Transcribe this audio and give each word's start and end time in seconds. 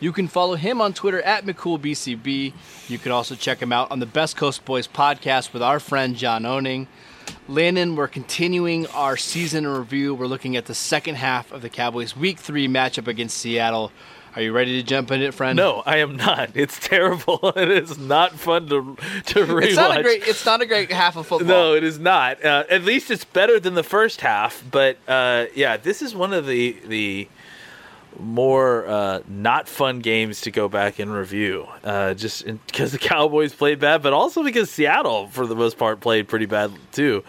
You 0.00 0.12
can 0.12 0.28
follow 0.28 0.54
him 0.54 0.80
on 0.80 0.92
Twitter 0.92 1.20
at 1.22 1.44
McCoolBCB. 1.44 2.52
You 2.88 2.98
can 2.98 3.10
also 3.10 3.34
check 3.34 3.60
him 3.60 3.72
out 3.72 3.90
on 3.90 3.98
the 3.98 4.06
Best 4.06 4.36
Coast 4.36 4.64
Boys 4.64 4.86
podcast 4.86 5.52
with 5.52 5.62
our 5.62 5.80
friend 5.80 6.14
John 6.14 6.46
Owning. 6.46 6.86
Landon, 7.48 7.96
we're 7.96 8.06
continuing 8.08 8.86
our 8.88 9.16
season 9.16 9.66
review. 9.66 10.14
We're 10.14 10.26
looking 10.26 10.56
at 10.56 10.66
the 10.66 10.74
second 10.74 11.16
half 11.16 11.50
of 11.50 11.62
the 11.62 11.68
Cowboys' 11.68 12.16
Week 12.16 12.38
3 12.38 12.68
matchup 12.68 13.08
against 13.08 13.38
Seattle. 13.38 13.90
Are 14.36 14.42
you 14.42 14.52
ready 14.52 14.80
to 14.80 14.86
jump 14.86 15.10
in 15.10 15.20
it, 15.20 15.34
friend? 15.34 15.56
No, 15.56 15.82
I 15.84 15.96
am 15.96 16.16
not. 16.16 16.50
It's 16.54 16.78
terrible. 16.78 17.40
It 17.56 17.70
is 17.70 17.98
not 17.98 18.38
fun 18.38 18.68
to 18.68 18.96
to 19.26 19.40
rewatch. 19.46 19.64
It's 19.64 19.76
not 19.76 19.98
a 19.98 20.02
great. 20.02 20.28
It's 20.28 20.46
not 20.46 20.60
a 20.60 20.66
great 20.66 20.92
half 20.92 21.16
of 21.16 21.26
football. 21.26 21.48
No, 21.48 21.74
it 21.74 21.82
is 21.82 21.98
not. 21.98 22.44
Uh, 22.44 22.64
at 22.70 22.84
least 22.84 23.10
it's 23.10 23.24
better 23.24 23.58
than 23.58 23.74
the 23.74 23.82
first 23.82 24.20
half. 24.20 24.62
But 24.70 24.98
uh, 25.08 25.46
yeah, 25.56 25.76
this 25.76 26.02
is 26.02 26.14
one 26.14 26.32
of 26.32 26.46
the 26.46 26.76
the 26.86 27.28
more 28.18 28.86
uh, 28.86 29.20
not 29.28 29.68
fun 29.68 30.00
games 30.00 30.42
to 30.42 30.50
go 30.50 30.68
back 30.68 30.98
and 30.98 31.12
review. 31.12 31.66
Uh, 31.84 32.14
just 32.14 32.44
because 32.44 32.92
the 32.92 32.98
Cowboys 32.98 33.54
played 33.54 33.78
bad, 33.78 34.02
but 34.02 34.12
also 34.12 34.42
because 34.42 34.70
Seattle, 34.70 35.28
for 35.28 35.46
the 35.46 35.54
most 35.54 35.78
part, 35.78 36.00
played 36.00 36.28
pretty 36.28 36.46
bad 36.46 36.72
too. 36.92 37.24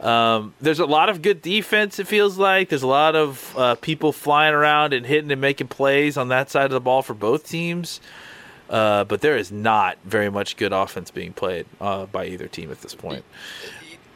Um, 0.00 0.54
there's 0.60 0.80
a 0.80 0.86
lot 0.86 1.08
of 1.08 1.22
good 1.22 1.42
defense. 1.42 1.98
It 1.98 2.06
feels 2.06 2.38
like 2.38 2.68
there's 2.68 2.82
a 2.82 2.88
lot 2.88 3.14
of 3.14 3.54
uh, 3.56 3.74
people 3.76 4.12
flying 4.12 4.54
around 4.54 4.92
and 4.92 5.06
hitting 5.06 5.30
and 5.30 5.40
making 5.40 5.68
plays 5.68 6.16
on 6.16 6.28
that 6.28 6.50
side 6.50 6.66
of 6.66 6.72
the 6.72 6.80
ball 6.80 7.02
for 7.02 7.14
both 7.14 7.48
teams. 7.48 8.00
Uh, 8.70 9.04
but 9.04 9.20
there 9.20 9.36
is 9.36 9.52
not 9.52 9.98
very 10.04 10.30
much 10.30 10.56
good 10.56 10.72
offense 10.72 11.10
being 11.10 11.34
played 11.34 11.66
uh, 11.80 12.06
by 12.06 12.26
either 12.26 12.48
team 12.48 12.70
at 12.70 12.80
this 12.80 12.94
point 12.94 13.22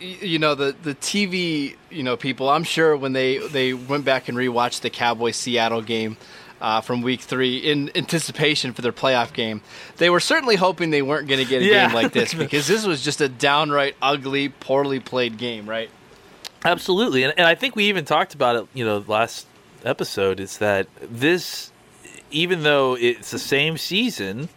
you 0.00 0.38
know 0.38 0.54
the 0.54 0.74
the 0.82 0.94
TV 0.94 1.76
you 1.90 2.02
know 2.02 2.16
people 2.16 2.48
I'm 2.48 2.64
sure 2.64 2.96
when 2.96 3.12
they 3.12 3.38
they 3.48 3.72
went 3.72 4.04
back 4.04 4.28
and 4.28 4.36
rewatched 4.36 4.80
the 4.80 4.90
Cowboys 4.90 5.36
Seattle 5.36 5.82
game 5.82 6.16
uh, 6.60 6.80
from 6.80 7.02
week 7.02 7.20
three 7.20 7.58
in 7.58 7.90
anticipation 7.96 8.72
for 8.72 8.82
their 8.82 8.92
playoff 8.92 9.32
game 9.32 9.60
they 9.96 10.10
were 10.10 10.20
certainly 10.20 10.56
hoping 10.56 10.90
they 10.90 11.02
weren't 11.02 11.28
going 11.28 11.42
to 11.42 11.48
get 11.48 11.62
a 11.62 11.64
yeah. 11.64 11.86
game 11.86 11.94
like 11.94 12.12
this 12.12 12.34
because 12.34 12.66
this 12.66 12.86
was 12.86 13.02
just 13.02 13.20
a 13.20 13.28
downright 13.28 13.96
ugly 14.00 14.48
poorly 14.48 15.00
played 15.00 15.38
game 15.38 15.68
right 15.68 15.90
absolutely 16.64 17.22
and, 17.22 17.34
and 17.36 17.46
I 17.46 17.54
think 17.54 17.76
we 17.76 17.84
even 17.84 18.04
talked 18.04 18.34
about 18.34 18.56
it 18.56 18.66
you 18.74 18.84
know 18.84 19.04
last 19.06 19.46
episode 19.84 20.40
is 20.40 20.58
that 20.58 20.88
this 21.00 21.72
even 22.30 22.62
though 22.62 22.96
it's 22.96 23.30
the 23.30 23.38
same 23.38 23.78
season 23.78 24.48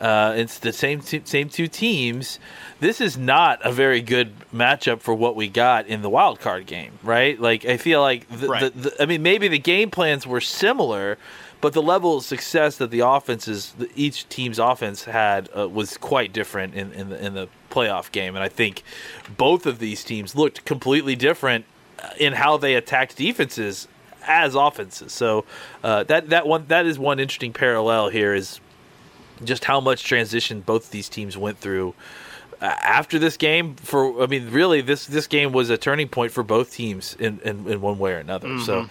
uh, 0.00 0.34
it's 0.36 0.58
the 0.58 0.72
same 0.72 1.00
t- 1.00 1.22
same 1.24 1.48
two 1.48 1.68
teams 1.68 2.38
this 2.80 3.00
is 3.00 3.16
not 3.16 3.60
a 3.62 3.70
very 3.70 4.00
good 4.00 4.32
matchup 4.50 5.00
for 5.00 5.14
what 5.14 5.36
we 5.36 5.48
got 5.48 5.86
in 5.86 6.02
the 6.02 6.08
wild 6.08 6.40
card 6.40 6.66
game, 6.66 6.98
right? 7.02 7.38
Like 7.38 7.64
I 7.66 7.76
feel 7.76 8.00
like 8.00 8.26
the, 8.28 8.48
right. 8.48 8.74
the, 8.74 8.90
the, 8.90 9.02
I 9.02 9.06
mean 9.06 9.22
maybe 9.22 9.48
the 9.48 9.58
game 9.58 9.90
plans 9.90 10.26
were 10.26 10.40
similar, 10.40 11.18
but 11.60 11.74
the 11.74 11.82
level 11.82 12.16
of 12.16 12.24
success 12.24 12.78
that 12.78 12.90
the 12.90 13.00
offenses 13.00 13.74
each 13.94 14.28
team's 14.30 14.58
offense 14.58 15.04
had 15.04 15.50
uh, 15.56 15.68
was 15.68 15.98
quite 15.98 16.32
different 16.32 16.74
in 16.74 16.92
in 16.92 17.10
the, 17.10 17.24
in 17.24 17.34
the 17.34 17.48
playoff 17.70 18.10
game, 18.10 18.34
and 18.34 18.42
I 18.42 18.48
think 18.48 18.82
both 19.36 19.66
of 19.66 19.78
these 19.78 20.02
teams 20.02 20.34
looked 20.34 20.64
completely 20.64 21.14
different 21.14 21.66
uh, 22.02 22.08
in 22.18 22.32
how 22.32 22.56
they 22.56 22.74
attacked 22.74 23.16
defenses 23.16 23.88
as 24.26 24.54
offenses. 24.54 25.12
So 25.12 25.44
uh, 25.84 26.04
that 26.04 26.30
that 26.30 26.46
one 26.46 26.64
that 26.68 26.86
is 26.86 26.98
one 26.98 27.20
interesting 27.20 27.52
parallel 27.52 28.08
here 28.08 28.34
is 28.34 28.58
just 29.44 29.64
how 29.64 29.80
much 29.80 30.04
transition 30.04 30.60
both 30.60 30.90
these 30.90 31.08
teams 31.08 31.36
went 31.36 31.58
through 31.58 31.94
after 32.60 33.18
this 33.18 33.36
game 33.36 33.74
for 33.76 34.22
I 34.22 34.26
mean 34.26 34.50
really 34.50 34.80
this 34.80 35.06
this 35.06 35.26
game 35.26 35.52
was 35.52 35.70
a 35.70 35.78
turning 35.78 36.08
point 36.08 36.32
for 36.32 36.42
both 36.42 36.72
teams 36.72 37.16
in 37.18 37.40
in, 37.40 37.66
in 37.66 37.80
one 37.80 37.98
way 37.98 38.12
or 38.12 38.18
another. 38.18 38.48
Mm-hmm. 38.48 38.64
So 38.64 38.90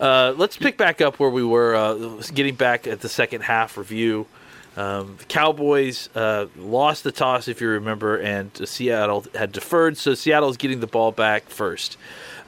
uh, 0.00 0.34
let's 0.36 0.56
pick 0.56 0.76
back 0.76 1.00
up 1.00 1.18
where 1.18 1.30
we 1.30 1.44
were 1.44 1.74
uh, 1.74 1.94
getting 2.34 2.54
back 2.54 2.86
at 2.86 3.00
the 3.00 3.08
second 3.08 3.42
half 3.42 3.76
review. 3.76 4.26
Um, 4.76 5.16
the 5.18 5.24
Cowboys 5.24 6.08
uh, 6.14 6.46
lost 6.56 7.04
the 7.04 7.12
toss, 7.12 7.48
if 7.48 7.60
you 7.60 7.68
remember, 7.68 8.16
and 8.16 8.50
Seattle 8.68 9.26
had 9.34 9.52
deferred, 9.52 9.96
so 9.96 10.14
Seattle 10.14 10.48
is 10.48 10.56
getting 10.56 10.80
the 10.80 10.86
ball 10.86 11.12
back 11.12 11.48
first. 11.48 11.96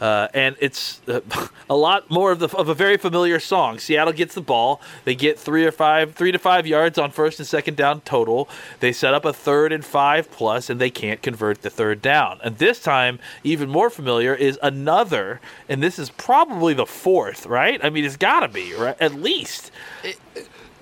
Uh, 0.02 0.26
and 0.34 0.56
it's 0.58 1.00
uh, 1.06 1.20
a 1.70 1.76
lot 1.76 2.10
more 2.10 2.32
of 2.32 2.40
the 2.40 2.48
of 2.56 2.68
a 2.68 2.74
very 2.74 2.96
familiar 2.96 3.38
song. 3.38 3.78
Seattle 3.78 4.12
gets 4.12 4.34
the 4.34 4.40
ball. 4.40 4.80
They 5.04 5.14
get 5.14 5.38
three 5.38 5.64
or 5.64 5.70
five, 5.70 6.14
three 6.14 6.32
to 6.32 6.40
five 6.40 6.66
yards 6.66 6.98
on 6.98 7.12
first 7.12 7.38
and 7.38 7.46
second 7.46 7.76
down 7.76 8.00
total. 8.00 8.48
They 8.80 8.92
set 8.92 9.14
up 9.14 9.24
a 9.24 9.32
third 9.32 9.72
and 9.72 9.84
five 9.84 10.28
plus, 10.28 10.68
and 10.68 10.80
they 10.80 10.90
can't 10.90 11.22
convert 11.22 11.62
the 11.62 11.70
third 11.70 12.02
down. 12.02 12.40
And 12.42 12.58
this 12.58 12.82
time, 12.82 13.20
even 13.44 13.68
more 13.68 13.90
familiar 13.90 14.34
is 14.34 14.58
another, 14.60 15.40
and 15.68 15.80
this 15.80 16.00
is 16.00 16.10
probably 16.10 16.74
the 16.74 16.86
fourth, 16.86 17.46
right? 17.46 17.78
I 17.84 17.88
mean, 17.88 18.04
it's 18.04 18.16
got 18.16 18.40
to 18.40 18.48
be 18.48 18.74
right 18.74 18.96
at 19.00 19.14
least. 19.14 19.70
It, 20.02 20.18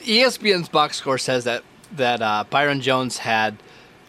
ESPN's 0.01 0.69
box 0.69 0.97
score 0.97 1.19
says 1.19 1.45
that 1.45 1.63
that 1.97 2.23
uh, 2.23 2.45
Byron 2.49 2.81
Jones 2.81 3.19
had 3.19 3.57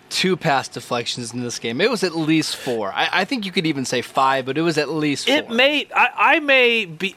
two 0.09 0.37
pass 0.37 0.67
deflections 0.67 1.33
in 1.33 1.41
this 1.41 1.57
game. 1.57 1.81
It 1.81 1.89
was 1.89 2.03
at 2.03 2.15
least 2.15 2.55
four. 2.55 2.93
I, 2.93 3.09
I 3.11 3.25
think 3.25 3.45
you 3.45 3.51
could 3.51 3.65
even 3.65 3.85
say 3.85 4.01
five, 4.01 4.45
but 4.45 4.57
it 4.57 4.61
was 4.61 4.77
at 4.77 4.89
least 4.89 5.27
four. 5.27 5.35
It 5.35 5.49
may. 5.49 5.87
I, 5.95 6.35
I 6.35 6.39
may 6.39 6.85
be. 6.85 7.15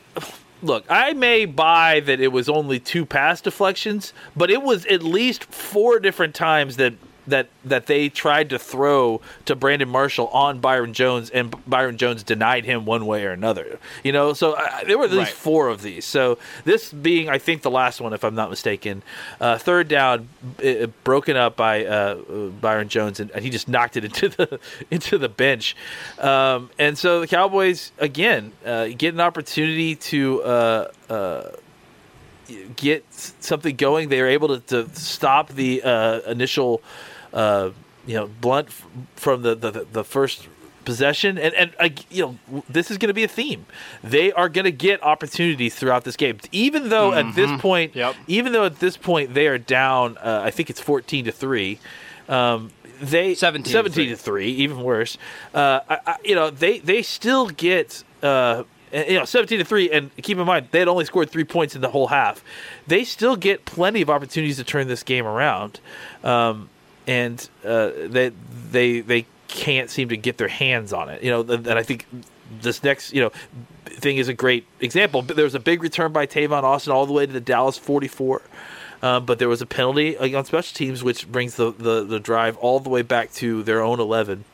Look, 0.62 0.86
I 0.88 1.12
may 1.12 1.44
buy 1.44 2.00
that 2.00 2.20
it 2.20 2.28
was 2.28 2.48
only 2.48 2.80
two 2.80 3.04
pass 3.04 3.42
deflections, 3.42 4.14
but 4.34 4.50
it 4.50 4.62
was 4.62 4.86
at 4.86 5.02
least 5.02 5.44
four 5.44 6.00
different 6.00 6.34
times 6.34 6.76
that 6.76 6.94
that 7.26 7.48
that 7.64 7.86
they 7.86 8.08
tried 8.08 8.50
to 8.50 8.58
throw 8.58 9.20
to 9.46 9.56
Brandon 9.56 9.88
Marshall 9.88 10.28
on 10.28 10.60
Byron 10.60 10.92
Jones, 10.92 11.30
and 11.30 11.54
Byron 11.66 11.96
Jones 11.96 12.22
denied 12.22 12.64
him 12.64 12.84
one 12.84 13.06
way 13.06 13.24
or 13.24 13.30
another. 13.30 13.78
You 14.02 14.12
know, 14.12 14.32
so 14.32 14.52
uh, 14.52 14.84
there 14.84 14.98
were 14.98 15.04
at 15.04 15.10
least 15.10 15.30
right. 15.30 15.34
four 15.34 15.68
of 15.68 15.82
these. 15.82 16.04
So 16.04 16.38
this 16.64 16.92
being, 16.92 17.28
I 17.28 17.38
think, 17.38 17.62
the 17.62 17.70
last 17.70 18.00
one, 18.00 18.12
if 18.12 18.24
I'm 18.24 18.34
not 18.34 18.50
mistaken, 18.50 19.02
uh, 19.40 19.58
third 19.58 19.88
down, 19.88 20.28
it, 20.58 21.04
broken 21.04 21.36
up 21.36 21.56
by 21.56 21.84
uh, 21.84 22.16
Byron 22.60 22.88
Jones, 22.88 23.20
and, 23.20 23.30
and, 23.30 23.44
he 23.44 23.50
just 23.50 23.68
knocked 23.68 23.96
it 23.96 24.04
into 24.04 24.28
the 24.28 24.60
into 24.90 25.18
the 25.18 25.28
bench. 25.28 25.76
Um, 26.18 26.70
and 26.78 26.96
so 26.96 27.20
the 27.20 27.26
Cowboys 27.26 27.92
again 27.98 28.52
uh, 28.64 28.88
get 28.96 29.14
an 29.14 29.20
opportunity 29.20 29.96
to 29.96 30.42
uh, 30.42 30.90
uh, 31.08 31.50
get 32.76 33.04
something 33.12 33.76
going. 33.76 34.08
They 34.08 34.20
are 34.20 34.26
able 34.26 34.58
to, 34.58 34.60
to 34.84 34.94
stop 34.94 35.48
the 35.48 35.82
uh, 35.82 36.20
initial 36.30 36.82
uh, 37.34 37.70
you 38.06 38.14
know, 38.14 38.26
blunt 38.40 38.70
from 39.16 39.42
the, 39.42 39.54
the, 39.54 39.86
the 39.92 40.04
first 40.04 40.48
possession, 40.84 41.38
and 41.38 41.54
and 41.54 41.74
uh, 41.80 41.88
you 42.10 42.22
know 42.50 42.62
this 42.68 42.90
is 42.90 42.98
going 42.98 43.08
to 43.08 43.14
be 43.14 43.24
a 43.24 43.28
theme. 43.28 43.66
They 44.02 44.32
are 44.32 44.48
going 44.48 44.64
to 44.64 44.72
get 44.72 45.02
opportunities 45.02 45.74
throughout 45.74 46.04
this 46.04 46.16
game, 46.16 46.38
even 46.52 46.88
though 46.88 47.10
mm-hmm. 47.10 47.28
at 47.28 47.34
this 47.34 47.50
mm-hmm. 47.50 47.60
point, 47.60 47.96
yep. 47.96 48.14
even 48.26 48.52
though 48.52 48.64
at 48.64 48.80
this 48.80 48.96
point 48.96 49.34
they 49.34 49.46
are 49.46 49.58
down. 49.58 50.16
Uh, 50.18 50.42
I 50.44 50.50
think 50.50 50.70
it's 50.70 50.80
fourteen 50.80 51.24
to 51.26 51.32
three. 51.32 51.80
Um, 52.28 52.70
they 53.00 53.34
17, 53.34 53.70
17 53.70 54.08
to, 54.10 54.16
3. 54.16 54.46
even 54.46 54.82
worse. 54.82 55.18
Uh, 55.52 55.80
I, 55.88 55.98
I, 56.06 56.16
you 56.24 56.34
know, 56.34 56.48
they 56.50 56.78
they 56.78 57.02
still 57.02 57.48
get 57.48 58.04
uh, 58.22 58.64
you 58.92 59.18
know 59.18 59.24
17 59.24 59.58
to 59.58 59.64
3 59.64 59.90
and 59.90 60.16
keep 60.18 60.38
in 60.38 60.46
mind 60.46 60.68
they 60.70 60.78
had 60.78 60.88
only 60.88 61.04
scored 61.04 61.28
3 61.28 61.44
points 61.44 61.74
in 61.74 61.80
the 61.80 61.90
whole 61.90 62.06
half. 62.06 62.42
They 62.86 63.04
still 63.04 63.36
get 63.36 63.64
plenty 63.64 64.00
of 64.00 64.08
opportunities 64.08 64.56
to 64.56 64.64
turn 64.64 64.88
this 64.88 65.02
game 65.02 65.26
around. 65.26 65.80
Um, 66.22 66.70
and 67.06 67.48
uh, 67.64 67.90
they 68.06 68.32
they 68.70 69.00
they 69.00 69.26
can't 69.48 69.90
seem 69.90 70.08
to 70.08 70.16
get 70.16 70.38
their 70.38 70.48
hands 70.48 70.92
on 70.92 71.08
it. 71.08 71.22
You 71.22 71.30
know, 71.30 71.40
and 71.40 71.70
I 71.70 71.82
think 71.82 72.06
this 72.60 72.82
next 72.82 73.12
you 73.12 73.22
know 73.22 73.30
thing 73.84 74.16
is 74.16 74.28
a 74.28 74.34
great 74.34 74.66
example. 74.80 75.22
But 75.22 75.36
there 75.36 75.44
was 75.44 75.54
a 75.54 75.60
big 75.60 75.82
return 75.82 76.12
by 76.12 76.26
Tavon 76.26 76.62
Austin 76.62 76.92
all 76.92 77.06
the 77.06 77.12
way 77.12 77.26
to 77.26 77.32
the 77.32 77.40
Dallas 77.40 77.78
44. 77.78 78.42
Um, 79.02 79.26
but 79.26 79.38
there 79.38 79.50
was 79.50 79.60
a 79.60 79.66
penalty 79.66 80.16
on 80.16 80.44
special 80.46 80.74
teams, 80.74 81.04
which 81.04 81.30
brings 81.30 81.56
the, 81.56 81.72
the, 81.72 82.04
the 82.04 82.18
drive 82.18 82.56
all 82.56 82.80
the 82.80 82.88
way 82.88 83.02
back 83.02 83.32
to 83.34 83.62
their 83.62 83.82
own 83.82 84.00
11. 84.00 84.44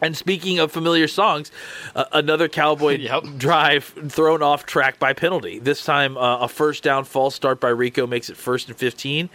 And 0.00 0.16
speaking 0.16 0.58
of 0.58 0.72
familiar 0.72 1.08
songs, 1.08 1.50
uh, 1.94 2.04
another 2.12 2.48
Cowboy 2.48 2.96
yep. 2.98 3.24
drive 3.36 3.84
thrown 3.84 4.42
off 4.42 4.66
track 4.66 4.98
by 4.98 5.12
penalty. 5.12 5.58
This 5.58 5.84
time, 5.84 6.16
uh, 6.16 6.38
a 6.38 6.48
first 6.48 6.82
down 6.82 7.04
false 7.04 7.34
start 7.34 7.60
by 7.60 7.68
Rico 7.68 8.06
makes 8.06 8.30
it 8.30 8.36
first 8.36 8.68
and 8.68 8.76
fifteen, 8.76 9.28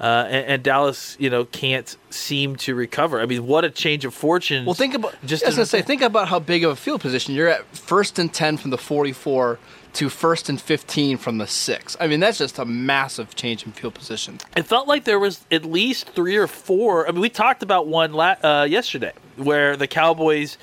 uh, 0.00 0.26
and, 0.28 0.46
and, 0.46 0.62
Dallas, 0.62 1.16
you 1.18 1.30
know, 1.30 1.44
can't 1.44 1.96
seem 2.10 2.56
to 2.56 2.74
recover. 2.74 3.20
I 3.20 3.26
mean, 3.26 3.46
what 3.46 3.64
a 3.64 3.70
change 3.70 4.04
of 4.04 4.14
fortune! 4.14 4.64
Well, 4.64 4.74
think 4.74 4.94
about 4.94 5.14
just 5.24 5.44
as 5.44 5.58
I 5.58 5.64
say, 5.64 5.82
think 5.82 6.02
about 6.02 6.28
how 6.28 6.38
big 6.38 6.64
of 6.64 6.72
a 6.72 6.76
field 6.76 7.00
position 7.00 7.34
you're 7.34 7.48
at. 7.48 7.64
First 7.76 8.18
and 8.18 8.32
ten 8.32 8.56
from 8.56 8.70
the 8.70 8.78
forty-four 8.78 9.58
to 9.94 10.08
first 10.08 10.48
and 10.48 10.60
15 10.60 11.16
from 11.18 11.38
the 11.38 11.46
six. 11.46 11.96
I 12.00 12.06
mean, 12.06 12.20
that's 12.20 12.38
just 12.38 12.58
a 12.58 12.64
massive 12.64 13.34
change 13.34 13.64
in 13.64 13.72
field 13.72 13.94
position. 13.94 14.38
It 14.56 14.64
felt 14.66 14.88
like 14.88 15.04
there 15.04 15.18
was 15.18 15.44
at 15.50 15.64
least 15.64 16.10
three 16.10 16.36
or 16.36 16.46
four. 16.46 17.08
I 17.08 17.12
mean, 17.12 17.20
we 17.20 17.28
talked 17.30 17.62
about 17.62 17.86
one 17.86 18.12
la- 18.12 18.36
uh, 18.42 18.66
yesterday 18.68 19.12
where 19.36 19.76
the 19.76 19.86
Cowboys 19.86 20.58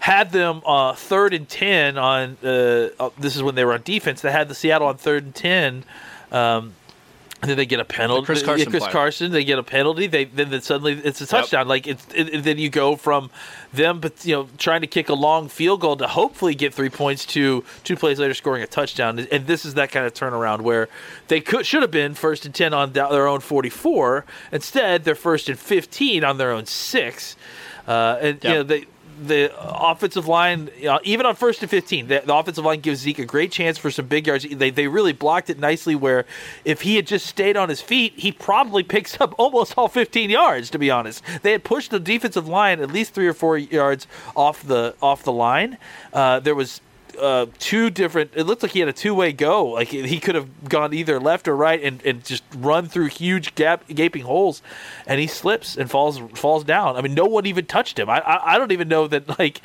had 0.00 0.32
them 0.32 0.62
uh, 0.66 0.94
third 0.94 1.32
and 1.32 1.48
10 1.48 1.96
on, 1.96 2.36
uh, 2.42 2.88
uh, 2.98 3.10
this 3.18 3.36
is 3.36 3.42
when 3.42 3.54
they 3.54 3.64
were 3.64 3.74
on 3.74 3.82
defense, 3.82 4.20
they 4.20 4.32
had 4.32 4.48
the 4.48 4.54
Seattle 4.54 4.88
on 4.88 4.96
third 4.96 5.24
and 5.24 5.34
10. 5.34 5.84
Um, 6.32 6.74
then 7.50 7.56
they 7.56 7.66
get 7.66 7.80
a 7.80 7.84
penalty. 7.84 8.20
The 8.20 8.26
Chris 8.26 8.42
Carson. 8.42 8.66
Yeah, 8.66 8.70
Chris. 8.70 8.92
Carson. 8.92 9.32
They 9.32 9.44
get 9.44 9.58
a 9.58 9.62
penalty. 9.62 10.06
They 10.06 10.24
then 10.24 10.50
then 10.50 10.62
suddenly 10.62 10.92
it's 10.92 11.20
a 11.20 11.26
touchdown. 11.26 11.66
Like 11.66 11.86
it's 11.86 12.06
it, 12.14 12.44
then 12.44 12.58
you 12.58 12.70
go 12.70 12.94
from 12.94 13.30
them, 13.72 14.00
but 14.00 14.24
you 14.24 14.34
know, 14.34 14.48
trying 14.58 14.82
to 14.82 14.86
kick 14.86 15.08
a 15.08 15.14
long 15.14 15.48
field 15.48 15.80
goal 15.80 15.96
to 15.96 16.06
hopefully 16.06 16.54
get 16.54 16.72
three 16.72 16.90
points 16.90 17.26
to 17.26 17.64
two 17.82 17.96
plays 17.96 18.20
later 18.20 18.34
scoring 18.34 18.62
a 18.62 18.66
touchdown. 18.66 19.18
And 19.18 19.46
this 19.46 19.64
is 19.64 19.74
that 19.74 19.90
kind 19.90 20.06
of 20.06 20.14
turnaround 20.14 20.60
where 20.60 20.88
they 21.28 21.40
could 21.40 21.66
should 21.66 21.82
have 21.82 21.90
been 21.90 22.14
first 22.14 22.46
and 22.46 22.54
ten 22.54 22.72
on 22.72 22.92
their 22.92 23.26
own 23.26 23.40
forty 23.40 23.70
four. 23.70 24.24
Instead, 24.52 25.04
they're 25.04 25.14
first 25.14 25.48
and 25.48 25.58
fifteen 25.58 26.22
on 26.22 26.38
their 26.38 26.52
own 26.52 26.66
six. 26.66 27.36
Uh, 27.88 28.18
and 28.20 28.44
you 28.44 28.50
know 28.50 28.62
they 28.62 28.86
the 29.20 29.52
offensive 29.58 30.26
line, 30.26 30.70
even 31.04 31.26
on 31.26 31.34
first 31.34 31.62
and 31.62 31.70
15, 31.70 32.08
the, 32.08 32.22
the 32.24 32.34
offensive 32.34 32.64
line 32.64 32.80
gives 32.80 33.00
Zeke 33.00 33.18
a 33.18 33.24
great 33.24 33.52
chance 33.52 33.78
for 33.78 33.90
some 33.90 34.06
big 34.06 34.26
yards. 34.26 34.46
They, 34.48 34.70
they 34.70 34.88
really 34.88 35.12
blocked 35.12 35.50
it 35.50 35.58
nicely 35.58 35.94
where 35.94 36.24
if 36.64 36.82
he 36.82 36.96
had 36.96 37.06
just 37.06 37.26
stayed 37.26 37.56
on 37.56 37.68
his 37.68 37.80
feet, 37.80 38.14
he 38.16 38.32
probably 38.32 38.82
picks 38.92 39.20
up 39.20 39.34
almost 39.38 39.74
all 39.76 39.88
15 39.88 40.30
yards, 40.30 40.70
to 40.70 40.78
be 40.78 40.90
honest. 40.90 41.22
They 41.42 41.52
had 41.52 41.64
pushed 41.64 41.90
the 41.90 42.00
defensive 42.00 42.48
line 42.48 42.80
at 42.80 42.90
least 42.90 43.14
three 43.14 43.26
or 43.26 43.34
four 43.34 43.58
yards 43.58 44.06
off 44.36 44.62
the 44.66 44.94
off 45.02 45.22
the 45.22 45.32
line. 45.32 45.78
Uh, 46.12 46.40
there 46.40 46.54
was 46.54 46.80
uh, 47.18 47.46
two 47.58 47.90
different. 47.90 48.32
It 48.34 48.44
looked 48.44 48.62
like 48.62 48.72
he 48.72 48.80
had 48.80 48.88
a 48.88 48.92
two 48.92 49.14
way 49.14 49.32
go. 49.32 49.66
Like 49.66 49.88
he 49.88 50.18
could 50.20 50.34
have 50.34 50.68
gone 50.68 50.92
either 50.94 51.20
left 51.20 51.48
or 51.48 51.56
right 51.56 51.82
and, 51.82 52.04
and 52.04 52.24
just 52.24 52.42
run 52.56 52.88
through 52.88 53.06
huge 53.06 53.54
gap 53.54 53.86
gaping 53.88 54.22
holes, 54.22 54.62
and 55.06 55.20
he 55.20 55.26
slips 55.26 55.76
and 55.76 55.90
falls 55.90 56.18
falls 56.34 56.64
down. 56.64 56.96
I 56.96 57.02
mean, 57.02 57.14
no 57.14 57.26
one 57.26 57.46
even 57.46 57.66
touched 57.66 57.98
him. 57.98 58.08
I 58.08 58.20
I, 58.20 58.54
I 58.54 58.58
don't 58.58 58.72
even 58.72 58.88
know 58.88 59.06
that 59.08 59.38
like 59.38 59.60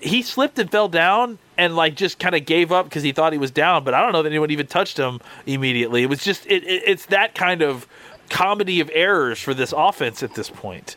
he 0.00 0.22
slipped 0.22 0.58
and 0.58 0.70
fell 0.70 0.88
down 0.88 1.38
and 1.56 1.76
like 1.76 1.94
just 1.94 2.18
kind 2.18 2.34
of 2.34 2.46
gave 2.46 2.72
up 2.72 2.86
because 2.86 3.02
he 3.02 3.12
thought 3.12 3.32
he 3.32 3.38
was 3.38 3.50
down. 3.50 3.84
But 3.84 3.94
I 3.94 4.00
don't 4.00 4.12
know 4.12 4.22
that 4.22 4.30
anyone 4.30 4.50
even 4.50 4.66
touched 4.66 4.98
him 4.98 5.20
immediately. 5.46 6.02
It 6.02 6.08
was 6.08 6.24
just 6.24 6.46
it, 6.46 6.64
it 6.64 6.82
it's 6.86 7.06
that 7.06 7.34
kind 7.34 7.62
of 7.62 7.86
comedy 8.30 8.80
of 8.80 8.90
errors 8.94 9.38
for 9.38 9.52
this 9.52 9.74
offense 9.76 10.22
at 10.22 10.34
this 10.34 10.48
point. 10.48 10.96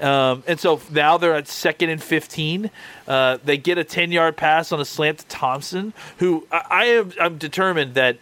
Um, 0.00 0.42
and 0.46 0.60
so 0.60 0.80
now 0.90 1.16
they're 1.16 1.34
at 1.34 1.48
second 1.48 1.88
and 1.88 2.02
15. 2.02 2.70
Uh, 3.08 3.38
they 3.42 3.56
get 3.56 3.78
a 3.78 3.84
10 3.84 4.12
yard 4.12 4.36
pass 4.36 4.72
on 4.72 4.80
a 4.80 4.84
slant 4.84 5.20
to 5.20 5.26
Thompson, 5.28 5.94
who 6.18 6.46
I, 6.52 6.66
I 6.68 6.84
am 6.86 7.12
I'm 7.20 7.38
determined 7.38 7.94
that 7.94 8.18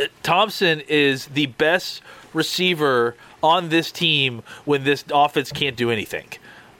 uh, 0.00 0.04
Thompson 0.22 0.80
is 0.88 1.26
the 1.26 1.46
best 1.46 2.02
receiver 2.32 3.14
on 3.42 3.68
this 3.68 3.92
team 3.92 4.42
when 4.64 4.84
this 4.84 5.04
offense 5.12 5.52
can't 5.52 5.76
do 5.76 5.90
anything. 5.90 6.26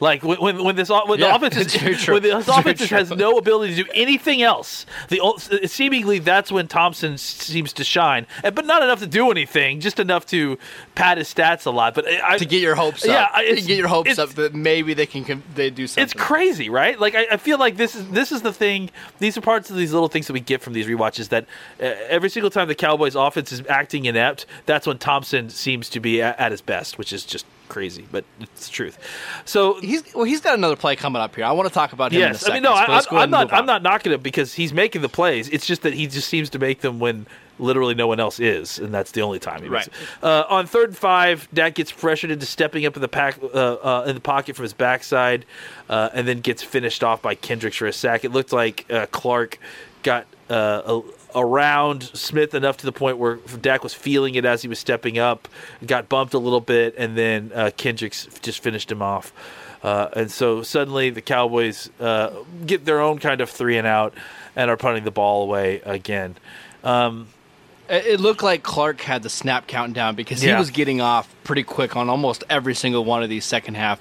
Like 0.01 0.23
when 0.23 0.41
when, 0.41 0.65
when 0.65 0.77
this 0.77 0.89
when 0.89 1.21
the 1.21 1.35
offense 1.35 1.57
is, 1.75 2.03
true. 2.03 2.15
when 2.15 2.23
this 2.23 2.49
offense 2.49 2.81
has 2.89 3.11
no 3.11 3.37
ability 3.39 3.75
to 3.77 3.85
do 3.85 3.91
anything 3.95 4.43
else. 4.43 4.87
The 5.09 5.21
seemingly 5.67 6.19
that's 6.19 6.51
when 6.51 6.69
Thompson 6.69 7.19
seems 7.19 7.73
to 7.75 7.85
shine, 7.85 8.27
but 8.43 8.65
not 8.65 8.83
enough 8.83 9.01
to 9.01 9.07
do 9.07 9.31
anything, 9.31 9.81
just 9.81 10.01
enough 10.01 10.25
to 10.27 10.59
pad 10.95 11.19
his 11.19 11.33
stats 11.33 11.67
a 11.67 11.71
lot. 11.71 11.95
But 11.95 12.07
I, 12.09 12.39
To 12.39 12.47
get 12.47 12.63
your 12.63 12.75
hopes 12.75 13.05
Yeah, 13.05 13.25
up. 13.33 13.45
To 13.45 13.55
get 13.57 13.77
your 13.77 13.89
hopes 13.89 14.19
up 14.19 14.31
that 14.31 14.55
maybe 14.55 14.95
they 14.95 15.07
can 15.07 15.43
they 15.55 15.69
do 15.71 15.87
something. 15.87 16.03
it's 16.05 16.15
crazy, 16.15 16.71
right? 16.71 16.99
Like 16.99 17.15
I, 17.15 17.27
I 17.33 17.37
feel 17.37 17.59
like 17.59 17.77
this 17.77 17.95
is 17.95 18.09
this 18.09 18.33
is 18.33 18.43
the 18.43 18.53
thing. 18.53 18.91
These 19.19 19.37
are 19.37 19.43
parts 19.43 19.71
of 19.71 19.77
these 19.77 19.93
little 19.93 20.09
things 20.09 20.27
that 20.29 20.33
we 20.33 20.41
get 20.41 20.63
from 20.63 20.73
these 20.73 20.87
rewatches. 20.87 21.29
That 21.29 21.45
uh, 21.81 21.85
every 22.09 22.31
single 22.31 22.51
time 22.51 22.69
the 22.69 22.75
Cowboys' 22.75 23.15
offense 23.15 23.53
is 23.53 23.63
acting 23.69 24.07
inept, 24.07 24.47
that's 24.65 24.87
when 24.87 24.97
Thompson 24.99 25.51
seems 25.51 25.89
to 25.91 26.01
be 26.01 26.23
at, 26.23 26.39
at 26.41 26.53
his 26.53 26.63
best, 26.63 26.97
which 26.97 27.13
is 27.13 27.25
just 27.25 27.45
crazy, 27.71 28.07
but 28.13 28.25
it's 28.41 28.67
the 28.69 28.73
truth. 28.73 28.99
So 29.47 29.81
He's 29.81 30.03
well. 30.15 30.25
He's 30.25 30.41
got 30.43 30.55
another 30.59 30.77
play 30.77 30.97
coming 30.97 31.23
up 31.23 31.35
here. 31.35 31.45
I 31.47 31.53
want 31.53 31.69
to 31.69 31.75
talk 31.75 31.95
about 31.95 32.13
him. 32.13 32.21
yes, 32.21 32.47
I 32.49 32.55
mean 32.55 32.63
no, 32.63 32.75
I, 32.75 32.91
let's 32.93 33.07
go 33.07 33.17
ahead 33.17 33.25
I'm 33.25 33.31
not. 33.31 33.53
I'm 33.53 33.67
not 33.67 33.83
knocking 33.83 34.13
him 34.13 34.21
because 34.21 34.53
he's 34.53 34.73
making 34.75 35.01
the 35.01 35.09
plays. 35.09 35.49
It's 35.49 35.65
just 35.67 35.83
that 35.83 35.95
he 35.95 36.07
just 36.07 36.29
seems 36.29 36.51
to 36.51 36.59
make 36.59 36.81
them 36.83 36.99
when 36.99 37.27
literally 37.59 37.95
no 37.95 38.07
one 38.07 38.19
else 38.21 38.41
is, 38.41 38.79
and 38.79 38.93
that's 38.93 39.13
the 39.13 39.21
only 39.23 39.39
time 39.39 39.63
he 39.63 39.69
makes 39.69 39.89
Right. 39.89 39.97
it. 40.23 40.25
Uh, 40.25 40.45
on 40.49 40.67
third 40.67 40.89
and 40.91 40.97
five, 40.97 41.47
Dak 41.53 41.75
gets 41.75 41.93
pressured 41.93 42.31
into 42.31 42.47
stepping 42.47 42.87
up 42.87 42.97
in 42.97 43.03
the 43.03 43.09
pack 43.09 43.37
uh, 43.43 43.47
uh, 43.47 44.05
in 44.07 44.15
the 44.15 44.21
pocket 44.21 44.57
from 44.57 44.63
his 44.65 44.73
backside, 44.73 45.45
uh, 45.89 46.09
and 46.15 46.27
then 46.27 46.41
gets 46.41 46.63
finished 46.63 47.05
off 47.05 47.21
by 47.23 47.35
Kendricks 47.35 47.77
for 47.77 47.87
a 47.87 47.93
sack. 47.93 48.25
It 48.25 48.33
looked 48.33 48.53
like 48.53 48.87
uh, 48.91 49.07
Clark 49.11 49.59
got 50.03 50.27
uh, 50.49 50.83
a, 50.87 51.03
around 51.35 52.03
Smith 52.15 52.55
enough 52.55 52.77
to 52.79 52.87
the 52.87 52.93
point 52.93 53.19
where 53.19 53.37
Dak 53.61 53.83
was 53.83 53.95
feeling 53.95 54.35
it 54.35 54.45
as 54.45 54.63
he 54.63 54.69
was 54.69 54.79
stepping 54.79 55.19
up, 55.19 55.49
got 55.87 56.09
bumped 56.09 56.35
a 56.35 56.39
little 56.39 56.61
bit, 56.61 56.95
and 56.99 57.17
then 57.17 57.51
uh, 57.55 57.71
Kendricks 57.77 58.27
just 58.43 58.63
finished 58.63 58.91
him 58.91 59.03
off. 59.03 59.33
Uh, 59.83 60.09
and 60.15 60.31
so 60.31 60.63
suddenly 60.63 61.11
the 61.11 61.23
Cowboys 61.23 61.89
uh, 62.01 62.31
get 62.67 62.85
their 62.85 63.01
own 63.01 63.19
kind 63.19 63.41
of 63.41 63.49
three 63.49 63.79
and 63.79 63.87
out 63.87 64.13
and 64.55 64.71
are 64.71 64.77
punting 64.77 65.05
the 65.05 65.11
ball 65.11 65.43
away 65.43 65.81
again. 65.85 66.37
Um, 66.85 67.29
It 67.89 68.21
looked 68.21 68.43
like 68.43 68.63
Clark 68.63 69.01
had 69.01 69.23
the 69.23 69.31
snap 69.31 69.67
count 69.67 69.95
down 69.95 70.15
because 70.15 70.43
he 70.43 70.49
Yeah. 70.49 70.59
was 70.59 70.71
getting 70.71 71.01
off 71.01 71.29
pretty 71.45 71.63
quick 71.65 71.97
on 71.97 72.09
almost 72.09 72.45
every 72.49 72.75
single 72.75 73.05
one 73.05 73.23
of 73.23 73.29
these 73.29 73.45
second 73.45 73.75
half. 73.77 73.99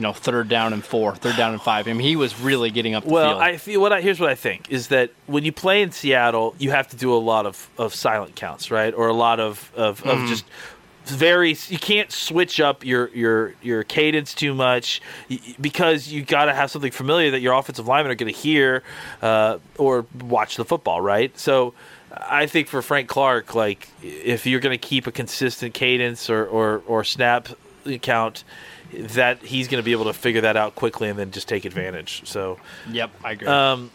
You 0.00 0.06
know, 0.06 0.14
third 0.14 0.48
down 0.48 0.72
and 0.72 0.82
four, 0.82 1.14
third 1.14 1.36
down 1.36 1.52
and 1.52 1.60
five. 1.60 1.86
I 1.86 1.92
mean, 1.92 2.06
he 2.06 2.16
was 2.16 2.40
really 2.40 2.70
getting 2.70 2.94
up 2.94 3.04
Well, 3.04 3.32
field. 3.32 3.42
I 3.42 3.56
feel 3.58 3.82
what 3.82 3.92
I 3.92 4.00
here's 4.00 4.18
what 4.18 4.30
I 4.30 4.34
think 4.34 4.70
is 4.70 4.88
that 4.88 5.10
when 5.26 5.44
you 5.44 5.52
play 5.52 5.82
in 5.82 5.92
Seattle, 5.92 6.54
you 6.58 6.70
have 6.70 6.88
to 6.88 6.96
do 6.96 7.12
a 7.12 7.20
lot 7.20 7.44
of, 7.44 7.68
of 7.76 7.94
silent 7.94 8.34
counts, 8.34 8.70
right? 8.70 8.94
Or 8.94 9.08
a 9.08 9.12
lot 9.12 9.40
of 9.40 9.70
of, 9.76 10.02
of 10.06 10.26
just 10.26 10.46
very 11.04 11.54
you 11.68 11.78
can't 11.78 12.10
switch 12.10 12.60
up 12.60 12.82
your 12.82 13.08
your 13.10 13.54
your 13.60 13.84
cadence 13.84 14.32
too 14.32 14.54
much 14.54 15.02
because 15.60 16.08
you 16.08 16.24
got 16.24 16.46
to 16.46 16.54
have 16.54 16.70
something 16.70 16.92
familiar 16.92 17.32
that 17.32 17.40
your 17.40 17.52
offensive 17.52 17.86
linemen 17.86 18.10
are 18.10 18.14
going 18.14 18.32
to 18.32 18.38
hear 18.38 18.82
uh, 19.20 19.58
or 19.76 20.06
watch 20.18 20.56
the 20.56 20.64
football, 20.64 21.02
right? 21.02 21.38
So 21.38 21.74
I 22.10 22.46
think 22.46 22.68
for 22.68 22.80
Frank 22.80 23.06
Clark, 23.06 23.54
like 23.54 23.86
if 24.02 24.46
you're 24.46 24.60
going 24.60 24.78
to 24.78 24.88
keep 24.88 25.06
a 25.06 25.12
consistent 25.12 25.74
cadence 25.74 26.30
or 26.30 26.46
or, 26.46 26.82
or 26.86 27.04
snap 27.04 27.48
count, 28.02 28.44
that 28.92 29.42
he's 29.42 29.68
going 29.68 29.80
to 29.80 29.84
be 29.84 29.92
able 29.92 30.04
to 30.04 30.12
figure 30.12 30.40
that 30.42 30.56
out 30.56 30.74
quickly 30.74 31.08
and 31.08 31.18
then 31.18 31.30
just 31.30 31.48
take 31.48 31.64
advantage. 31.64 32.22
So. 32.26 32.58
yep, 32.90 33.10
I 33.24 33.32
agree. 33.32 33.48
Um, 33.48 33.90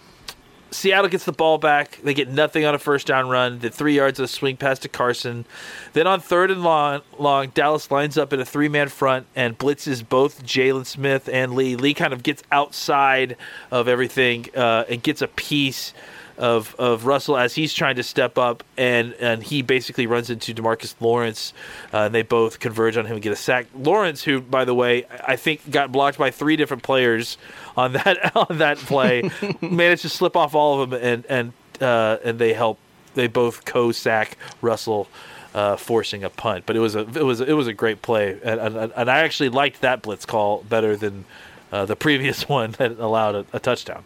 Seattle 0.76 1.10
gets 1.10 1.24
the 1.24 1.32
ball 1.32 1.58
back. 1.58 2.00
They 2.04 2.14
get 2.14 2.30
nothing 2.30 2.66
on 2.66 2.76
a 2.76 2.80
first 2.80 3.08
down 3.08 3.30
run. 3.30 3.60
The 3.60 3.70
three 3.70 3.96
yards 3.96 4.20
of 4.20 4.26
a 4.26 4.28
swing 4.28 4.58
pass 4.58 4.78
to 4.80 4.90
Carson. 4.90 5.46
Then 5.94 6.06
on 6.06 6.20
third 6.20 6.52
and 6.52 6.64
long, 6.64 7.02
long 7.18 7.50
Dallas 7.50 7.90
lines 7.92 8.18
up 8.18 8.34
in 8.34 8.40
a 8.40 8.46
three 8.46 8.68
man 8.68 8.90
front 8.90 9.28
and 9.36 9.58
blitzes 9.58 10.08
both 10.08 10.44
Jaylon 10.44 10.86
Smith 10.86 11.30
and 11.32 11.56
Lee. 11.56 11.76
Lee 11.76 11.94
kind 11.94 12.14
of 12.14 12.24
gets 12.24 12.44
outside 12.52 13.38
of 13.72 13.88
everything 13.88 14.48
uh, 14.56 14.84
and 14.90 15.02
gets 15.02 15.22
a 15.22 15.28
piece 15.28 15.94
of 16.38 16.76
of 16.78 17.06
Russell 17.06 17.38
as 17.38 17.56
he's 17.56 17.74
trying 17.74 17.96
to 17.96 18.04
step 18.04 18.38
up, 18.38 18.64
and 18.78 19.14
and 19.14 19.44
he 19.44 19.62
basically 19.62 20.08
runs 20.08 20.30
into 20.30 20.54
DeMarcus 20.54 20.96
Lawrence, 21.00 21.54
uh, 21.94 22.00
and 22.00 22.16
they 22.16 22.22
both 22.22 22.60
converge 22.60 22.98
on 22.98 23.06
him 23.06 23.14
and 23.14 23.22
get 23.22 23.32
a 23.32 23.38
sack. 23.38 23.68
Lawrence, 23.76 24.24
who 24.24 24.42
by 24.42 24.66
the 24.66 24.74
way 24.74 25.06
I 25.26 25.36
think 25.36 25.70
got 25.70 25.92
blocked 25.92 26.18
by 26.18 26.32
three 26.32 26.56
different 26.56 26.84
players 26.84 27.38
on 27.78 27.94
that 27.94 28.36
on 28.50 28.58
that 28.58 28.78
play, 28.78 29.30
managed 29.62 30.04
to 30.04 30.10
slip 30.10 30.36
off 30.36 30.56
all 30.56 30.82
of 30.82 30.90
them, 30.90 31.00
and 31.02 31.26
and 31.28 31.82
uh, 31.82 32.18
and 32.24 32.40
they 32.40 32.54
help 32.54 32.80
they 33.14 33.28
both 33.28 33.66
co 33.66 33.92
sack 33.92 34.38
Russell. 34.62 35.08
Uh, 35.54 35.78
forcing 35.78 36.22
a 36.22 36.30
punt, 36.30 36.66
but 36.66 36.76
it 36.76 36.80
was 36.80 36.96
a 36.96 37.08
it 37.18 37.24
was 37.24 37.40
it 37.40 37.54
was 37.54 37.66
a 37.66 37.72
great 37.72 38.02
play, 38.02 38.38
and, 38.44 38.60
and, 38.60 38.92
and 38.94 39.10
I 39.10 39.20
actually 39.20 39.48
liked 39.48 39.80
that 39.80 40.02
blitz 40.02 40.26
call 40.26 40.64
better 40.68 40.98
than 40.98 41.24
uh, 41.72 41.86
the 41.86 41.96
previous 41.96 42.50
one 42.50 42.72
that 42.72 43.00
allowed 43.00 43.36
a, 43.36 43.46
a 43.54 43.60
touchdown. 43.62 44.04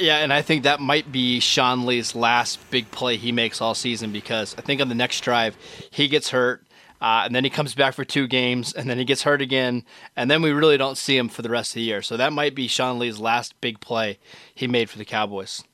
Yeah, 0.00 0.18
and 0.18 0.32
I 0.32 0.40
think 0.40 0.62
that 0.62 0.80
might 0.80 1.12
be 1.12 1.40
Sean 1.40 1.84
Lee's 1.84 2.14
last 2.14 2.58
big 2.70 2.90
play 2.90 3.16
he 3.16 3.32
makes 3.32 3.60
all 3.60 3.74
season 3.74 4.12
because 4.12 4.54
I 4.56 4.62
think 4.62 4.80
on 4.80 4.88
the 4.88 4.94
next 4.94 5.20
drive 5.20 5.56
he 5.90 6.08
gets 6.08 6.30
hurt, 6.30 6.64
uh, 7.02 7.22
and 7.24 7.34
then 7.34 7.44
he 7.44 7.50
comes 7.50 7.74
back 7.74 7.94
for 7.94 8.04
two 8.04 8.26
games, 8.26 8.72
and 8.72 8.88
then 8.88 8.98
he 8.98 9.04
gets 9.04 9.22
hurt 9.22 9.42
again, 9.42 9.84
and 10.16 10.30
then 10.30 10.42
we 10.42 10.52
really 10.52 10.78
don't 10.78 10.96
see 10.98 11.16
him 11.16 11.28
for 11.28 11.42
the 11.42 11.50
rest 11.50 11.70
of 11.70 11.74
the 11.74 11.82
year. 11.82 12.02
So 12.02 12.16
that 12.16 12.32
might 12.32 12.54
be 12.54 12.66
Sean 12.66 12.98
Lee's 12.98 13.18
last 13.18 13.60
big 13.60 13.80
play 13.80 14.18
he 14.54 14.66
made 14.66 14.88
for 14.88 14.98
the 14.98 15.04
Cowboys. 15.04 15.64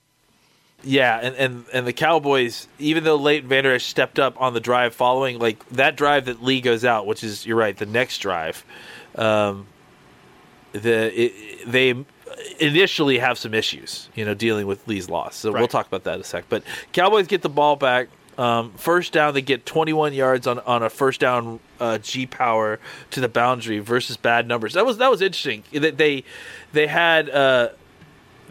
Yeah, 0.83 1.18
and, 1.21 1.35
and, 1.37 1.64
and 1.73 1.87
the 1.87 1.92
Cowboys, 1.92 2.68
even 2.78 3.04
though 3.04 3.16
Leighton 3.16 3.49
Vander 3.49 3.75
Esch 3.75 3.85
stepped 3.85 4.18
up 4.18 4.40
on 4.40 4.54
the 4.54 4.61
drive 4.61 4.95
following, 4.95 5.38
like 5.38 5.66
that 5.71 5.97
drive 5.97 6.26
that 6.26 6.42
Lee 6.42 6.61
goes 6.61 6.85
out, 6.85 7.06
which 7.06 7.25
is 7.25 7.47
you're 7.47 7.56
right, 7.56 7.76
the 7.76 7.87
next 7.87 8.18
drive, 8.18 8.64
um, 9.16 9.66
the 10.73 11.25
it, 11.25 11.33
they 11.66 12.04
initially 12.59 13.19
have 13.19 13.38
some 13.38 13.55
issues, 13.55 14.09
you 14.15 14.25
know, 14.25 14.35
dealing 14.35 14.67
with 14.67 14.87
Lee's 14.88 15.09
loss. 15.09 15.37
So 15.37 15.53
we'll 15.53 15.69
talk 15.69 15.87
about 15.87 16.05
that 16.05 16.15
in 16.15 16.21
a 16.21 16.25
sec. 16.25 16.45
But 16.49 16.62
Cowboys 16.93 17.26
get 17.26 17.43
the 17.43 17.49
ball 17.49 17.76
back. 17.76 18.09
Um, 18.38 18.73
first 18.73 19.12
down, 19.12 19.33
they 19.33 19.43
get 19.43 19.65
21 19.65 20.12
yards 20.12 20.47
on, 20.47 20.59
on 20.61 20.83
a 20.83 20.91
first 20.91 21.21
down 21.21 21.59
uh, 21.81 21.99
G 21.99 22.26
power 22.26 22.79
to 23.11 23.21
the 23.21 23.29
boundary 23.29 23.79
versus 23.79 24.17
bad 24.17 24.47
numbers. 24.47 24.75
That 24.75 24.85
was 24.85 24.99
that 24.99 25.11
was 25.11 25.23
interesting. 25.23 25.65
They 25.73 25.91
they, 25.91 26.25
they 26.73 26.87
had. 26.87 27.31
Uh, 27.31 27.69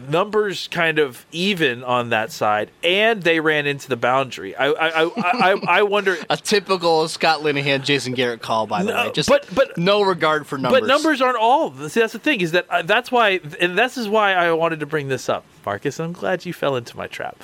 numbers 0.08 0.68
kind 0.68 0.98
of 0.98 1.24
even 1.32 1.82
on 1.84 2.10
that 2.10 2.30
side, 2.32 2.70
and 2.84 3.22
they 3.22 3.40
ran 3.40 3.66
into 3.66 3.88
the 3.88 3.96
boundary. 3.96 4.54
I 4.56 4.66
I 4.68 5.04
I, 5.04 5.10
I, 5.16 5.60
I 5.78 5.82
wonder. 5.82 6.16
A 6.30 6.36
typical 6.36 7.06
Scott 7.08 7.40
Linehan, 7.40 7.84
Jason 7.84 8.12
Garrett 8.14 8.40
call, 8.42 8.66
by 8.66 8.82
the 8.82 8.90
No, 8.92 9.06
way. 9.06 9.12
Just 9.12 9.28
but- 9.28 9.46
but- 9.54 9.76
no 9.78 10.02
regard 10.02 10.46
for 10.46 10.58
numbers. 10.58 10.80
But 10.80 10.86
numbers 10.86 11.20
aren't 11.20 11.36
all. 11.38 11.70
See, 11.88 12.00
that's 12.00 12.12
the 12.12 12.18
thing 12.18 12.40
is 12.40 12.52
that 12.52 12.66
uh, 12.70 12.82
that's 12.82 13.10
why, 13.12 13.40
and 13.60 13.78
this 13.78 13.96
is 13.98 14.08
why 14.08 14.32
I 14.32 14.52
wanted 14.52 14.80
to 14.80 14.86
bring 14.86 15.08
this 15.08 15.28
up, 15.28 15.44
Marcus. 15.64 16.00
I'm 16.00 16.12
glad 16.12 16.44
you 16.46 16.52
fell 16.52 16.76
into 16.76 16.96
my 16.96 17.06
trap. 17.06 17.36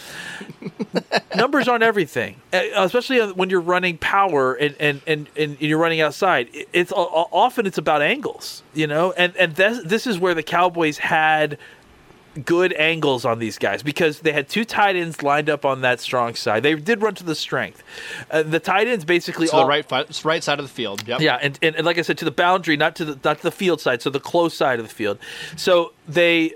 numbers 1.37 1.69
aren't 1.69 1.83
everything, 1.85 2.37
uh, 2.53 2.61
especially 2.77 3.21
when 3.33 3.51
you're 3.51 3.61
running 3.61 3.99
power 3.99 4.55
and 4.55 4.75
and 4.81 5.01
and, 5.07 5.27
and 5.37 5.61
you're 5.61 5.79
running 5.79 6.01
outside. 6.01 6.49
It's 6.73 6.93
uh, 6.93 6.97
often 6.97 7.67
it's 7.67 7.79
about 7.79 8.03
angles, 8.03 8.63
you 8.75 8.87
know, 8.87 9.13
and 9.13 9.35
and 9.37 9.55
this 9.57 9.83
this 9.85 10.07
is 10.07 10.19
where 10.19 10.35
the 10.35 10.43
Cowboys 10.43 10.99
had 10.99 11.59
good 12.45 12.73
angles 12.75 13.25
on 13.25 13.39
these 13.39 13.59
guys 13.59 13.83
because 13.83 14.21
they 14.21 14.33
had 14.33 14.49
two 14.49 14.65
tight 14.65 14.97
ends 14.97 15.23
lined 15.23 15.51
up 15.51 15.65
on 15.65 15.83
that 15.83 16.01
strong 16.01 16.35
side. 16.35 16.63
They 16.63 16.75
did 16.75 17.03
run 17.03 17.15
to 17.17 17.25
the 17.25 17.35
strength. 17.35 17.83
Uh, 18.31 18.43
the 18.43 18.61
tight 18.61 18.87
ends 18.87 19.05
basically 19.05 19.49
to 19.49 19.55
all 19.55 19.63
the 19.63 19.69
right, 19.69 19.85
fi- 19.85 20.07
right 20.25 20.43
side 20.43 20.59
of 20.59 20.65
the 20.65 20.73
field. 20.73 21.07
Yep. 21.07 21.21
yeah, 21.21 21.39
and, 21.43 21.59
and, 21.63 21.77
and 21.77 21.85
like 21.85 21.99
I 21.99 22.03
said, 22.03 22.19
to 22.19 22.25
the 22.25 22.31
boundary, 22.31 22.77
not 22.77 22.97
to 22.97 23.05
the 23.05 23.19
not 23.25 23.39
to 23.39 23.43
the 23.43 23.53
field 23.53 23.81
side, 23.81 24.03
so 24.03 24.11
the 24.11 24.21
close 24.21 24.55
side 24.55 24.79
of 24.79 24.89
the 24.89 24.95
field. 24.95 25.19
So 25.57 25.93
they 26.09 26.55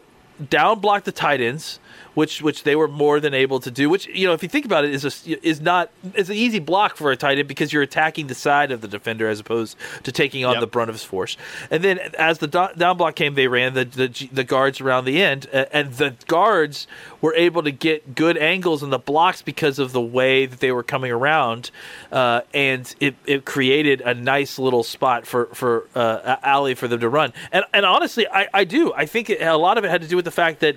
down 0.50 0.80
blocked 0.80 1.04
the 1.04 1.12
tight 1.12 1.40
ends, 1.40 1.78
which 2.16 2.40
which 2.40 2.62
they 2.62 2.74
were 2.74 2.88
more 2.88 3.20
than 3.20 3.34
able 3.34 3.60
to 3.60 3.70
do. 3.70 3.90
Which 3.90 4.06
you 4.08 4.26
know, 4.26 4.32
if 4.32 4.42
you 4.42 4.48
think 4.48 4.64
about 4.64 4.84
it, 4.84 4.92
is 4.92 5.04
a, 5.04 5.46
is 5.46 5.60
not 5.60 5.90
is 6.14 6.30
an 6.30 6.36
easy 6.36 6.58
block 6.58 6.96
for 6.96 7.12
a 7.12 7.16
tight 7.16 7.38
end 7.38 7.46
because 7.46 7.72
you're 7.72 7.82
attacking 7.82 8.26
the 8.28 8.34
side 8.34 8.72
of 8.72 8.80
the 8.80 8.88
defender 8.88 9.28
as 9.28 9.38
opposed 9.38 9.76
to 10.04 10.10
taking 10.10 10.44
on 10.44 10.54
Yep. 10.54 10.60
the 10.62 10.66
brunt 10.66 10.88
of 10.88 10.94
his 10.94 11.04
force. 11.04 11.36
And 11.70 11.84
then 11.84 11.98
as 12.18 12.38
the 12.38 12.46
do- 12.46 12.68
down 12.78 12.96
block 12.96 13.16
came, 13.16 13.34
they 13.34 13.48
ran 13.48 13.74
the 13.74 13.84
the, 13.84 14.28
the 14.32 14.44
guards 14.44 14.80
around 14.80 15.04
the 15.04 15.22
end, 15.22 15.46
and 15.52 15.92
the 15.92 16.14
guards 16.26 16.86
were 17.20 17.34
able 17.34 17.62
to 17.62 17.70
get 17.70 18.14
good 18.14 18.38
angles 18.38 18.82
in 18.82 18.88
the 18.88 18.98
blocks 18.98 19.42
because 19.42 19.78
of 19.78 19.92
the 19.92 20.00
way 20.00 20.46
that 20.46 20.60
they 20.60 20.72
were 20.72 20.82
coming 20.82 21.12
around, 21.12 21.70
uh, 22.12 22.40
and 22.54 22.94
it, 22.98 23.14
it 23.26 23.44
created 23.44 24.00
a 24.00 24.14
nice 24.14 24.58
little 24.58 24.82
spot 24.82 25.26
for 25.26 25.46
for 25.52 25.86
uh, 25.94 26.36
alley 26.42 26.74
for 26.74 26.88
them 26.88 27.00
to 27.00 27.08
run. 27.10 27.34
And 27.52 27.64
and 27.74 27.84
honestly, 27.84 28.26
I, 28.26 28.48
I 28.54 28.64
do 28.64 28.94
I 28.94 29.04
think 29.04 29.28
it, 29.28 29.42
a 29.42 29.56
lot 29.58 29.76
of 29.76 29.84
it 29.84 29.90
had 29.90 30.00
to 30.00 30.08
do 30.08 30.16
with 30.16 30.24
the 30.24 30.30
fact 30.30 30.60
that 30.60 30.76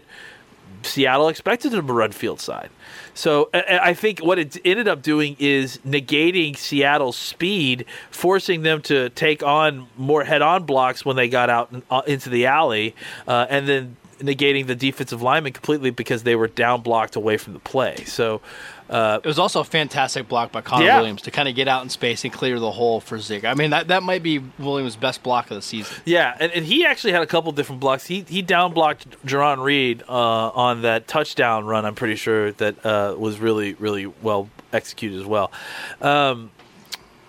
Seattle 0.84 1.28
expected 1.30 1.72
them 1.72 1.88
to 1.88 1.94
run 1.94 2.12
field 2.12 2.40
side. 2.40 2.70
So 3.14 3.50
I 3.54 3.94
think 3.94 4.20
what 4.20 4.40
it 4.40 4.58
ended 4.64 4.88
up 4.88 5.02
doing 5.02 5.36
is 5.40 5.80
negating 5.86 6.56
Seattle's 6.56 7.18
speed, 7.18 7.86
forcing 8.12 8.62
them 8.62 8.82
to 8.84 9.10
take 9.10 9.44
on 9.44 9.88
more 9.98 10.24
head-on 10.24 10.64
blocks 10.64 11.04
when 11.04 11.16
they 11.16 11.28
got 11.28 11.50
out 11.50 11.74
uh, 11.92 12.02
into 12.08 12.30
the 12.30 12.46
alley, 12.46 12.96
uh, 13.28 13.46
and 13.50 13.68
then 13.68 13.98
negating 14.20 14.68
the 14.68 14.76
defensive 14.76 15.22
lineman 15.22 15.54
completely 15.54 15.90
because 15.90 16.24
they 16.24 16.36
were 16.36 16.48
down 16.48 16.82
blocked 16.82 17.16
away 17.16 17.38
from 17.38 17.54
the 17.54 17.60
play. 17.60 17.96
So 18.06 18.42
uh, 18.90 19.20
It 19.24 19.28
was 19.28 19.38
also 19.40 19.60
a 19.60 19.64
fantastic 19.64 20.28
block 20.28 20.52
by 20.52 20.62
Connor 20.62 20.86
Yeah. 20.86 20.98
Williams 20.98 21.22
to 21.24 21.32
kind 21.32 21.48
of 21.48 21.56
get 21.56 21.68
out 21.68 21.84
in 21.84 21.90
space 21.90 22.24
and 22.24 22.34
clear 22.34 22.60
the 22.60 22.72
hole 22.72 23.00
for 23.00 23.20
Zeke. 23.20 23.46
I 23.46 23.54
mean, 23.54 23.70
that, 23.70 23.88
that 23.90 24.04
might 24.04 24.24
be 24.24 24.40
Williams' 24.58 24.96
best 24.96 25.22
block 25.24 25.52
of 25.52 25.56
the 25.56 25.62
season. 25.62 25.96
Yeah, 26.06 26.36
and, 26.40 26.52
and 26.52 26.66
he 26.66 26.86
actually 26.86 27.14
had 27.14 27.22
a 27.22 27.28
couple 27.28 27.52
different 27.52 27.80
blocks. 27.80 28.08
He 28.08 28.22
he 28.28 28.42
down 28.42 28.74
blocked 28.74 29.10
Jarran 29.26 29.64
Reed 29.64 30.04
uh, 30.10 30.12
on 30.14 30.82
that 30.82 31.08
touchdown 31.08 31.66
run. 31.66 31.86
I'm 31.86 31.96
pretty 31.96 32.16
sure 32.16 32.52
that 32.54 32.86
uh, 32.86 33.16
was 33.18 33.40
really 33.40 33.74
really 33.76 34.08
well 34.08 34.50
executed 34.74 35.20
as 35.20 35.26
well. 35.26 35.52
Um, 36.02 36.52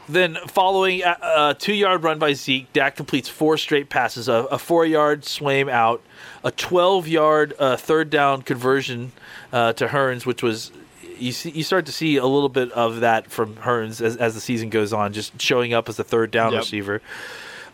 then 0.08 0.36
following 0.48 1.02
a, 1.02 1.16
a 1.22 1.56
two 1.58 1.72
yard 1.74 2.02
run 2.02 2.18
by 2.18 2.32
Zeke, 2.32 2.72
Dak 2.72 2.96
completes 2.96 3.28
four 3.28 3.56
straight 3.56 3.88
passes, 3.88 4.28
a, 4.28 4.34
a 4.50 4.58
four 4.58 4.84
yard 4.84 5.24
swam 5.24 5.68
out, 5.68 6.02
a 6.42 6.50
12 6.50 7.06
yard 7.06 7.54
uh, 7.58 7.76
third 7.76 8.10
down 8.10 8.42
conversion 8.42 9.12
uh, 9.52 9.72
to 9.74 9.86
Hurns, 9.88 10.26
which 10.26 10.42
was. 10.42 10.72
You, 11.20 11.32
see, 11.32 11.50
you 11.50 11.62
start 11.62 11.86
to 11.86 11.92
see 11.92 12.16
a 12.16 12.26
little 12.26 12.48
bit 12.48 12.72
of 12.72 13.00
that 13.00 13.30
from 13.30 13.56
Hurns 13.56 14.00
as, 14.00 14.16
as 14.16 14.34
the 14.34 14.40
season 14.40 14.70
goes 14.70 14.92
on, 14.92 15.12
just 15.12 15.40
showing 15.40 15.74
up 15.74 15.88
as 15.88 15.98
a 15.98 16.04
third 16.04 16.30
down 16.30 16.52
Yep. 16.52 16.60
receiver. 16.62 17.02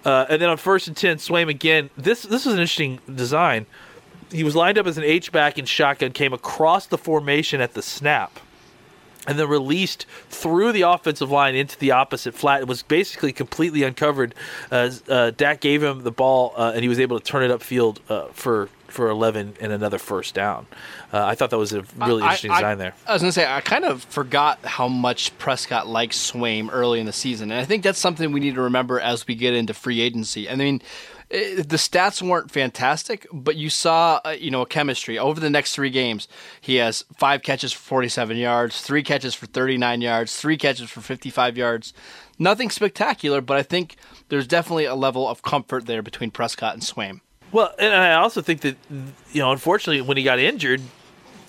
Uh, 0.04 0.26
and 0.28 0.40
then 0.42 0.48
on 0.48 0.56
first 0.56 0.86
and 0.88 0.96
ten, 0.96 1.16
Swaim 1.16 1.48
again. 1.48 1.90
This 1.96 2.22
this 2.22 2.46
is 2.46 2.52
an 2.52 2.58
interesting 2.60 3.00
design. 3.12 3.66
He 4.30 4.44
was 4.44 4.54
lined 4.54 4.78
up 4.78 4.86
as 4.86 4.98
an 4.98 5.04
H 5.04 5.32
back 5.32 5.58
in 5.58 5.64
shotgun, 5.64 6.12
came 6.12 6.32
across 6.32 6.86
the 6.86 6.98
formation 6.98 7.60
at 7.60 7.74
the 7.74 7.82
snap, 7.82 8.38
and 9.26 9.38
then 9.38 9.48
released 9.48 10.06
through 10.28 10.72
the 10.72 10.82
offensive 10.82 11.30
line 11.30 11.54
into 11.56 11.78
the 11.78 11.90
opposite 11.92 12.34
flat. 12.34 12.60
It 12.60 12.68
was 12.68 12.82
basically 12.82 13.32
completely 13.32 13.82
uncovered. 13.82 14.34
As 14.70 15.02
uh, 15.08 15.32
Dak 15.36 15.60
gave 15.60 15.82
him 15.82 16.02
the 16.02 16.12
ball, 16.12 16.52
uh, 16.56 16.72
and 16.74 16.82
he 16.82 16.88
was 16.88 17.00
able 17.00 17.18
to 17.18 17.24
turn 17.24 17.42
it 17.48 17.50
upfield 17.56 17.98
uh, 18.08 18.26
for 18.32 18.68
for 18.96 19.08
eleven 19.08 19.54
and 19.60 19.70
another 19.72 19.98
first 19.98 20.34
down. 20.34 20.66
Uh, 21.12 21.24
I 21.24 21.34
thought 21.34 21.50
that 21.50 21.58
was 21.58 21.72
a 21.72 21.82
really 21.96 22.22
I- 22.22 22.26
interesting 22.26 22.50
I- 22.50 22.56
design 22.56 22.78
there. 22.78 22.94
I 23.06 23.12
was 23.12 23.22
going 23.22 23.28
to 23.28 23.32
say, 23.32 23.46
I 23.46 23.60
kind 23.60 23.84
of 23.84 24.02
forgot 24.04 24.58
how 24.64 24.88
much 24.88 25.36
Prescott 25.38 25.86
likes 25.86 26.18
Swaim 26.18 26.68
early 26.72 26.98
in 26.98 27.06
the 27.06 27.12
season. 27.12 27.52
And 27.52 27.60
I 27.60 27.64
think 27.64 27.82
that's 27.84 27.98
something 27.98 28.32
we 28.32 28.40
need 28.40 28.54
to 28.56 28.62
remember 28.62 28.98
as 28.98 29.26
we 29.26 29.34
get 29.34 29.54
into 29.54 29.74
free 29.74 30.00
agency. 30.00 30.48
I 30.50 30.56
mean, 30.56 30.80
eh, 31.30 31.56
the 31.56 31.76
stats 31.76 32.22
weren't 32.22 32.50
fantastic, 32.50 33.26
but 33.32 33.56
you 33.56 33.68
saw, 33.70 34.20
uh, 34.24 34.30
you 34.30 34.50
know, 34.50 34.62
a 34.62 34.66
chemistry. 34.66 35.18
Over 35.18 35.38
the 35.40 35.50
next 35.50 35.74
three 35.74 35.90
games, 35.90 36.26
he 36.60 36.76
has 36.76 37.04
five 37.18 37.42
catches 37.42 37.72
for 37.72 37.80
47 37.82 38.36
yards, 38.38 38.80
three 38.80 39.02
catches 39.02 39.34
for 39.34 39.46
39 39.46 40.00
yards, 40.00 40.36
three 40.36 40.56
catches 40.56 40.88
for 40.90 41.00
55 41.02 41.56
yards. 41.56 41.92
Nothing 42.38 42.70
spectacular, 42.70 43.40
but 43.40 43.56
I 43.56 43.62
think 43.62 43.96
there's 44.28 44.46
definitely 44.46 44.84
a 44.86 44.94
level 44.94 45.28
of 45.28 45.42
comfort 45.42 45.86
there 45.86 46.02
between 46.02 46.30
Prescott 46.30 46.74
and 46.74 46.82
Swaim. 46.82 47.20
Well, 47.52 47.72
and 47.78 47.94
I 47.94 48.14
also 48.14 48.42
think 48.42 48.60
that 48.62 48.76
you 48.90 49.40
know, 49.40 49.52
unfortunately, 49.52 50.00
when 50.02 50.16
he 50.16 50.22
got 50.22 50.38
injured, 50.38 50.80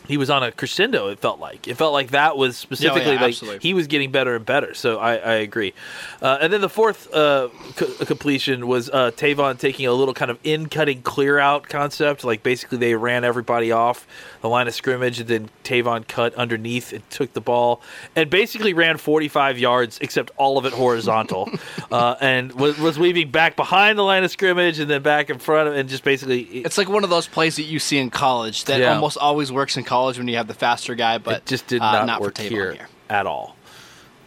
he 0.07 0.17
was 0.17 0.29
on 0.29 0.43
a 0.43 0.51
crescendo. 0.51 1.09
It 1.09 1.19
felt 1.19 1.39
like 1.39 1.67
it 1.67 1.75
felt 1.75 1.93
like 1.93 2.11
that 2.11 2.37
was 2.37 2.55
specifically 2.57 3.15
like 3.15 3.21
absolutely. 3.33 3.59
he 3.67 3.73
was 3.73 3.87
getting 3.87 4.11
better 4.11 4.35
and 4.35 4.45
better. 4.45 4.73
So 4.73 4.99
I, 4.99 5.15
I 5.15 5.33
agree. 5.35 5.73
Uh, 6.21 6.37
and 6.41 6.51
then 6.53 6.61
the 6.61 6.69
fourth 6.69 7.13
uh, 7.13 7.49
co- 7.75 8.05
completion 8.05 8.67
was 8.67 8.89
uh, 8.89 9.11
Tavon 9.11 9.59
taking 9.59 9.85
a 9.85 9.91
little 9.93 10.13
kind 10.13 10.31
of 10.31 10.39
in 10.43 10.69
cutting 10.69 11.01
clear 11.01 11.39
out 11.39 11.67
concept. 11.67 12.23
Like 12.23 12.43
basically 12.43 12.77
they 12.77 12.95
ran 12.95 13.23
everybody 13.23 13.71
off 13.71 14.07
the 14.41 14.49
line 14.49 14.67
of 14.67 14.73
scrimmage, 14.75 15.19
and 15.19 15.27
then 15.27 15.49
Tavon 15.63 16.07
cut 16.07 16.33
underneath 16.35 16.93
and 16.93 17.07
took 17.09 17.33
the 17.33 17.41
ball 17.41 17.81
and 18.15 18.29
basically 18.29 18.73
ran 18.73 18.97
45 18.97 19.57
yards, 19.59 19.97
except 19.99 20.31
all 20.37 20.57
of 20.57 20.65
it 20.65 20.73
horizontal, 20.73 21.49
uh, 21.91 22.15
and 22.21 22.53
was, 22.53 22.77
was 22.77 22.97
weaving 22.99 23.31
back 23.31 23.55
behind 23.55 23.97
the 23.97 24.03
line 24.03 24.23
of 24.23 24.31
scrimmage 24.31 24.79
and 24.79 24.89
then 24.89 25.01
back 25.01 25.29
in 25.29 25.39
front 25.39 25.67
of, 25.69 25.75
and 25.75 25.89
just 25.89 26.03
basically 26.03 26.41
It's 26.41 26.77
like 26.77 26.87
one 26.87 27.03
of 27.03 27.09
those 27.09 27.27
plays 27.27 27.55
that 27.57 27.63
you 27.63 27.79
see 27.79 27.97
in 27.97 28.09
college 28.09 28.65
that 28.65 28.79
Yeah. 28.79 28.93
almost 28.93 29.17
always 29.17 29.51
works 29.51 29.75
in 29.75 29.83
college 29.83 29.96
when 30.17 30.27
you 30.27 30.37
have 30.37 30.47
the 30.47 30.53
faster 30.53 30.95
guy, 30.95 31.17
but 31.17 31.37
it 31.37 31.45
just 31.45 31.67
did 31.67 31.81
uh, 31.81 31.91
not, 31.91 32.05
not 32.05 32.21
work 32.21 32.37
for 32.37 32.43
here, 32.43 32.73
here. 32.73 32.89
at 33.09 33.25
all. 33.25 33.55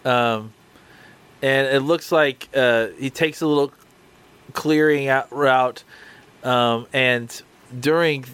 Um, 0.05 0.53
and 1.43 1.67
it 1.69 1.81
looks 1.81 2.12
like 2.12 2.49
uh, 2.55 2.89
he 2.99 3.11
takes 3.11 3.41
a 3.41 3.47
little 3.47 3.73
clearing 4.53 5.09
out 5.09 5.33
route, 5.33 5.85
um, 6.45 6.87
and 6.93 7.43
during 7.79 8.25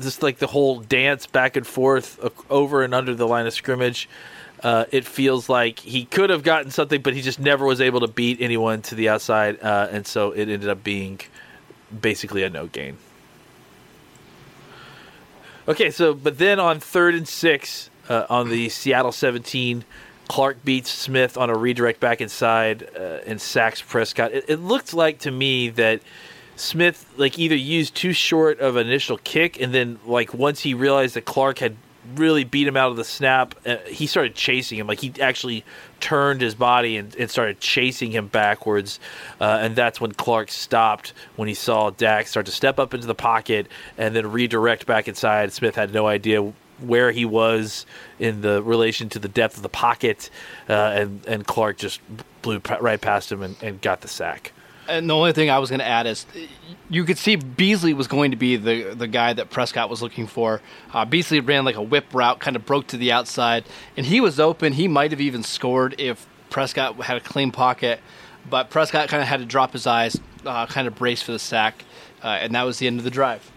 just 0.00 0.22
like 0.22 0.38
the 0.38 0.46
whole 0.46 0.80
dance 0.80 1.26
back 1.26 1.56
and 1.56 1.66
forth 1.66 2.18
over 2.50 2.82
and 2.82 2.94
under 2.94 3.14
the 3.14 3.26
line 3.26 3.46
of 3.46 3.52
scrimmage. 3.52 4.08
Uh, 4.62 4.84
it 4.92 5.04
feels 5.04 5.48
like 5.48 5.80
he 5.80 6.04
could 6.04 6.30
have 6.30 6.44
gotten 6.44 6.70
something, 6.70 7.02
but 7.02 7.14
he 7.14 7.20
just 7.20 7.40
never 7.40 7.64
was 7.66 7.80
able 7.80 7.98
to 7.98 8.06
beat 8.06 8.40
anyone 8.40 8.80
to 8.80 8.94
the 8.94 9.08
outside, 9.08 9.60
uh, 9.60 9.88
and 9.90 10.06
so 10.06 10.30
it 10.30 10.48
ended 10.48 10.68
up 10.68 10.84
being 10.84 11.18
basically 12.00 12.44
a 12.44 12.50
no 12.50 12.68
gain. 12.68 12.96
Okay, 15.72 15.90
so 15.90 16.12
but 16.12 16.36
then 16.36 16.60
on 16.60 16.80
third 16.80 17.14
and 17.14 17.26
six 17.26 17.88
uh, 18.10 18.26
on 18.28 18.50
the 18.50 18.68
Seattle 18.68 19.10
17, 19.10 19.86
Clark 20.28 20.62
beats 20.62 20.90
Smith 20.90 21.38
on 21.38 21.48
a 21.48 21.56
redirect 21.56 21.98
back 21.98 22.20
inside 22.20 22.86
uh, 22.94 23.20
and 23.24 23.40
sacks 23.40 23.80
Prescott. 23.80 24.32
It, 24.32 24.44
it 24.48 24.56
looked 24.60 24.92
like 24.92 25.20
to 25.20 25.30
me 25.30 25.70
that 25.70 26.02
Smith 26.56 27.10
like 27.16 27.38
either 27.38 27.56
used 27.56 27.94
too 27.94 28.12
short 28.12 28.60
of 28.60 28.76
an 28.76 28.86
initial 28.86 29.16
kick, 29.16 29.58
and 29.62 29.72
then 29.72 29.98
like 30.04 30.34
once 30.34 30.60
he 30.60 30.74
realized 30.74 31.14
that 31.14 31.24
Clark 31.24 31.60
had 31.60 31.76
really 32.14 32.44
beat 32.44 32.66
him 32.66 32.76
out 32.76 32.90
of 32.90 32.96
the 32.96 33.04
snap, 33.04 33.54
uh, 33.66 33.76
he 33.86 34.06
started 34.06 34.34
chasing 34.34 34.78
him. 34.78 34.86
Like 34.86 35.00
he 35.00 35.12
actually 35.20 35.64
turned 36.00 36.40
his 36.40 36.54
body 36.54 36.96
and, 36.96 37.14
and 37.16 37.30
started 37.30 37.60
chasing 37.60 38.10
him 38.10 38.26
backwards, 38.26 38.98
uh, 39.40 39.58
and 39.60 39.76
that's 39.76 40.00
when 40.00 40.12
Clark 40.12 40.50
stopped 40.50 41.12
when 41.36 41.48
he 41.48 41.54
saw 41.54 41.90
Dak 41.90 42.26
start 42.26 42.46
to 42.46 42.52
step 42.52 42.78
up 42.78 42.94
into 42.94 43.06
the 43.06 43.14
pocket 43.14 43.68
and 43.96 44.14
then 44.14 44.30
redirect 44.30 44.86
back 44.86 45.08
inside. 45.08 45.52
Smith 45.52 45.76
had 45.76 45.92
no 45.92 46.06
idea 46.06 46.52
where 46.80 47.12
he 47.12 47.24
was 47.24 47.86
in 48.18 48.40
the 48.40 48.62
relation 48.62 49.08
to 49.10 49.18
the 49.18 49.28
depth 49.28 49.56
of 49.56 49.62
the 49.62 49.68
pocket, 49.68 50.30
uh, 50.68 50.72
and 50.72 51.24
and 51.26 51.46
Clark 51.46 51.78
just 51.78 52.00
blew 52.42 52.60
right 52.80 53.00
past 53.00 53.30
him 53.30 53.42
and, 53.42 53.56
and 53.62 53.80
got 53.80 54.00
the 54.00 54.08
sack. 54.08 54.52
And 54.88 55.08
the 55.08 55.14
only 55.14 55.32
thing 55.32 55.48
I 55.48 55.58
was 55.58 55.70
going 55.70 55.80
to 55.80 55.86
add 55.86 56.06
is 56.06 56.26
you 56.90 57.04
could 57.04 57.18
see 57.18 57.36
Beasley 57.36 57.94
was 57.94 58.06
going 58.08 58.32
to 58.32 58.36
be 58.36 58.56
the 58.56 58.94
the 58.94 59.06
guy 59.06 59.32
that 59.32 59.50
Prescott 59.50 59.88
was 59.88 60.02
looking 60.02 60.26
for. 60.26 60.60
Uh, 60.92 61.04
Beasley 61.04 61.40
ran 61.40 61.64
like 61.64 61.76
a 61.76 61.82
whip 61.82 62.06
route, 62.12 62.40
kind 62.40 62.56
of 62.56 62.66
broke 62.66 62.88
to 62.88 62.96
the 62.96 63.12
outside, 63.12 63.64
and 63.96 64.06
he 64.06 64.20
was 64.20 64.40
open. 64.40 64.72
He 64.72 64.88
might 64.88 65.10
have 65.12 65.20
even 65.20 65.42
scored 65.42 65.94
if 65.98 66.26
Prescott 66.50 66.96
had 66.96 67.16
a 67.16 67.20
clean 67.20 67.52
pocket, 67.52 68.00
but 68.50 68.70
Prescott 68.70 69.08
kind 69.08 69.22
of 69.22 69.28
had 69.28 69.40
to 69.40 69.46
drop 69.46 69.72
his 69.72 69.86
eyes, 69.86 70.18
uh, 70.44 70.66
kind 70.66 70.86
of 70.88 70.94
brace 70.96 71.22
for 71.22 71.32
the 71.32 71.38
sack, 71.38 71.84
uh, 72.22 72.26
and 72.26 72.54
that 72.54 72.64
was 72.64 72.78
the 72.78 72.86
end 72.86 72.98
of 72.98 73.04
the 73.04 73.10
drive. 73.10 73.50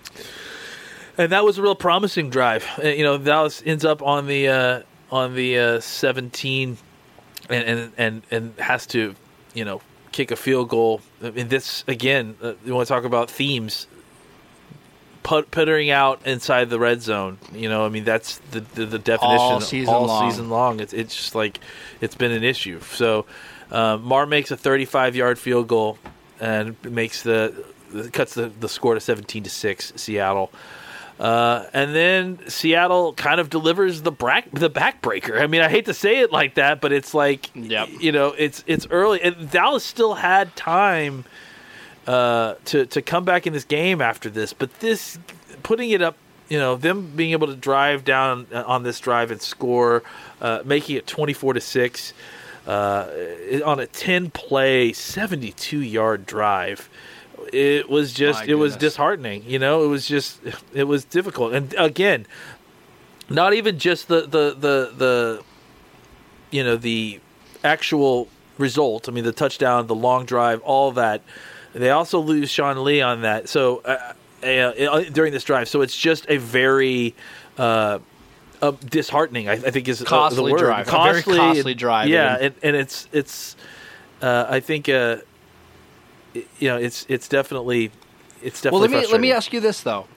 and 1.17 1.32
that 1.32 1.44
was 1.44 1.58
a 1.58 1.62
real 1.62 1.75
promising 1.75 2.29
drive. 2.29 2.65
Uh, 2.82 2.88
you 2.89 3.03
know, 3.03 3.17
Dallas 3.17 3.63
ends 3.65 3.84
up 3.84 4.01
on 4.01 4.27
the 4.27 4.48
uh, 4.48 4.82
on 5.12 5.34
the 5.36 5.58
uh, 5.58 5.79
17 5.79 6.77
and, 7.50 7.63
and 7.63 7.91
and 7.98 8.24
and 8.32 8.60
has 8.60 8.86
to, 8.88 9.15
you 9.53 9.65
know, 9.65 9.82
kick 10.15 10.31
a 10.31 10.36
field 10.38 10.69
goal. 10.69 11.01
I 11.22 11.31
mean, 11.31 11.50
this 11.50 11.84
again, 11.88 12.38
uh, 12.41 12.53
you 12.65 12.74
want 12.74 12.88
to 12.88 12.93
talk 12.93 13.03
about 13.03 13.29
themes. 13.29 13.86
Put, 15.24 15.50
puttering 15.50 15.89
out 15.89 16.22
inside 16.25 16.69
the 16.69 16.79
red 16.79 17.01
zone, 17.01 17.39
you 17.51 17.67
know, 17.67 17.84
I 17.84 17.89
mean 17.89 18.03
that's 18.03 18.38
the 18.51 18.62
the, 18.62 18.86
the 18.86 19.00
definition 19.00 19.39
All 19.39 19.62
season 19.62 19.93
all 19.93 20.05
long. 20.05 20.31
season 20.31 20.50
long. 20.50 20.79
It's 20.79 20.93
it's 20.93 21.15
just 21.15 21.36
like 21.36 21.60
it's 22.00 22.15
been 22.15 22.31
an 22.31 22.43
issue. 22.43 22.79
So 22.79 23.25
uh, 23.72 23.98
Maher 23.98 24.27
makes 24.27 24.51
a 24.51 24.57
35 24.57 25.15
yard 25.15 25.39
field 25.39 25.67
goal 25.67 25.98
and 26.39 26.75
makes 26.84 27.24
the 27.24 27.65
cuts 28.13 28.36
the, 28.36 28.50
the 28.50 28.69
score 28.69 28.93
to 28.93 29.00
17 29.00 29.43
to 29.43 29.50
six 29.50 29.91
Seattle. 29.95 30.51
Uh, 31.19 31.65
and 31.74 31.95
then 31.95 32.39
Seattle 32.50 33.13
kind 33.13 33.39
of 33.39 33.50
delivers 33.50 34.01
the 34.01 34.12
brack, 34.12 34.51
the 34.51 34.69
backbreaker. 34.69 35.39
I 35.41 35.48
mean, 35.48 35.62
I 35.62 35.69
hate 35.69 35.86
to 35.86 35.93
say 35.93 36.19
it 36.19 36.31
like 36.31 36.55
that, 36.55 36.81
but 36.81 36.91
it's 36.91 37.13
like, 37.13 37.50
Yep. 37.55 37.89
you 38.01 38.12
know, 38.12 38.34
it's 38.38 38.63
it's 38.67 38.86
early. 38.91 39.22
And 39.22 39.50
Dallas 39.50 39.84
still 39.86 40.15
had 40.15 40.53
time 40.57 41.24
uh, 42.05 42.55
to 42.65 42.86
to 42.88 43.01
come 43.01 43.24
back 43.24 43.48
in 43.48 43.53
this 43.53 43.63
game 43.63 44.01
after 44.01 44.29
this, 44.29 44.51
but 44.53 44.79
this 44.81 45.17
putting 45.63 45.89
it 45.91 46.01
up, 46.01 46.17
you 46.50 46.60
know, 46.60 46.75
them 46.75 47.13
being 47.15 47.31
able 47.31 47.48
to 47.48 47.55
drive 47.55 48.03
down 48.03 48.45
on 48.53 48.84
this 48.84 49.00
drive 49.00 49.31
and 49.31 49.41
score, 49.41 50.03
uh, 50.41 50.63
making 50.65 50.98
it 50.98 51.07
twenty 51.07 51.34
four 51.34 51.53
to 51.53 51.62
six 51.62 52.12
uh, 52.67 53.07
on 53.65 53.79
a 53.79 53.88
ten 53.88 54.29
play, 54.31 54.91
seventy 54.91 55.53
two 55.53 55.79
yard 55.79 56.25
drive. 56.25 56.89
It 57.53 57.89
was 57.89 58.13
just, 58.13 58.41
My 58.41 58.51
it 58.51 58.55
was 58.55 58.75
disheartening. 58.75 59.43
You 59.45 59.59
know, 59.59 59.83
it 59.83 59.87
was 59.87 60.07
just, 60.07 60.39
it 60.73 60.85
was 60.85 61.05
difficult. 61.05 61.53
And 61.53 61.73
again, 61.77 62.25
not 63.29 63.53
even 63.53 63.79
just 63.79 64.07
the 64.07 64.21
the 64.21 64.55
the 64.57 64.91
the 64.95 65.43
you 66.51 66.63
know 66.63 66.75
the 66.77 67.19
actual 67.63 68.27
result. 68.57 69.09
I 69.09 69.11
mean, 69.11 69.23
the 69.23 69.31
touchdown, 69.31 69.87
the 69.87 69.95
long 69.95 70.25
drive, 70.25 70.61
all 70.61 70.91
that. 70.93 71.21
They 71.73 71.89
also 71.89 72.19
lose 72.19 72.49
Sean 72.49 72.83
Lee 72.83 73.01
on 73.01 73.23
that. 73.23 73.49
So 73.49 73.81
uh, 73.83 74.13
uh, 74.45 75.01
during 75.11 75.33
this 75.33 75.43
drive, 75.43 75.67
so 75.67 75.81
it's 75.81 75.95
just 75.97 76.25
a 76.29 76.37
very 76.37 77.15
uh, 77.57 77.99
uh, 78.61 78.71
disheartening. 78.85 79.49
I, 79.49 79.53
I 79.53 79.71
think 79.71 79.87
is 79.87 80.01
uh, 80.01 80.05
Costly 80.05 80.37
the 80.37 80.51
word. 80.51 80.59
drive. 80.59 80.87
A 80.87 80.91
very 80.91 81.21
costly 81.23 81.73
drive, 81.73 82.07
Yeah, 82.07 82.37
and- 82.39 82.55
and, 82.63 82.75
it's 82.75 83.07
it's. 83.11 83.55
Uh, 84.21 84.45
I 84.47 84.59
think 84.61 84.87
uh, 84.87 85.17
you 86.60 86.70
know 86.70 86.77
it's 86.77 87.06
it's 87.10 87.27
definitely 87.27 87.92
it's 88.42 88.62
definitely. 88.62 88.89
Well, 88.89 89.00
let 89.00 89.08
me 89.08 89.12
let 89.12 89.22
me 89.22 89.32
ask 89.32 89.54
you 89.54 89.60
this 89.60 89.82
though. 89.82 90.08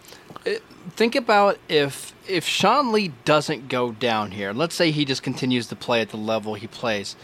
Uh, 0.46 0.52
Think 0.96 1.14
about 1.14 1.58
if 1.68 2.14
if 2.26 2.44
Sean 2.44 2.92
Lee 2.92 3.12
doesn't 3.24 3.68
go 3.68 3.92
down 3.92 4.30
here. 4.30 4.52
Let's 4.52 4.74
say 4.74 4.90
he 4.90 5.04
just 5.04 5.22
continues 5.22 5.66
to 5.68 5.76
play 5.76 6.00
at 6.00 6.08
the 6.08 6.16
level 6.16 6.54
he 6.54 6.66
plays. 6.66 7.14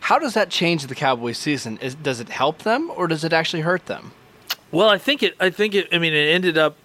How 0.00 0.18
does 0.18 0.34
that 0.34 0.50
change 0.50 0.86
the 0.86 0.94
Cowboys' 0.94 1.38
season? 1.38 1.78
Is, 1.78 1.94
does 1.94 2.20
it 2.20 2.28
help 2.28 2.58
them 2.58 2.92
or 2.94 3.08
does 3.08 3.24
it 3.24 3.32
actually 3.32 3.62
hurt 3.62 3.86
them? 3.86 4.12
Well, 4.70 4.88
I 4.88 4.98
think 4.98 5.22
it. 5.22 5.34
I 5.40 5.50
think 5.50 5.74
it. 5.74 5.88
I 5.92 5.98
mean, 5.98 6.12
it 6.12 6.28
ended 6.28 6.58
up 6.58 6.76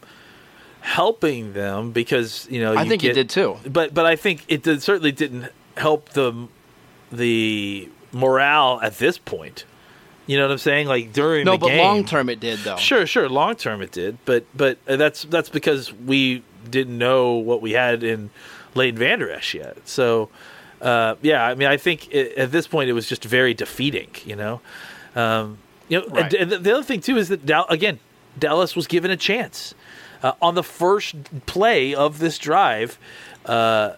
helping 0.80 1.53
them 1.53 1.91
because 1.91 2.48
you 2.50 2.62
know. 2.62 2.74
I 2.74 2.84
you 2.84 2.89
think 2.89 3.01
get, 3.01 3.12
it 3.12 3.15
did 3.15 3.30
too. 3.30 3.58
But 3.70 3.94
but 3.94 4.06
I 4.06 4.15
think 4.15 4.46
it 4.48 4.63
did, 4.63 4.82
certainly 4.82 5.12
didn't 5.12 5.51
help 5.77 6.10
the 6.10 6.48
the 7.12 7.89
morale 8.13 8.80
at 8.82 8.98
this 8.98 9.18
point. 9.18 9.65
You 10.27 10.37
know 10.37 10.43
what 10.45 10.51
I'm 10.51 10.57
saying? 10.59 10.87
Like 10.87 11.11
during 11.13 11.45
the 11.45 11.51
No, 11.51 11.57
the 11.57 11.57
but 11.59 11.67
game. 11.69 11.79
long 11.79 12.05
term 12.05 12.29
it 12.29 12.39
did 12.39 12.59
though. 12.59 12.77
Sure, 12.77 13.05
sure. 13.05 13.27
Long 13.27 13.55
term, 13.55 13.81
it 13.81 13.91
did, 13.91 14.17
but 14.25 14.45
but 14.55 14.77
uh, 14.87 14.95
that's 14.95 15.23
that's 15.23 15.49
because 15.49 15.91
we 15.93 16.43
didn't 16.69 16.97
know 16.97 17.33
what 17.33 17.61
we 17.61 17.71
had 17.71 18.03
in 18.03 18.29
Leighton 18.75 18.99
Vander 18.99 19.31
Esch 19.31 19.55
yet. 19.55 19.77
So, 19.87 20.29
uh, 20.81 21.15
yeah, 21.21 21.43
I 21.43 21.55
mean, 21.55 21.67
I 21.67 21.77
think 21.77 22.13
it, 22.13 22.37
at 22.37 22.51
this 22.51 22.67
point 22.67 22.89
it 22.89 22.93
was 22.93 23.09
just 23.09 23.23
very 23.25 23.53
defeating. 23.53 24.09
You 24.25 24.35
know, 24.35 24.61
um, 25.15 25.57
you 25.89 25.99
know. 25.99 26.07
Right. 26.07 26.33
And, 26.33 26.53
and 26.53 26.63
the 26.63 26.71
other 26.73 26.83
thing 26.83 27.01
too 27.01 27.17
is 27.17 27.29
that 27.29 27.45
Dal- 27.45 27.65
again, 27.67 27.99
Dallas 28.37 28.75
was 28.75 28.87
given 28.87 29.12
a 29.12 29.17
chance 29.17 29.73
uh, 30.23 30.34
on 30.41 30.55
the 30.55 30.63
first 30.63 31.15
play 31.47 31.93
of 31.95 32.19
this 32.19 32.38
drive. 32.38 32.97
Uh, 33.45 33.93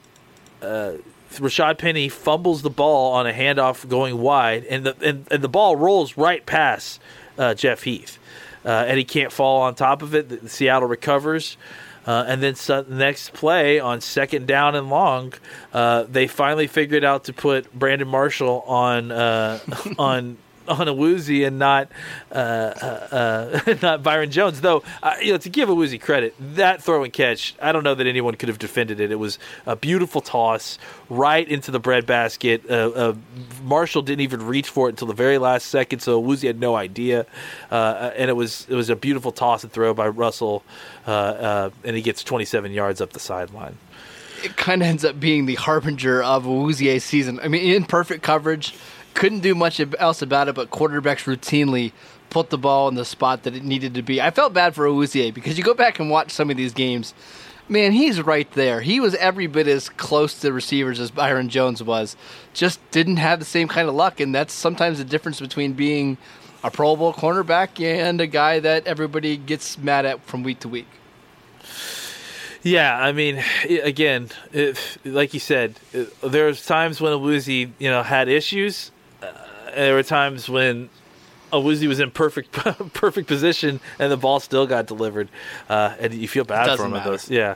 uh, 0.61 0.93
Rashaad 1.39 1.77
Penny 1.77 2.09
fumbles 2.09 2.61
the 2.61 2.69
ball 2.69 3.13
on 3.13 3.27
a 3.27 3.33
handoff 3.33 3.87
going 3.87 4.17
wide, 4.17 4.65
and 4.65 4.85
the 4.85 4.95
and, 5.01 5.27
and 5.31 5.43
the 5.43 5.49
ball 5.49 5.75
rolls 5.75 6.17
right 6.17 6.45
past 6.45 6.99
uh, 7.37 7.53
Jeff 7.53 7.83
Heath, 7.83 8.19
uh, 8.65 8.85
and 8.87 8.97
he 8.97 9.03
can't 9.03 9.31
fall 9.31 9.61
on 9.61 9.75
top 9.75 10.01
of 10.01 10.15
it. 10.15 10.29
The, 10.29 10.49
Seattle 10.49 10.87
recovers, 10.87 11.57
uh, 12.05 12.25
and 12.27 12.41
then 12.41 12.55
so, 12.55 12.85
next 12.87 13.33
play 13.33 13.79
on 13.79 14.01
second 14.01 14.47
down 14.47 14.75
and 14.75 14.89
long, 14.89 15.33
uh, 15.73 16.03
they 16.03 16.27
finally 16.27 16.67
figured 16.67 17.03
out 17.03 17.25
to 17.25 17.33
put 17.33 17.71
Brandon 17.73 18.07
Marshall 18.07 18.63
on 18.67 19.11
uh, 19.11 19.59
on. 19.97 20.37
On 20.67 20.87
Awuzie 20.87 21.45
and 21.45 21.59
not 21.59 21.89
uh, 22.31 22.35
uh, 22.35 23.59
uh, 23.65 23.75
not 23.81 24.03
Byron 24.03 24.31
Jones, 24.31 24.61
though. 24.61 24.83
Uh, 25.01 25.15
you 25.21 25.33
know, 25.33 25.37
to 25.37 25.49
give 25.49 25.69
Awuzie 25.69 25.99
credit, 25.99 26.35
that 26.55 26.81
throw 26.81 27.03
and 27.03 27.11
catch, 27.11 27.53
I 27.61 27.71
don't 27.71 27.83
know 27.83 27.95
that 27.95 28.07
anyone 28.07 28.35
could 28.35 28.49
have 28.49 28.59
defended 28.59 28.99
it. 28.99 29.11
It 29.11 29.15
was 29.15 29.39
a 29.65 29.75
beautiful 29.75 30.21
toss 30.21 30.79
right 31.09 31.47
into 31.47 31.71
the 31.71 31.79
breadbasket. 31.79 32.69
Uh, 32.69 32.73
uh, 32.73 33.15
Marshall 33.63 34.01
didn't 34.03 34.21
even 34.21 34.45
reach 34.45 34.69
for 34.69 34.87
it 34.87 34.91
until 34.93 35.07
the 35.07 35.13
very 35.13 35.37
last 35.37 35.67
second, 35.67 35.99
so 35.99 36.19
Woozy 36.19 36.47
had 36.47 36.59
no 36.59 36.75
idea. 36.75 37.25
And 37.69 38.29
it 38.29 38.33
was 38.33 38.65
it 38.69 38.75
was 38.75 38.89
a 38.89 38.95
beautiful 38.95 39.31
toss 39.31 39.63
and 39.63 39.71
throw 39.71 39.93
by 39.93 40.07
Russell, 40.07 40.63
and 41.05 41.71
he 41.83 42.01
gets 42.01 42.23
27 42.23 42.71
yards 42.71 43.01
up 43.01 43.11
the 43.11 43.19
sideline. 43.19 43.77
It 44.43 44.57
kind 44.57 44.81
of 44.81 44.89
ends 44.89 45.05
up 45.05 45.19
being 45.19 45.45
the 45.45 45.55
harbinger 45.55 46.21
of 46.21 46.45
a 46.45 46.49
Wouzier 46.49 47.01
season. 47.01 47.39
I 47.41 47.47
mean, 47.47 47.63
in 47.73 47.85
perfect 47.85 48.23
coverage, 48.23 48.75
couldn't 49.13 49.39
do 49.39 49.55
much 49.55 49.81
else 49.99 50.21
about 50.21 50.47
it, 50.47 50.55
but 50.55 50.69
quarterbacks 50.69 51.25
routinely 51.25 51.91
put 52.29 52.49
the 52.49 52.57
ball 52.57 52.87
in 52.87 52.95
the 52.95 53.05
spot 53.05 53.43
that 53.43 53.55
it 53.55 53.63
needed 53.63 53.93
to 53.93 54.01
be. 54.01 54.19
I 54.19 54.31
felt 54.31 54.53
bad 54.53 54.73
for 54.73 54.85
Awuzie 54.87 55.33
because 55.33 55.57
you 55.57 55.63
go 55.63 55.73
back 55.73 55.99
and 55.99 56.09
watch 56.09 56.31
some 56.31 56.49
of 56.49 56.57
these 56.57 56.73
games. 56.73 57.13
Man, 57.69 57.93
he's 57.93 58.21
right 58.21 58.51
there. 58.53 58.81
He 58.81 58.99
was 58.99 59.15
every 59.15 59.47
bit 59.47 59.67
as 59.67 59.87
close 59.87 60.33
to 60.35 60.41
the 60.41 60.53
receivers 60.53 60.99
as 60.99 61.11
Byron 61.11 61.47
Jones 61.47 61.81
was. 61.81 62.17
Just 62.53 62.79
didn't 62.91 63.17
have 63.17 63.39
the 63.39 63.45
same 63.45 63.67
kind 63.67 63.87
of 63.87 63.95
luck, 63.95 64.19
and 64.19 64.35
that's 64.35 64.53
sometimes 64.53 64.97
the 64.97 65.05
difference 65.05 65.39
between 65.39 65.73
being 65.73 66.17
a 66.63 66.71
Pro 66.71 66.95
Bowl 66.95 67.13
cornerback 67.13 67.79
and 67.81 68.19
a 68.19 68.27
guy 68.27 68.59
that 68.59 68.87
everybody 68.87 69.37
gets 69.37 69.77
mad 69.77 70.05
at 70.05 70.21
from 70.25 70.43
week 70.43 70.59
to 70.61 70.69
week. 70.69 70.87
Yeah, 72.63 72.97
I 72.97 73.11
mean, 73.11 73.43
again, 73.83 74.29
like 75.03 75.33
you 75.33 75.39
said, 75.41 75.75
uh, 75.93 76.05
there 76.27 76.51
times 76.53 77.01
when 77.01 77.11
Awuzie, 77.11 77.71
you 77.77 77.89
know, 77.89 78.03
had 78.03 78.29
issues. 78.29 78.91
There 79.75 79.93
were 79.93 80.03
times 80.03 80.49
when 80.49 80.89
Awuzie 81.53 81.87
was 81.87 81.99
in 81.99 82.11
perfect 82.11 82.51
perfect 82.93 83.27
position 83.27 83.79
and 83.99 84.11
the 84.11 84.17
ball 84.17 84.39
still 84.39 84.65
got 84.65 84.87
delivered, 84.87 85.29
uh, 85.69 85.95
and 85.99 86.13
you 86.13 86.27
feel 86.27 86.43
bad 86.43 86.77
for 86.77 86.85
him 86.85 86.93
at 86.93 86.97
matter. 86.97 87.11
those. 87.11 87.29
Yeah, 87.29 87.55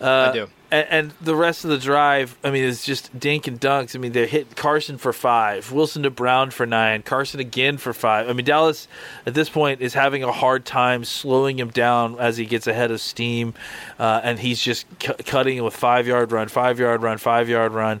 uh, 0.00 0.30
I 0.30 0.32
do. 0.32 0.48
And, 0.70 0.86
and 0.90 1.12
the 1.20 1.36
rest 1.36 1.64
of 1.64 1.70
the 1.70 1.78
drive, 1.78 2.36
I 2.42 2.50
mean, 2.50 2.64
it's 2.64 2.84
just 2.84 3.16
dink 3.20 3.46
and 3.46 3.60
dunks. 3.60 3.94
I 3.94 3.98
mean, 3.98 4.12
they 4.12 4.26
hit 4.26 4.56
Carson 4.56 4.96
for 4.96 5.12
five, 5.12 5.70
Wilson 5.70 6.02
to 6.04 6.10
Brown 6.10 6.50
for 6.50 6.64
nine, 6.64 7.02
Carson 7.02 7.38
again 7.38 7.76
for 7.76 7.92
five. 7.92 8.28
I 8.28 8.32
mean, 8.32 8.46
Dallas 8.46 8.88
at 9.26 9.34
this 9.34 9.50
point 9.50 9.82
is 9.82 9.92
having 9.94 10.24
a 10.24 10.32
hard 10.32 10.64
time 10.64 11.04
slowing 11.04 11.58
him 11.58 11.68
down 11.68 12.18
as 12.18 12.38
he 12.38 12.46
gets 12.46 12.66
ahead 12.66 12.90
of 12.90 13.00
steam, 13.00 13.54
uh, 13.98 14.22
and 14.24 14.38
he's 14.38 14.60
just 14.60 14.86
cu- 14.98 15.22
cutting 15.26 15.62
with 15.62 15.76
five 15.76 16.06
yard 16.06 16.32
run, 16.32 16.48
five 16.48 16.80
yard 16.80 17.02
run, 17.02 17.18
five 17.18 17.48
yard 17.48 17.72
run. 17.72 18.00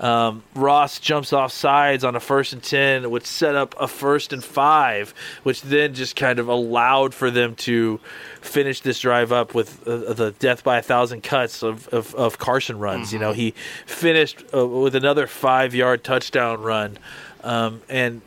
Um, 0.00 0.42
Ross 0.54 0.98
jumps 0.98 1.34
off 1.34 1.52
sides 1.52 2.04
on 2.04 2.16
a 2.16 2.20
first 2.20 2.54
and 2.54 2.62
10, 2.62 3.10
which 3.10 3.26
set 3.26 3.54
up 3.54 3.74
a 3.78 3.86
first 3.86 4.32
and 4.32 4.42
five, 4.42 5.14
which 5.42 5.60
then 5.60 5.92
just 5.92 6.16
kind 6.16 6.38
of 6.38 6.48
allowed 6.48 7.12
for 7.12 7.30
them 7.30 7.54
to 7.56 8.00
finish 8.40 8.80
this 8.80 8.98
drive 9.00 9.30
up 9.30 9.54
with 9.54 9.86
uh, 9.86 10.14
the 10.14 10.30
death 10.38 10.64
by 10.64 10.78
a 10.78 10.82
thousand 10.82 11.22
cuts 11.22 11.62
of, 11.62 11.86
of, 11.88 12.14
of 12.14 12.38
Carson 12.38 12.78
runs. 12.78 13.12
You 13.12 13.18
know, 13.18 13.32
he 13.32 13.52
finished 13.84 14.42
uh, 14.54 14.66
with 14.66 14.94
another 14.94 15.26
five 15.26 15.74
yard 15.74 16.02
touchdown 16.02 16.62
run. 16.62 16.98
Um, 17.44 17.82
and 17.90 18.22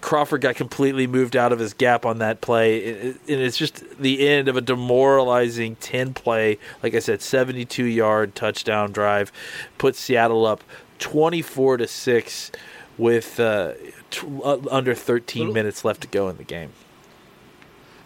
Crawford 0.00 0.40
got 0.40 0.54
completely 0.54 1.06
moved 1.06 1.36
out 1.36 1.52
of 1.52 1.58
his 1.58 1.74
gap 1.74 2.06
on 2.06 2.18
that 2.18 2.40
play. 2.40 3.10
And 3.10 3.18
it's 3.26 3.56
just 3.56 3.98
the 3.98 4.28
end 4.28 4.48
of 4.48 4.56
a 4.56 4.60
demoralizing 4.60 5.76
10 5.76 6.14
play, 6.14 6.58
like 6.82 6.94
I 6.94 7.00
said, 7.00 7.20
72 7.20 7.84
yard 7.84 8.34
touchdown 8.34 8.92
drive, 8.92 9.32
put 9.76 9.96
Seattle 9.96 10.46
up 10.46 10.62
24 11.00 11.78
to 11.78 11.86
6 11.88 12.52
with 12.96 13.40
uh, 13.40 13.72
t- 14.10 14.26
uh, 14.44 14.58
under 14.70 14.94
13 14.94 15.52
minutes 15.52 15.84
left 15.84 16.02
to 16.02 16.08
go 16.08 16.28
in 16.28 16.36
the 16.36 16.44
game. 16.44 16.72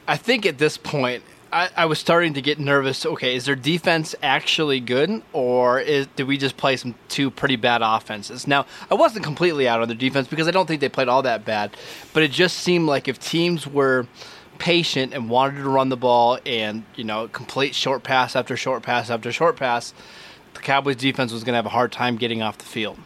I 0.06 0.16
think 0.16 0.46
at 0.46 0.58
this 0.58 0.76
point, 0.76 1.22
I, 1.52 1.70
I 1.76 1.86
was 1.86 1.98
starting 1.98 2.34
to 2.34 2.42
get 2.42 2.58
nervous. 2.58 3.06
Okay, 3.06 3.36
is 3.36 3.44
their 3.44 3.54
defense 3.54 4.14
actually 4.22 4.80
good, 4.80 5.22
or 5.32 5.80
is, 5.80 6.08
did 6.16 6.26
we 6.26 6.36
just 6.36 6.56
play 6.56 6.76
some 6.76 6.94
two 7.08 7.30
pretty 7.30 7.56
bad 7.56 7.80
offenses? 7.82 8.46
Now, 8.46 8.66
I 8.90 8.94
wasn't 8.94 9.24
completely 9.24 9.68
out 9.68 9.80
on 9.80 9.88
their 9.88 9.96
defense 9.96 10.26
because 10.26 10.48
I 10.48 10.50
don't 10.50 10.66
think 10.66 10.80
they 10.80 10.88
played 10.88 11.08
all 11.08 11.22
that 11.22 11.44
bad, 11.44 11.76
but 12.12 12.22
it 12.22 12.32
just 12.32 12.58
seemed 12.58 12.86
like 12.86 13.06
if 13.08 13.18
teams 13.20 13.66
were 13.66 14.06
patient 14.58 15.12
and 15.14 15.30
wanted 15.30 15.62
to 15.62 15.68
run 15.68 15.88
the 15.88 15.96
ball 15.96 16.38
and 16.46 16.84
you 16.94 17.02
know 17.02 17.26
complete 17.28 17.74
short 17.74 18.04
pass 18.04 18.36
after 18.36 18.56
short 18.56 18.82
pass 18.82 19.10
after 19.10 19.32
short 19.32 19.56
pass, 19.56 19.94
Cowboys 20.64 20.96
defense 20.96 21.32
was 21.32 21.44
going 21.44 21.52
to 21.52 21.56
have 21.56 21.66
a 21.66 21.70
hard 21.70 21.92
time 21.92 22.16
getting 22.16 22.42
off 22.42 22.58
the 22.58 22.64
field. 22.64 22.98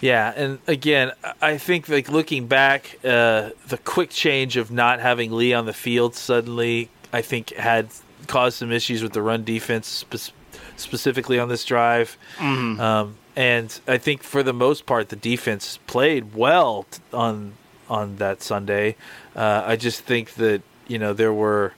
Yeah, 0.00 0.32
and 0.34 0.58
again, 0.66 1.12
I 1.40 1.58
think 1.58 1.88
like 1.88 2.08
looking 2.08 2.48
back, 2.48 2.98
uh, 3.04 3.50
the 3.68 3.78
quick 3.84 4.10
change 4.10 4.56
of 4.56 4.70
not 4.72 4.98
having 4.98 5.30
Lee 5.30 5.54
on 5.54 5.64
the 5.64 5.72
field 5.72 6.16
suddenly, 6.16 6.90
I 7.12 7.22
think 7.22 7.54
had 7.54 7.88
caused 8.26 8.58
some 8.58 8.72
issues 8.72 9.02
with 9.02 9.12
the 9.12 9.22
run 9.22 9.44
defense 9.44 9.86
spe- 9.86 10.32
specifically 10.76 11.38
on 11.38 11.48
this 11.48 11.64
drive. 11.64 12.18
Mm-hmm. 12.38 12.80
Um, 12.80 13.16
and 13.36 13.80
I 13.86 13.98
think 13.98 14.24
for 14.24 14.42
the 14.42 14.52
most 14.52 14.86
part, 14.86 15.08
the 15.08 15.16
defense 15.16 15.78
played 15.86 16.34
well 16.34 16.84
t- 16.90 17.00
on 17.12 17.54
on 17.88 18.16
that 18.16 18.42
Sunday. 18.42 18.96
Uh, 19.36 19.62
I 19.64 19.76
just 19.76 20.00
think 20.00 20.34
that 20.34 20.62
you 20.88 20.98
know 20.98 21.12
there 21.12 21.32
were 21.32 21.74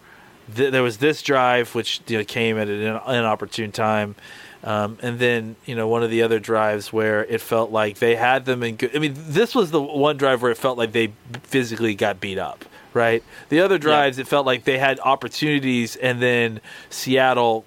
th- 0.54 0.72
there 0.72 0.82
was 0.82 0.98
this 0.98 1.22
drive 1.22 1.74
which 1.74 2.00
you 2.06 2.18
know, 2.18 2.24
came 2.24 2.58
at 2.58 2.68
an 2.68 2.80
inopportune 2.80 3.72
time. 3.72 4.14
Um, 4.64 4.98
and 5.02 5.18
then 5.18 5.56
you 5.66 5.76
know 5.76 5.86
one 5.86 6.02
of 6.02 6.10
the 6.10 6.22
other 6.22 6.40
drives 6.40 6.92
where 6.92 7.24
it 7.24 7.40
felt 7.40 7.70
like 7.70 7.98
they 7.98 8.16
had 8.16 8.46
them 8.46 8.62
in 8.62 8.76
good. 8.76 8.96
I 8.96 8.98
mean, 8.98 9.14
this 9.16 9.54
was 9.54 9.70
the 9.70 9.80
one 9.80 10.16
drive 10.16 10.42
where 10.42 10.50
it 10.50 10.58
felt 10.58 10.78
like 10.78 10.92
they 10.92 11.12
physically 11.42 11.94
got 11.94 12.18
beat 12.18 12.38
up. 12.38 12.64
Right. 12.94 13.24
The 13.48 13.60
other 13.60 13.76
drives, 13.76 14.18
it 14.18 14.28
felt 14.28 14.46
like 14.46 14.62
they 14.64 14.78
had 14.78 15.00
opportunities, 15.00 15.96
and 15.96 16.22
then 16.22 16.60
Seattle 16.90 17.64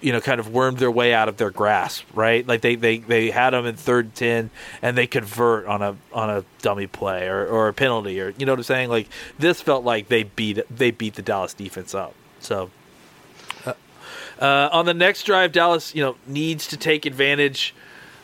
you 0.00 0.12
know, 0.12 0.20
kind 0.20 0.40
of 0.40 0.48
wormed 0.48 0.78
their 0.78 0.90
way 0.90 1.12
out 1.12 1.28
of 1.28 1.36
their 1.36 1.50
grasp, 1.50 2.04
right? 2.14 2.46
Like 2.46 2.62
they, 2.62 2.74
they, 2.74 2.98
they 2.98 3.30
had 3.30 3.50
them 3.50 3.66
in 3.66 3.76
third 3.76 4.14
ten, 4.14 4.50
and 4.82 4.96
they 4.96 5.06
convert 5.06 5.66
on 5.66 5.82
a 5.82 5.96
on 6.12 6.30
a 6.30 6.44
dummy 6.62 6.86
play 6.86 7.28
or, 7.28 7.46
or 7.46 7.68
a 7.68 7.74
penalty, 7.74 8.20
or 8.20 8.30
you 8.38 8.46
know 8.46 8.52
what 8.52 8.60
I'm 8.60 8.64
saying? 8.64 8.88
Like 8.88 9.08
this 9.38 9.60
felt 9.60 9.84
like 9.84 10.08
they 10.08 10.24
beat 10.24 10.60
they 10.74 10.90
beat 10.90 11.14
the 11.14 11.22
Dallas 11.22 11.54
defense 11.54 11.94
up. 11.94 12.14
So 12.40 12.70
uh, 13.66 13.74
uh, 14.40 14.68
on 14.72 14.86
the 14.86 14.94
next 14.94 15.24
drive, 15.24 15.52
Dallas, 15.52 15.94
you 15.94 16.02
know, 16.02 16.16
needs 16.26 16.68
to 16.68 16.76
take 16.76 17.06
advantage, 17.06 17.74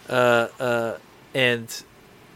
uh, 0.08 0.48
uh 0.58 0.98
and 1.34 1.84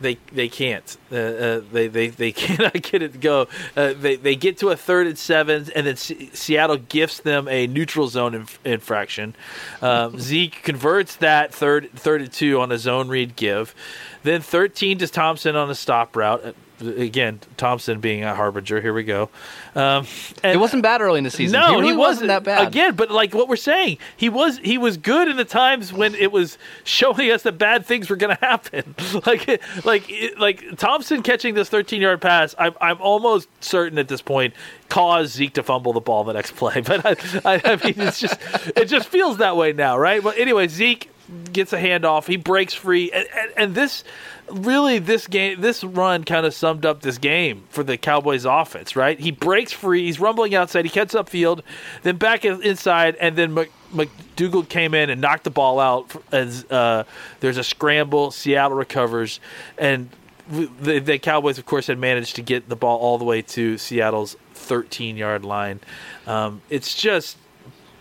they 0.00 0.18
they 0.32 0.48
can't. 0.48 0.96
Uh, 1.12 1.16
uh, 1.16 1.60
they 1.72 1.88
they 1.88 2.08
they 2.08 2.32
cannot 2.46 2.72
get 2.74 3.02
it 3.02 3.12
to 3.12 3.18
go. 3.18 3.48
Uh, 3.76 3.92
they 3.92 4.16
they 4.16 4.34
get 4.34 4.58
to 4.58 4.68
a 4.68 4.76
third 4.76 5.06
and 5.06 5.18
seven, 5.18 5.66
and 5.74 5.86
then 5.86 5.96
C- 5.96 6.30
Seattle 6.32 6.78
gifts 6.78 7.20
them 7.20 7.48
a 7.48 7.66
neutral 7.66 8.08
zone 8.08 8.34
inf- 8.34 8.58
infraction. 8.64 9.34
Um, 9.82 10.18
Zeke 10.18 10.62
converts 10.62 11.16
that 11.16 11.54
third 11.54 11.90
third 11.92 12.22
and 12.22 12.32
two 12.32 12.60
on 12.60 12.72
a 12.72 12.78
zone 12.78 13.08
read 13.08 13.36
give. 13.36 13.74
Then 14.22 14.40
thirteen 14.40 14.98
to 14.98 15.08
Thompson 15.08 15.56
on 15.56 15.70
a 15.70 15.74
stop 15.74 16.16
route 16.16 16.54
again, 16.80 17.40
Thompson 17.56 18.00
being 18.00 18.24
a 18.24 18.34
harbinger. 18.34 18.80
Here 18.80 18.92
we 18.92 19.04
go. 19.04 19.28
Um, 19.74 20.06
it 20.42 20.58
wasn't 20.58 20.82
bad 20.82 21.00
early 21.00 21.18
in 21.18 21.24
the 21.24 21.30
season. 21.30 21.60
No, 21.60 21.68
he, 21.68 21.74
really 21.74 21.86
he 21.88 21.96
wasn't, 21.96 21.98
wasn't, 21.98 22.28
that 22.28 22.44
bad. 22.44 22.68
Again, 22.68 22.94
but 22.94 23.10
like 23.10 23.34
what 23.34 23.48
we're 23.48 23.56
saying, 23.56 23.98
he 24.16 24.28
was 24.28 24.58
he 24.58 24.78
was 24.78 24.96
good 24.96 25.28
in 25.28 25.36
the 25.36 25.44
times 25.44 25.92
when 25.92 26.14
it 26.14 26.32
was 26.32 26.58
showing 26.84 27.30
us 27.30 27.42
that 27.42 27.58
bad 27.58 27.86
things 27.86 28.10
were 28.10 28.16
going 28.16 28.36
to 28.36 28.44
happen. 28.44 28.94
like 29.26 29.60
like 29.84 30.12
like 30.38 30.76
Thompson 30.76 31.22
catching 31.22 31.54
this 31.54 31.68
13 31.68 32.00
yard 32.00 32.20
pass. 32.20 32.54
I'm 32.58 32.74
I'm 32.80 33.00
almost 33.00 33.48
certain 33.62 33.98
at 33.98 34.08
this 34.08 34.22
point 34.22 34.54
caused 34.88 35.32
Zeke 35.34 35.54
to 35.54 35.62
fumble 35.62 35.92
the 35.92 36.00
ball 36.00 36.24
the 36.24 36.32
next 36.32 36.56
play. 36.56 36.82
But 36.90 37.06
I, 37.06 37.10
I, 37.44 37.60
I 37.64 37.76
mean, 37.76 37.94
it's 37.98 38.18
just 38.18 38.36
it 38.74 38.86
just 38.86 39.08
feels 39.08 39.36
that 39.36 39.56
way 39.56 39.72
now, 39.72 39.96
right? 39.96 40.20
But 40.20 40.38
anyway, 40.38 40.66
Zeke 40.66 41.08
gets 41.52 41.72
a 41.72 41.78
handoff. 41.78 42.26
He 42.26 42.36
breaks 42.36 42.74
free, 42.74 43.10
and, 43.12 43.26
and, 43.36 43.52
and 43.56 43.74
this 43.74 44.04
really 44.50 44.98
this 44.98 45.28
game 45.28 45.60
this 45.60 45.84
run 45.84 46.24
kind 46.24 46.44
of 46.44 46.52
summed 46.52 46.84
up 46.84 47.02
this 47.02 47.18
game 47.18 47.62
for 47.70 47.84
the 47.84 47.96
Cowboys 47.96 48.44
offense, 48.44 48.96
right? 48.96 49.18
He 49.18 49.30
breaks 49.30 49.72
free, 49.72 50.04
he's 50.04 50.20
rumbling 50.20 50.54
outside, 50.54 50.84
he 50.84 50.90
cuts 50.90 51.14
upfield, 51.14 51.62
then 52.02 52.16
back 52.16 52.44
inside, 52.44 53.16
and 53.16 53.36
then 53.36 53.54
Mc, 53.54 53.70
McDougald 53.92 54.68
came 54.68 54.94
in 54.94 55.10
and 55.10 55.20
knocked 55.20 55.44
the 55.44 55.50
ball 55.50 55.80
out 55.80 56.10
as 56.32 56.64
uh, 56.70 57.04
there's 57.40 57.56
a 57.56 57.64
scramble. 57.64 58.30
Seattle 58.30 58.76
recovers, 58.76 59.40
and 59.78 60.10
the, 60.48 60.98
the 60.98 61.18
Cowboys, 61.18 61.58
of 61.58 61.66
course, 61.66 61.86
had 61.86 61.98
managed 61.98 62.36
to 62.36 62.42
get 62.42 62.68
the 62.68 62.76
ball 62.76 62.98
all 62.98 63.18
the 63.18 63.24
way 63.24 63.42
to 63.42 63.78
Seattle's 63.78 64.36
13 64.54 65.16
yard 65.16 65.44
line. 65.44 65.80
Um, 66.26 66.62
it's 66.70 66.94
just 66.94 67.36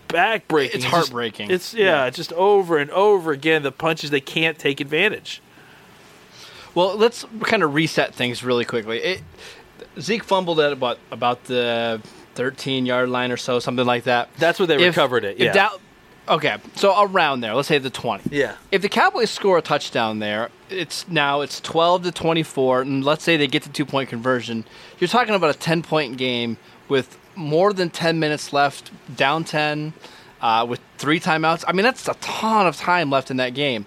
backbreaking. 0.10 0.76
It's 0.76 0.86
heartbreaking. 0.86 1.52
It's, 1.52 1.74
it's 1.74 1.80
yeah, 1.80 2.04
yeah, 2.04 2.10
just 2.10 2.34
over 2.34 2.78
and 2.78 2.92
over 2.92 3.32
again. 3.32 3.64
The 3.64 3.72
punches 3.72 4.10
they 4.10 4.22
can't 4.22 4.60
take 4.60 4.82
advantage. 4.82 5.42
Well, 6.76 6.96
let's 6.96 7.26
kind 7.42 7.64
of 7.64 7.74
reset 7.74 8.14
things 8.14 8.44
really 8.44 8.66
quickly. 8.66 9.00
It, 9.00 9.22
Zeke 10.00 10.24
fumbled 10.24 10.60
at 10.60 10.72
about 10.72 11.00
about 11.12 11.46
the 11.46 12.02
13 12.36 12.86
yard 12.86 13.10
line 13.10 13.32
or 13.32 13.38
so, 13.38 13.60
something 13.60 13.86
like 13.86 14.04
that. 14.04 14.30
That's 14.38 14.60
where 14.60 14.68
they 14.68 14.76
if, 14.76 14.96
recovered 14.96 15.24
it. 15.24 15.38
Yeah. 15.38 15.54
Da- 15.54 15.78
okay, 16.30 16.58
so 16.76 17.02
around 17.02 17.42
there. 17.42 17.54
Let's 17.54 17.68
say 17.68 17.78
the 17.78 17.90
20. 17.90 18.36
Yeah. 18.36 18.56
If 18.72 18.82
the 18.82 18.90
Cowboys 18.90 19.30
score 19.30 19.58
a 19.58 19.62
touchdown 19.62 20.20
there, 20.20 20.50
it's 20.70 21.08
now 21.08 21.42
it's 21.42 21.60
12 21.62 22.04
to 22.04 22.12
24, 22.12 22.82
and 22.82 23.04
let's 23.04 23.24
say 23.24 23.38
they 23.38 23.48
get 23.48 23.64
the 23.64 23.70
two 23.70 23.86
point 23.86 24.10
conversion. 24.10 24.66
You're 25.00 25.08
talking 25.08 25.36
about 25.36 25.56
a 25.56 25.58
10 25.58 25.82
point 25.82 26.18
game 26.18 26.58
with 26.88 27.18
more 27.36 27.74
than 27.74 27.90
10 27.90 28.20
minutes 28.20 28.54
left, 28.54 28.92
down 29.16 29.44
10, 29.44 29.94
uh, 30.42 30.66
with 30.68 30.80
three 30.98 31.20
timeouts. 31.20 31.64
I 31.68 31.74
mean, 31.74 31.84
that's 31.84 32.08
a 32.08 32.14
ton 32.16 32.68
of 32.68 32.78
time 32.78 33.10
left 33.10 33.32
in 33.32 33.38
that 33.38 33.54
game. 33.54 33.86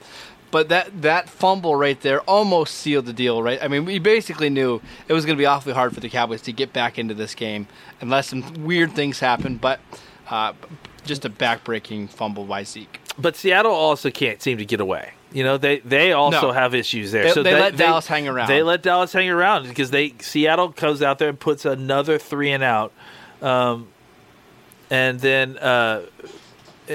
But 0.51 0.69
that 0.69 1.01
that 1.01 1.31
fumble 1.31 1.77
right 1.77 1.99
there 2.03 2.21
almost 2.23 2.75
sealed 2.75 3.07
the 3.07 3.15
deal, 3.15 3.43
right? 3.43 3.59
I 3.63 3.69
mean, 3.69 3.87
we 3.87 3.99
basically 3.99 4.51
knew 4.51 4.83
it 5.09 5.15
was 5.15 5.25
going 5.25 5.37
to 5.37 5.41
be 5.41 5.47
awfully 5.47 5.73
hard 5.75 5.95
for 5.95 6.01
the 6.01 6.11
Cowboys 6.11 6.43
to 6.43 6.53
get 6.53 6.75
back 6.75 6.99
into 6.99 7.15
this 7.15 7.35
game 7.35 7.69
unless 8.03 8.29
some 8.29 8.65
weird 8.65 8.93
things 8.93 9.19
happen. 9.19 9.57
But 9.57 9.81
uh, 10.29 10.53
just 11.05 11.25
a 11.25 11.31
backbreaking 11.31 12.09
fumble 12.09 12.45
by 12.45 12.65
Zeke. 12.65 13.01
But 13.19 13.37
Seattle 13.37 13.73
also 13.73 14.11
can't 14.11 14.41
seem 14.41 14.59
to 14.59 14.65
get 14.65 14.81
away. 14.81 15.13
You 15.33 15.45
know, 15.45 15.57
they 15.57 15.79
they 15.81 16.13
also 16.13 16.49
no. 16.49 16.53
have 16.53 16.75
issues 16.75 17.13
there. 17.13 17.25
They, 17.25 17.31
so 17.31 17.43
they, 17.43 17.55
they 17.55 17.61
let 17.61 17.77
they, 17.77 17.85
Dallas 17.85 18.07
hang 18.07 18.29
around. 18.29 18.49
They 18.49 18.63
let 18.63 18.83
Dallas 18.83 19.13
hang 19.13 19.31
around 19.31 19.69
because 19.69 19.91
they 19.91 20.15
Seattle 20.21 20.73
comes 20.73 21.03
out 21.03 21.19
there 21.19 21.29
and 21.29 21.41
puts 21.41 21.65
another 21.65 22.19
three 22.19 22.51
and 22.51 22.63
out, 22.63 22.93
um, 23.41 23.89
and 24.91 25.21
then. 25.21 25.59
Uh, 25.59 26.03
uh 26.89 26.95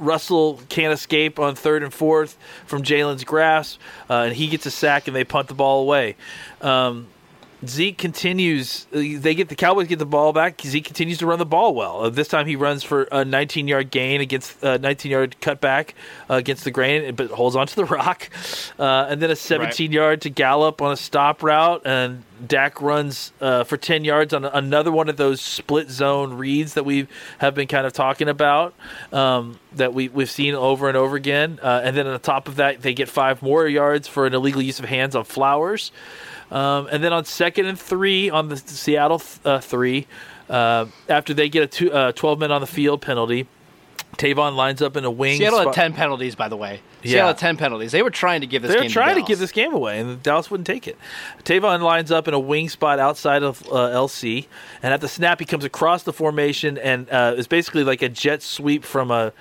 Russell 0.00 0.60
can't 0.68 0.92
escape 0.92 1.38
on 1.38 1.56
third 1.56 1.82
and 1.82 1.92
fourth 1.92 2.38
from 2.66 2.82
Jaylon's 2.82 3.24
grasp, 3.24 3.80
uh, 4.08 4.26
and 4.26 4.36
he 4.36 4.46
gets 4.46 4.64
a 4.66 4.70
sack 4.70 5.08
and 5.08 5.16
they 5.16 5.24
punt 5.24 5.48
the 5.48 5.54
ball 5.54 5.82
away. 5.82 6.14
Um, 6.60 7.08
Zeke 7.66 7.98
continues. 7.98 8.86
Uh, 8.92 9.00
they 9.18 9.34
get 9.34 9.48
the 9.48 9.56
Cowboys 9.56 9.88
get 9.88 9.98
the 9.98 10.06
ball 10.06 10.32
back. 10.32 10.60
Zeke 10.60 10.84
continues 10.84 11.18
to 11.18 11.26
run 11.26 11.40
the 11.40 11.46
ball 11.46 11.74
well. 11.74 12.04
Uh, 12.04 12.10
this 12.10 12.28
time 12.28 12.46
he 12.46 12.54
runs 12.54 12.84
for 12.84 13.08
a 13.10 13.24
19 13.24 13.66
yard 13.66 13.90
gain 13.90 14.20
against 14.20 14.62
a 14.62 14.74
uh, 14.74 14.76
19 14.78 15.10
yard 15.10 15.36
cutback 15.40 15.90
uh, 16.30 16.34
against 16.34 16.62
the 16.62 16.70
grain, 16.70 17.14
but 17.16 17.30
holds 17.30 17.56
onto 17.56 17.74
the 17.74 17.84
rock. 17.92 18.30
Uh, 18.78 19.06
and 19.08 19.20
then 19.20 19.30
a 19.30 19.36
17 19.36 19.90
right. 19.90 19.94
yard 19.94 20.20
to 20.22 20.30
Gallup 20.30 20.80
on 20.80 20.92
a 20.92 20.96
stop 20.96 21.42
route, 21.42 21.82
and 21.84 22.22
Dak 22.46 22.80
runs 22.80 23.32
uh, 23.40 23.64
for 23.64 23.76
10 23.76 24.04
yards 24.04 24.32
on 24.32 24.44
another 24.44 24.92
one 24.92 25.08
of 25.08 25.16
those 25.16 25.40
split 25.40 25.90
zone 25.90 26.34
reads 26.34 26.74
that 26.74 26.84
we 26.84 27.08
have 27.38 27.56
been 27.56 27.66
kind 27.66 27.86
of 27.86 27.92
talking 27.92 28.28
about 28.28 28.74
um, 29.12 29.58
that 29.72 29.92
we 29.92 30.08
we've 30.08 30.30
seen 30.30 30.54
over 30.54 30.86
and 30.86 30.96
over 30.96 31.16
again. 31.16 31.58
and 31.60 31.96
then 31.96 32.06
on 32.06 32.20
top 32.20 32.46
of 32.46 32.56
that, 32.56 32.82
they 32.82 32.94
get 32.94 33.08
five 33.08 33.42
more 33.42 33.66
yards 33.66 34.06
for 34.06 34.26
an 34.26 34.34
illegal 34.34 34.62
use 34.62 34.78
of 34.78 34.84
hands 34.84 35.16
on 35.16 35.24
Flowers. 35.24 35.90
Um, 36.50 36.88
and 36.90 37.04
then 37.04 37.12
on 37.12 37.24
second 37.24 37.66
and 37.66 37.78
three 37.78 38.30
on 38.30 38.48
the 38.48 38.56
Seattle 38.56 39.18
th- 39.18 39.40
uh, 39.44 39.60
three, 39.60 40.06
uh, 40.48 40.86
after 41.08 41.34
they 41.34 41.48
get 41.48 41.62
a 41.62 41.66
two, 41.66 41.92
uh, 41.92 42.12
12 42.12 42.38
men 42.38 42.50
on 42.50 42.60
the 42.60 42.66
field 42.66 43.02
penalty, 43.02 43.46
Tavon 44.16 44.56
lines 44.56 44.80
up 44.80 44.96
in 44.96 45.04
a 45.04 45.10
wing. 45.10 45.38
Seattle 45.38 45.60
spot. 45.60 45.74
had 45.74 45.82
10 45.82 45.92
penalties, 45.94 46.34
by 46.34 46.48
the 46.48 46.56
way. 46.56 46.80
Yeah. 47.02 47.10
Seattle 47.10 47.28
had 47.28 47.38
10 47.38 47.56
penalties. 47.58 47.92
They 47.92 48.02
were 48.02 48.10
trying 48.10 48.40
to 48.40 48.46
give 48.46 48.62
this 48.62 48.74
they 48.74 48.80
were 48.80 48.88
trying 48.88 49.14
to, 49.16 49.20
to, 49.20 49.26
give 49.26 49.38
this 49.38 49.52
game 49.52 49.72
away, 49.72 50.00
and 50.00 50.22
Dallas 50.22 50.50
wouldn't 50.50 50.66
take 50.66 50.88
it. 50.88 50.96
Tavon 51.44 51.82
lines 51.82 52.10
up 52.10 52.26
in 52.26 52.34
a 52.34 52.40
wing 52.40 52.68
spot 52.68 52.98
outside 52.98 53.42
of 53.42 53.62
uh, 53.66 53.90
LC, 53.90 54.46
and 54.82 54.94
at 54.94 55.00
the 55.00 55.08
snap, 55.08 55.38
he 55.38 55.44
comes 55.44 55.64
across 55.64 56.02
the 56.02 56.12
formation 56.12 56.78
and 56.78 57.08
uh, 57.10 57.34
is 57.36 57.46
basically 57.46 57.84
like 57.84 58.02
a 58.02 58.08
jet 58.08 58.42
sweep 58.42 58.84
from 58.84 59.10
a 59.10 59.32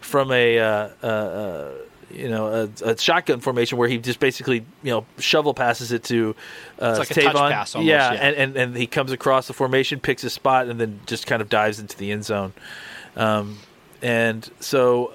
from 0.00 0.32
a 0.32 0.58
uh, 0.58 0.88
uh, 1.02 1.06
uh 1.06 1.72
you 2.14 2.28
know 2.28 2.68
a, 2.82 2.90
a, 2.90 2.98
shotgun 2.98 3.40
formation 3.40 3.78
where 3.78 3.88
he 3.88 3.98
just 3.98 4.20
basically 4.20 4.64
you 4.82 4.90
know 4.90 5.06
shovel 5.18 5.54
passes 5.54 5.92
it 5.92 6.04
to 6.04 6.34
uh, 6.78 6.96
like 6.98 7.08
Tavon. 7.08 7.34
Almost, 7.34 7.76
yeah, 7.76 8.12
yeah. 8.12 8.12
And, 8.12 8.36
and, 8.36 8.56
and 8.56 8.76
he 8.76 8.86
comes 8.86 9.12
across 9.12 9.46
the 9.46 9.52
formation, 9.52 10.00
picks 10.00 10.24
a 10.24 10.30
spot, 10.30 10.68
and 10.68 10.80
then 10.80 11.00
just 11.06 11.26
kind 11.26 11.42
of 11.42 11.48
dives 11.48 11.80
into 11.80 11.96
the 11.96 12.12
end 12.12 12.24
zone. 12.24 12.52
Um, 13.16 13.58
and 14.02 14.48
so 14.60 15.12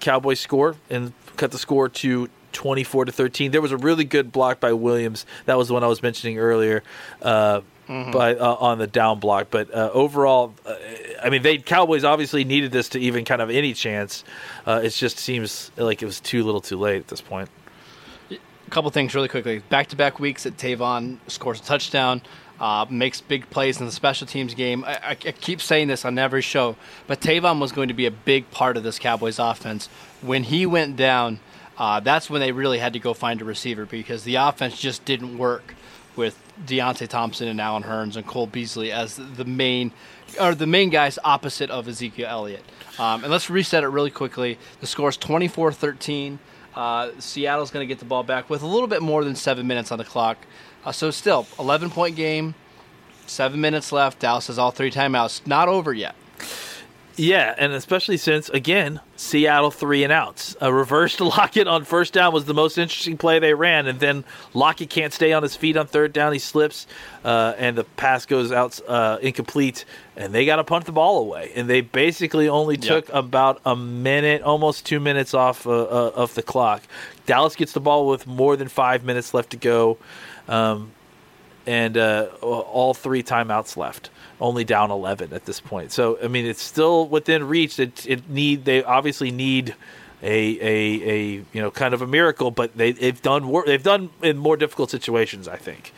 Cowboys 0.00 0.40
score 0.40 0.76
and 0.90 1.12
cut 1.36 1.50
the 1.50 1.58
score 1.58 1.88
to 1.88 2.28
24 2.52 3.06
to 3.06 3.12
13. 3.12 3.50
There 3.50 3.60
was 3.60 3.72
a 3.72 3.76
really 3.76 4.04
good 4.04 4.32
block 4.32 4.60
by 4.60 4.72
Williams. 4.72 5.26
That 5.46 5.58
was 5.58 5.68
the 5.68 5.74
one 5.74 5.84
I 5.84 5.88
was 5.88 6.02
mentioning 6.02 6.38
earlier. 6.38 6.82
Uh, 7.20 7.60
mm-hmm. 7.88 8.10
by 8.10 8.34
uh, 8.34 8.56
on 8.60 8.78
the 8.78 8.86
down 8.86 9.18
block. 9.18 9.48
But 9.50 9.72
uh, 9.74 9.90
overall, 9.92 10.54
uh, 10.66 10.74
I 11.22 11.30
mean, 11.30 11.42
they 11.42 11.58
Cowboys 11.58 12.04
obviously 12.04 12.44
needed 12.44 12.70
this 12.70 12.90
to 12.90 13.00
even 13.00 13.24
kind 13.24 13.42
of 13.42 13.50
any 13.50 13.72
chance. 13.72 14.24
Uh, 14.66 14.80
it 14.84 14.90
just 14.90 15.18
seems 15.18 15.70
like 15.76 16.02
it 16.02 16.06
was 16.06 16.20
too 16.20 16.44
little, 16.44 16.60
too 16.60 16.78
late 16.78 17.00
at 17.00 17.08
this 17.08 17.20
point. 17.20 17.48
a 18.30 18.36
couple 18.70 18.90
things 18.90 19.14
really 19.14 19.28
quickly. 19.28 19.60
Back 19.70 19.88
to 19.88 19.96
back 19.96 20.20
weeks 20.20 20.44
that 20.44 20.56
Tavon 20.56 21.18
scores 21.26 21.60
a 21.60 21.64
touchdown, 21.64 22.22
uh, 22.60 22.86
makes 22.90 23.20
big 23.20 23.48
plays 23.50 23.80
in 23.80 23.86
the 23.86 23.92
special 23.92 24.26
teams 24.26 24.54
game. 24.54 24.84
I, 24.84 24.96
I, 24.96 25.10
I 25.10 25.14
keep 25.14 25.60
saying 25.60 25.88
this 25.88 26.04
on 26.04 26.18
every 26.18 26.42
show, 26.42 26.76
but 27.06 27.20
Tavon 27.20 27.60
was 27.60 27.72
going 27.72 27.88
to 27.88 27.94
be 27.94 28.06
a 28.06 28.10
big 28.10 28.50
part 28.50 28.76
of 28.76 28.82
this 28.82 28.98
Cowboys 28.98 29.38
offense. 29.38 29.88
When 30.20 30.44
he 30.44 30.66
went 30.66 30.96
down, 30.96 31.40
uh, 31.78 32.00
that's 32.00 32.28
when 32.28 32.40
they 32.40 32.50
really 32.50 32.78
had 32.78 32.92
to 32.94 32.98
go 32.98 33.14
find 33.14 33.40
a 33.40 33.44
receiver 33.44 33.86
because 33.86 34.24
the 34.24 34.34
offense 34.34 34.78
just 34.78 35.04
didn't 35.04 35.38
work 35.38 35.74
with 36.16 36.36
Deonte 36.66 37.08
Thompson 37.08 37.48
and 37.48 37.60
Allen 37.60 37.82
Hurns 37.82 38.16
and 38.16 38.26
Cole 38.26 38.46
Beasley 38.46 38.92
as 38.92 39.16
the 39.16 39.44
main 39.44 39.92
or 40.40 40.54
the 40.54 40.66
main 40.66 40.90
guys 40.90 41.18
opposite 41.24 41.70
of 41.70 41.88
Ezekiel 41.88 42.26
Elliott. 42.28 42.64
Um, 42.98 43.22
and 43.22 43.32
let's 43.32 43.48
reset 43.48 43.84
it 43.84 43.88
really 43.88 44.10
quickly. 44.10 44.58
The 44.80 44.86
score 44.86 45.08
is 45.08 45.16
24 45.16 45.72
13. 45.72 46.38
Uh, 46.74 47.10
Seattle's 47.18 47.70
going 47.70 47.82
to 47.82 47.92
get 47.92 47.98
the 47.98 48.04
ball 48.04 48.22
back 48.22 48.48
with 48.48 48.62
a 48.62 48.66
little 48.66 48.86
bit 48.86 49.02
more 49.02 49.24
than 49.24 49.34
seven 49.34 49.66
minutes 49.66 49.90
on 49.90 49.98
the 49.98 50.04
clock. 50.04 50.38
Uh, 50.84 50.92
so, 50.92 51.10
still, 51.10 51.46
11 51.58 51.90
point 51.90 52.14
game, 52.14 52.54
seven 53.26 53.60
minutes 53.60 53.90
left. 53.90 54.20
Dallas 54.20 54.46
has 54.46 54.58
all 54.58 54.70
three 54.70 54.90
timeouts. 54.90 55.46
Not 55.46 55.68
over 55.68 55.92
yet. 55.92 56.14
Yeah, 57.18 57.52
and 57.58 57.72
especially 57.72 58.16
since 58.16 58.48
again 58.48 59.00
Seattle 59.16 59.72
three 59.72 60.04
and 60.04 60.12
outs. 60.12 60.56
A 60.60 60.72
reverse 60.72 61.16
to 61.16 61.24
Lockett 61.28 61.66
on 61.66 61.84
first 61.84 62.12
down 62.12 62.32
was 62.32 62.44
the 62.44 62.54
most 62.54 62.78
interesting 62.78 63.16
play 63.16 63.40
they 63.40 63.54
ran, 63.54 63.88
and 63.88 63.98
then 63.98 64.24
Lockett 64.54 64.88
can't 64.88 65.12
stay 65.12 65.32
on 65.32 65.42
his 65.42 65.56
feet 65.56 65.76
on 65.76 65.88
third 65.88 66.12
down. 66.12 66.32
He 66.32 66.38
slips, 66.38 66.86
uh, 67.24 67.54
and 67.58 67.76
the 67.76 67.82
pass 67.82 68.24
goes 68.24 68.52
out 68.52 68.78
uh, 68.86 69.18
incomplete, 69.20 69.84
and 70.16 70.32
they 70.32 70.46
got 70.46 70.56
to 70.56 70.64
punt 70.64 70.84
the 70.84 70.92
ball 70.92 71.18
away. 71.18 71.50
And 71.56 71.68
they 71.68 71.80
basically 71.80 72.48
only 72.48 72.76
took 72.76 73.08
about 73.08 73.60
a 73.64 73.74
minute, 73.74 74.42
almost 74.42 74.86
two 74.86 75.00
minutes 75.00 75.34
off 75.34 75.66
uh, 75.66 75.70
uh, 75.70 76.12
of 76.14 76.34
the 76.34 76.42
clock. 76.42 76.84
Dallas 77.26 77.56
gets 77.56 77.72
the 77.72 77.80
ball 77.80 78.06
with 78.06 78.26
more 78.28 78.56
than 78.56 78.68
five 78.68 79.02
minutes 79.02 79.34
left 79.34 79.50
to 79.50 79.56
go, 79.56 79.98
um, 80.46 80.92
and 81.68 81.98
uh, 81.98 82.28
all 82.40 82.94
three 82.94 83.22
timeouts 83.22 83.76
left 83.76 84.08
only 84.40 84.64
down 84.64 84.90
11 84.90 85.34
at 85.34 85.44
this 85.44 85.60
point. 85.60 85.92
So 85.92 86.18
I 86.22 86.26
mean, 86.26 86.46
it's 86.46 86.62
still 86.62 87.06
within 87.06 87.46
reach. 87.46 87.78
It 87.78 88.06
it 88.06 88.28
need 88.30 88.64
they 88.64 88.82
obviously 88.82 89.30
need 89.30 89.74
a 90.22 90.58
a 90.60 91.10
a 91.10 91.24
you 91.52 91.60
know 91.60 91.70
kind 91.70 91.92
of 91.92 92.00
a 92.00 92.06
miracle, 92.06 92.50
but 92.50 92.74
they 92.74 92.92
they've 92.92 93.20
done 93.20 93.48
work. 93.48 93.66
They've 93.66 93.82
done 93.82 94.08
in 94.22 94.38
more 94.38 94.56
difficult 94.56 94.90
situations. 94.90 95.46
I 95.46 95.56
think. 95.56 95.92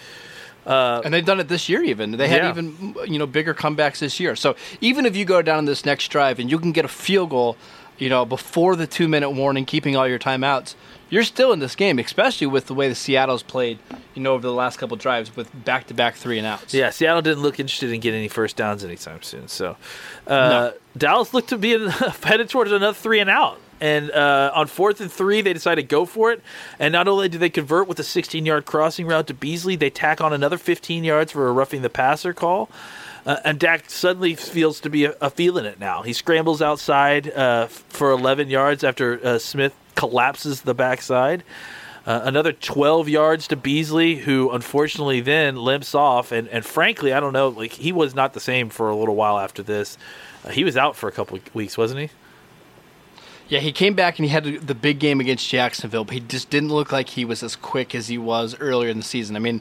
Uh, 0.67 1.01
and 1.05 1.15
they've 1.15 1.25
done 1.25 1.41
it 1.41 1.49
this 1.49 1.69
year. 1.69 1.85
Even 1.85 2.11
they 2.11 2.27
had 2.27 2.43
yeah. 2.43 2.51
even 2.51 2.97
you 3.07 3.21
know 3.21 3.27
bigger 3.27 3.55
comebacks 3.55 4.01
this 4.01 4.19
year. 4.19 4.35
So 4.35 4.57
even 4.81 5.07
if 5.07 5.15
you 5.15 5.25
go 5.25 5.41
down 5.41 5.67
this 5.67 5.85
next 5.85 6.09
drive 6.09 6.41
and 6.41 6.51
you 6.51 6.59
can 6.59 6.73
get 6.73 6.85
a 6.85 6.89
field 6.89 7.31
goal, 7.31 7.57
you 7.97 8.09
know 8.09 8.25
before 8.25 8.75
the 8.75 8.89
two 8.89 9.07
minute 9.07 9.31
warning, 9.31 9.65
keeping 9.65 9.97
all 9.97 10.09
your 10.09 10.19
timeouts, 10.19 10.75
you're 11.11 11.25
still 11.25 11.53
in 11.53 11.59
this 11.59 11.75
game, 11.75 11.99
especially 11.99 12.47
with 12.47 12.67
the 12.67 12.75
way 12.75 12.89
the 12.89 12.95
Seattle's 12.95 13.43
played, 13.43 13.79
you 14.15 14.23
know, 14.23 14.33
over 14.33 14.43
the 14.43 14.53
last 14.53 14.79
couple 14.79 14.97
drives 14.97 15.35
with 15.37 15.65
back 15.65 15.89
to 15.89 15.95
back 15.95 16.15
three 16.15 16.39
and 16.39 16.47
outs. 16.47 16.73
Yeah, 16.73 16.91
Seattle 16.91 17.21
didn't 17.21 17.43
look 17.43 17.61
interested 17.61 17.91
in 17.91 18.01
getting 18.01 18.21
any 18.21 18.29
first 18.29 18.57
downs 18.57 18.85
anytime 18.85 19.23
soon. 19.23 19.49
So 19.49 19.77
uh, 20.27 20.49
no. 20.49 20.73
Dallas 20.97 21.35
looked 21.35 21.49
to 21.51 21.59
be 21.59 21.77
headed 22.23 22.49
towards 22.49 22.73
another 22.73 22.95
three 22.95 23.21
and 23.21 23.29
out. 23.29 23.59
And 23.81 24.11
uh, 24.11 24.53
on 24.55 24.67
fourth 24.67 25.01
and 25.01 25.11
three, 25.11 25.41
they 25.41 25.55
decided 25.55 25.83
to 25.83 25.87
go 25.87 26.05
for 26.05 26.31
it. 26.31 26.43
And 26.79 26.93
not 26.93 27.09
only 27.09 27.31
do 27.31 27.39
they 27.39 27.49
convert 27.49 27.89
with 27.89 27.99
a 27.99 28.05
16 28.05 28.45
yard 28.45 28.67
crossing 28.67 29.07
route 29.07 29.27
to 29.29 29.35
Beasley, 29.35 29.75
they 29.75 29.91
tack 29.91 30.21
on 30.21 30.33
another 30.33 30.59
15 30.59 31.03
yards 31.03 31.33
for 31.33 31.49
a 31.49 31.53
roughing 31.53 31.83
the 31.83 31.91
passer 31.91 32.35
call. 32.35 32.69
Uh, 33.25 33.37
and 33.45 33.59
Dak 33.59 33.89
suddenly 33.91 34.35
feels 34.35 34.81
to 34.81 34.91
be 34.91 35.05
a, 35.07 35.15
a 35.21 35.31
feeling 35.31 35.65
it 35.65 35.79
now. 35.79 36.03
He 36.03 36.13
scrambles 36.13 36.63
outside 36.63 37.31
uh, 37.31 37.67
for 37.67 38.11
11 38.11 38.49
yards 38.49 38.85
after 38.85 39.25
uh, 39.25 39.39
Smith 39.39 39.75
collapses 40.01 40.63
the 40.63 40.73
backside. 40.73 41.45
Uh, 42.07 42.23
another 42.25 42.53
12 42.53 43.11
yards 43.11 43.47
to 43.49 43.55
Beasley, 43.57 44.17
who 44.17 44.51
unfortunately 44.51 45.21
then 45.21 45.57
limps 45.57 45.95
off. 45.95 46.33
And, 46.33 46.49
and 46.49 46.65
frankly, 46.65 47.13
I 47.13 47.21
don't 47.21 47.35
know, 47.35 47.49
like 47.49 47.73
he 47.73 47.93
was 47.93 48.15
not 48.15 48.33
the 48.33 48.41
same 48.41 48.71
for 48.71 48.89
a 48.89 48.97
little 48.97 49.15
while 49.15 49.39
after 49.39 49.63
this. 49.63 49.99
Uh, 50.43 50.49
he 50.49 50.65
was 50.65 50.79
out 50.79 50.97
for 50.97 51.07
a 51.07 51.13
couple 51.13 51.39
weeks, 51.53 51.77
wasn't 51.77 52.01
he? 52.01 52.11
Yeah, 53.51 53.59
he 53.59 53.73
came 53.73 53.93
back 53.93 54.19
and 54.19 54.25
he 54.25 54.31
had 54.31 54.45
the 54.45 54.75
big 54.75 55.01
game 55.01 55.21
against 55.21 55.47
Jacksonville, 55.47 56.05
but 56.05 56.15
he 56.15 56.21
just 56.21 56.49
didn't 56.49 56.71
look 56.71 56.93
like 56.93 57.11
he 57.11 57.27
was 57.27 57.43
as 57.43 57.57
quick 57.57 57.95
as 57.95 58.09
he 58.09 58.17
was 58.17 58.57
earlier 58.59 58.89
in 58.89 58.97
the 58.97 59.05
season. 59.05 59.37
I 59.37 59.41
mean, 59.41 59.61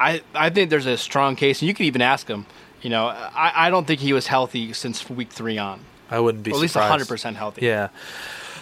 I 0.00 0.22
I 0.34 0.50
think 0.50 0.70
there's 0.70 0.86
a 0.86 0.96
strong 0.96 1.36
case, 1.36 1.60
and 1.60 1.68
you 1.68 1.74
could 1.74 1.86
even 1.86 2.02
ask 2.02 2.26
him. 2.26 2.46
You 2.82 2.90
know, 2.90 3.06
I, 3.06 3.66
I 3.66 3.70
don't 3.70 3.86
think 3.86 4.00
he 4.00 4.12
was 4.12 4.26
healthy 4.26 4.72
since 4.72 5.08
week 5.08 5.30
three 5.30 5.58
on. 5.58 5.80
I 6.10 6.18
wouldn't 6.18 6.44
be 6.44 6.50
or 6.50 6.54
at 6.54 6.60
least 6.60 6.76
100 6.76 7.06
percent 7.06 7.36
healthy. 7.36 7.66
Yeah. 7.66 7.88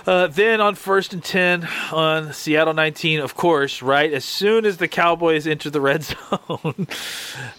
Uh, 0.06 0.26
then 0.26 0.60
on 0.60 0.74
first 0.74 1.14
and 1.14 1.24
10 1.24 1.66
on 1.92 2.32
Seattle 2.32 2.74
19, 2.74 3.20
of 3.20 3.34
course, 3.34 3.80
right? 3.80 4.12
As 4.12 4.24
soon 4.24 4.66
as 4.66 4.76
the 4.76 4.88
Cowboys 4.88 5.46
enter 5.46 5.70
the 5.70 5.80
red 5.80 6.02
zone. 6.04 6.86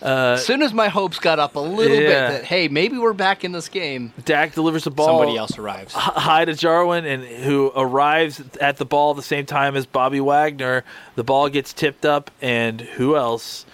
uh, 0.01 0.33
as 0.35 0.45
soon 0.45 0.61
as 0.61 0.73
my 0.73 0.87
hopes 0.87 1.17
got 1.17 1.39
up 1.39 1.55
a 1.55 1.59
little 1.59 1.97
yeah. 1.97 2.01
bit 2.01 2.29
that, 2.29 2.43
hey, 2.43 2.67
maybe 2.67 2.97
we're 2.97 3.13
back 3.13 3.43
in 3.43 3.51
this 3.51 3.67
game. 3.67 4.13
Dak 4.25 4.53
delivers 4.53 4.83
the 4.83 4.91
ball. 4.91 5.19
Somebody 5.19 5.37
else 5.37 5.57
arrives. 5.57 5.93
Hi 5.93 6.45
to 6.45 6.53
Jarwin, 6.53 7.05
and 7.05 7.23
who 7.23 7.71
arrives 7.75 8.41
at 8.61 8.77
the 8.77 8.85
ball 8.85 9.15
the 9.15 9.23
same 9.23 9.45
time 9.45 9.75
as 9.75 9.87
Bobby 9.87 10.19
Wagner. 10.19 10.83
The 11.15 11.23
ball 11.23 11.49
gets 11.49 11.73
tipped 11.73 12.05
up, 12.05 12.29
and 12.41 12.79
who 12.79 13.15
else? 13.15 13.65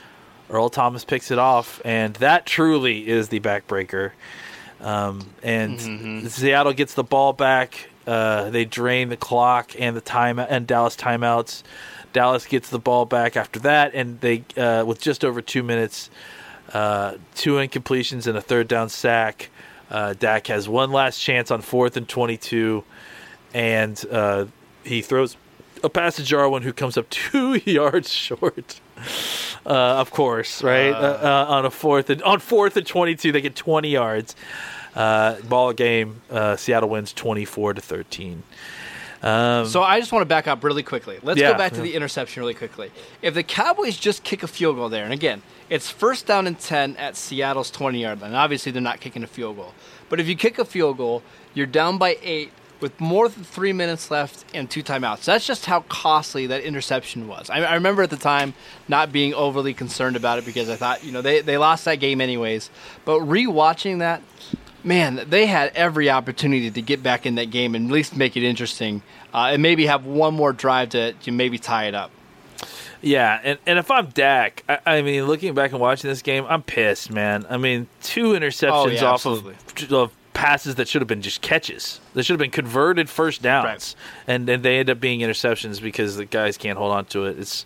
Earl 0.49 0.69
Thomas 0.69 1.05
picks 1.05 1.31
it 1.31 1.39
off, 1.39 1.81
and 1.85 2.13
that 2.15 2.45
truly 2.45 3.07
is 3.07 3.29
the 3.29 3.39
backbreaker. 3.39 4.11
Um, 4.81 5.29
and 5.43 5.79
mm-hmm. 5.79 6.27
Seattle 6.27 6.73
gets 6.73 6.93
the 6.93 7.03
ball 7.03 7.31
back 7.31 7.90
uh, 8.07 8.49
they 8.49 8.65
drain 8.65 9.09
the 9.09 9.17
clock 9.17 9.73
and 9.79 9.95
the 9.95 10.01
time 10.01 10.39
and 10.39 10.65
Dallas 10.65 10.95
timeouts. 10.95 11.63
Dallas 12.13 12.45
gets 12.45 12.69
the 12.69 12.79
ball 12.79 13.05
back 13.05 13.37
after 13.37 13.59
that, 13.59 13.93
and 13.93 14.19
they 14.21 14.43
uh, 14.57 14.83
with 14.85 14.99
just 14.99 15.23
over 15.23 15.41
two 15.41 15.63
minutes, 15.63 16.09
uh, 16.73 17.15
two 17.35 17.53
incompletions 17.53 18.27
and 18.27 18.37
a 18.37 18.41
third 18.41 18.67
down 18.67 18.89
sack. 18.89 19.49
Uh, 19.89 20.13
Dak 20.13 20.47
has 20.47 20.67
one 20.67 20.91
last 20.91 21.19
chance 21.19 21.51
on 21.51 21.61
fourth 21.61 21.95
and 21.97 22.07
twenty-two, 22.07 22.83
and 23.53 24.03
uh, 24.11 24.45
he 24.83 25.01
throws 25.01 25.37
a 25.83 25.89
pass 25.89 26.15
to 26.17 26.23
Jarwin, 26.23 26.63
who 26.63 26.73
comes 26.73 26.97
up 26.97 27.09
two 27.11 27.55
yards 27.65 28.11
short. 28.11 28.79
Uh, 29.65 29.69
of 29.69 30.11
course, 30.11 30.63
right 30.63 30.93
on 30.93 31.65
a 31.65 31.71
fourth 31.71 32.09
and 32.09 32.21
on 32.23 32.39
fourth 32.39 32.75
and 32.77 32.85
twenty-two, 32.85 33.31
they 33.31 33.41
get 33.41 33.55
twenty 33.55 33.89
yards. 33.89 34.35
Uh, 34.95 35.39
ball 35.41 35.73
game. 35.73 36.21
Uh, 36.29 36.55
Seattle 36.55 36.89
wins 36.89 37.13
twenty 37.13 37.45
four 37.45 37.73
to 37.73 37.81
thirteen. 37.81 38.43
Um, 39.23 39.67
so 39.67 39.83
I 39.83 39.99
just 39.99 40.11
want 40.11 40.23
to 40.23 40.27
back 40.27 40.47
up 40.47 40.63
really 40.63 40.81
quickly. 40.81 41.19
Let's 41.21 41.39
yeah, 41.39 41.51
go 41.51 41.57
back 41.57 41.73
to 41.73 41.77
yeah. 41.77 41.83
the 41.83 41.93
interception 41.93 42.41
really 42.41 42.55
quickly. 42.55 42.91
If 43.21 43.35
the 43.35 43.43
Cowboys 43.43 43.95
just 43.95 44.23
kick 44.23 44.41
a 44.41 44.47
field 44.47 44.77
goal 44.77 44.89
there, 44.89 45.03
and 45.03 45.13
again, 45.13 45.43
it's 45.69 45.89
first 45.89 46.25
down 46.25 46.47
and 46.47 46.59
ten 46.59 46.95
at 46.97 47.15
Seattle's 47.15 47.69
twenty 47.69 48.01
yard 48.01 48.21
line. 48.21 48.33
Obviously, 48.33 48.71
they're 48.71 48.81
not 48.81 48.99
kicking 48.99 49.23
a 49.23 49.27
field 49.27 49.57
goal, 49.57 49.73
but 50.09 50.19
if 50.19 50.27
you 50.27 50.35
kick 50.35 50.57
a 50.57 50.65
field 50.65 50.97
goal, 50.97 51.21
you're 51.53 51.67
down 51.67 51.97
by 51.97 52.17
eight 52.23 52.51
with 52.81 52.99
more 52.99 53.29
than 53.29 53.43
three 53.43 53.71
minutes 53.71 54.09
left 54.09 54.43
and 54.53 54.69
two 54.69 54.83
timeouts. 54.83 55.23
That's 55.25 55.45
just 55.45 55.67
how 55.67 55.81
costly 55.81 56.47
that 56.47 56.63
interception 56.63 57.27
was. 57.27 57.49
I, 57.49 57.59
I, 57.59 57.75
remember 57.75 58.01
at 58.01 58.09
the 58.09 58.17
time 58.17 58.55
not 58.87 59.11
being 59.11 59.35
overly 59.35 59.73
concerned 59.75 60.15
about 60.15 60.39
it 60.39 60.45
because 60.45 60.67
I 60.67 60.75
thought, 60.75 61.03
you 61.03 61.11
know, 61.11 61.21
they, 61.21 61.41
they 61.41 61.59
lost 61.59 61.85
that 61.85 61.99
game 61.99 62.19
anyways. 62.19 62.71
But 63.05 63.19
rewatching 63.19 63.99
that, 63.99 64.23
man, 64.83 65.25
they 65.27 65.45
had 65.45 65.71
every 65.75 66.09
opportunity 66.09 66.71
to 66.71 66.81
get 66.81 67.03
back 67.03 67.25
in 67.25 67.35
that 67.35 67.49
game 67.49 67.75
and 67.75 67.87
at 67.87 67.91
least 67.91 68.15
make 68.15 68.35
it 68.37 68.43
interesting, 68.43 69.01
uh, 69.33 69.49
and 69.53 69.61
maybe 69.61 69.85
have 69.85 70.05
one 70.05 70.33
more 70.33 70.53
drive 70.53 70.89
to, 70.89 71.13
to 71.13 71.31
maybe 71.31 71.57
tie 71.57 71.85
it 71.85 71.95
up. 71.95 72.11
Yeah, 73.01 73.39
and, 73.43 73.59
and 73.65 73.79
if 73.79 73.89
I'm 73.89 74.07
Dak, 74.07 74.63
I, 74.69 74.79
I, 74.85 75.01
mean, 75.01 75.25
looking 75.25 75.55
back 75.55 75.71
and 75.71 75.79
watching 75.79 76.09
this 76.09 76.21
game, 76.21 76.45
I'm 76.47 76.61
pissed, 76.61 77.11
man. 77.11 77.45
I 77.49 77.57
mean, 77.57 77.87
two 78.03 78.33
interceptions 78.33 78.71
oh, 78.71 78.87
yeah, 78.87 79.05
off 79.05 79.25
of, 79.25 79.91
of, 79.91 80.11
passes 80.33 80.75
that 80.75 80.87
should 80.87 81.01
have 81.01 81.07
been 81.07 81.21
just 81.21 81.41
catches. 81.41 81.99
They 82.13 82.21
should 82.21 82.33
have 82.33 82.39
been 82.39 82.51
converted 82.51 83.09
first 83.09 83.41
downs, 83.41 83.95
right. 84.27 84.33
and 84.33 84.49
and 84.49 84.63
they 84.63 84.79
end 84.79 84.89
up 84.89 84.99
being 84.99 85.19
interceptions 85.19 85.81
because 85.81 86.15
the 86.15 86.25
guys 86.25 86.57
can't 86.57 86.77
hold 86.77 86.93
on 86.93 87.05
to 87.05 87.25
it. 87.25 87.37
It's 87.37 87.65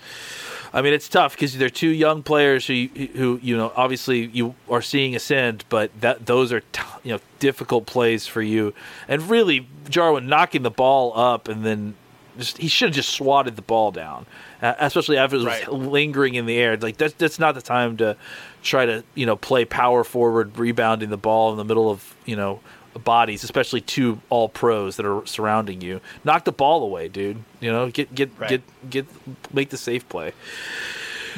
I 0.75 0.81
mean, 0.81 0.91
it's 0.91 1.07
tough 1.07 1.35
because 1.35 1.57
they're 1.57 1.69
two 1.69 1.89
young 1.89 2.21
players 2.21 2.67
who, 2.67 2.89
who 3.15 3.39
you 3.41 3.55
know, 3.55 3.71
obviously 3.77 4.25
you 4.25 4.55
are 4.69 4.81
seeing 4.81 5.15
ascend, 5.15 5.63
but 5.69 5.89
that 6.01 6.25
those 6.25 6.51
are 6.51 6.59
t- 6.59 6.81
you 7.03 7.13
know 7.13 7.19
difficult 7.39 7.85
plays 7.85 8.27
for 8.27 8.41
you. 8.41 8.73
And 9.07 9.29
really, 9.29 9.69
Jarwin 9.89 10.27
knocking 10.27 10.63
the 10.63 10.69
ball 10.71 11.17
up 11.17 11.47
and 11.47 11.65
then 11.65 11.95
just, 12.37 12.57
he 12.57 12.67
should 12.67 12.89
have 12.89 12.95
just 12.95 13.13
swatted 13.13 13.55
the 13.55 13.61
ball 13.61 13.91
down, 13.91 14.25
uh, 14.61 14.73
especially 14.79 15.17
after 15.17 15.37
it 15.37 15.39
was 15.39 15.47
right. 15.47 15.71
lingering 15.71 16.35
in 16.35 16.45
the 16.45 16.57
air. 16.57 16.75
Like 16.75 16.97
that's 16.97 17.13
that's 17.13 17.39
not 17.39 17.55
the 17.55 17.61
time 17.61 17.95
to 17.97 18.17
try 18.61 18.85
to 18.85 19.01
you 19.15 19.25
know 19.25 19.37
play 19.37 19.63
power 19.63 20.03
forward, 20.03 20.57
rebounding 20.57 21.09
the 21.09 21.17
ball 21.17 21.51
in 21.51 21.57
the 21.57 21.63
middle 21.63 21.89
of 21.89 22.15
you 22.25 22.35
know 22.35 22.59
bodies, 23.03 23.43
especially 23.43 23.81
two 23.81 24.21
all 24.29 24.49
pros 24.49 24.97
that 24.97 25.05
are 25.05 25.25
surrounding 25.25 25.81
you. 25.81 26.01
Knock 26.23 26.45
the 26.45 26.51
ball 26.51 26.83
away, 26.83 27.07
dude. 27.07 27.43
You 27.59 27.71
know, 27.71 27.89
get 27.89 28.13
get 28.13 28.31
right. 28.37 28.49
get 28.49 28.61
get 28.89 29.05
make 29.53 29.69
the 29.69 29.77
safe 29.77 30.07
play. 30.09 30.33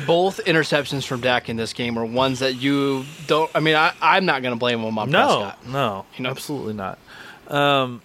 Both 0.05 0.45
interceptions 0.45 1.07
from 1.07 1.21
Dak 1.21 1.49
in 1.49 1.57
this 1.57 1.73
game 1.73 1.97
are 1.97 2.05
ones 2.05 2.39
that 2.39 2.53
you 2.53 3.05
don't. 3.25 3.49
I 3.55 3.59
mean, 3.59 3.75
I, 3.75 3.93
I'm 4.01 4.25
not 4.25 4.43
going 4.43 4.53
to 4.53 4.59
blame 4.59 4.79
him 4.79 4.97
on 4.97 5.09
no, 5.09 5.25
Prescott. 5.25 5.67
No, 5.67 6.05
you 6.17 6.23
know? 6.23 6.29
absolutely 6.29 6.73
not. 6.73 6.99
Um, 7.47 8.01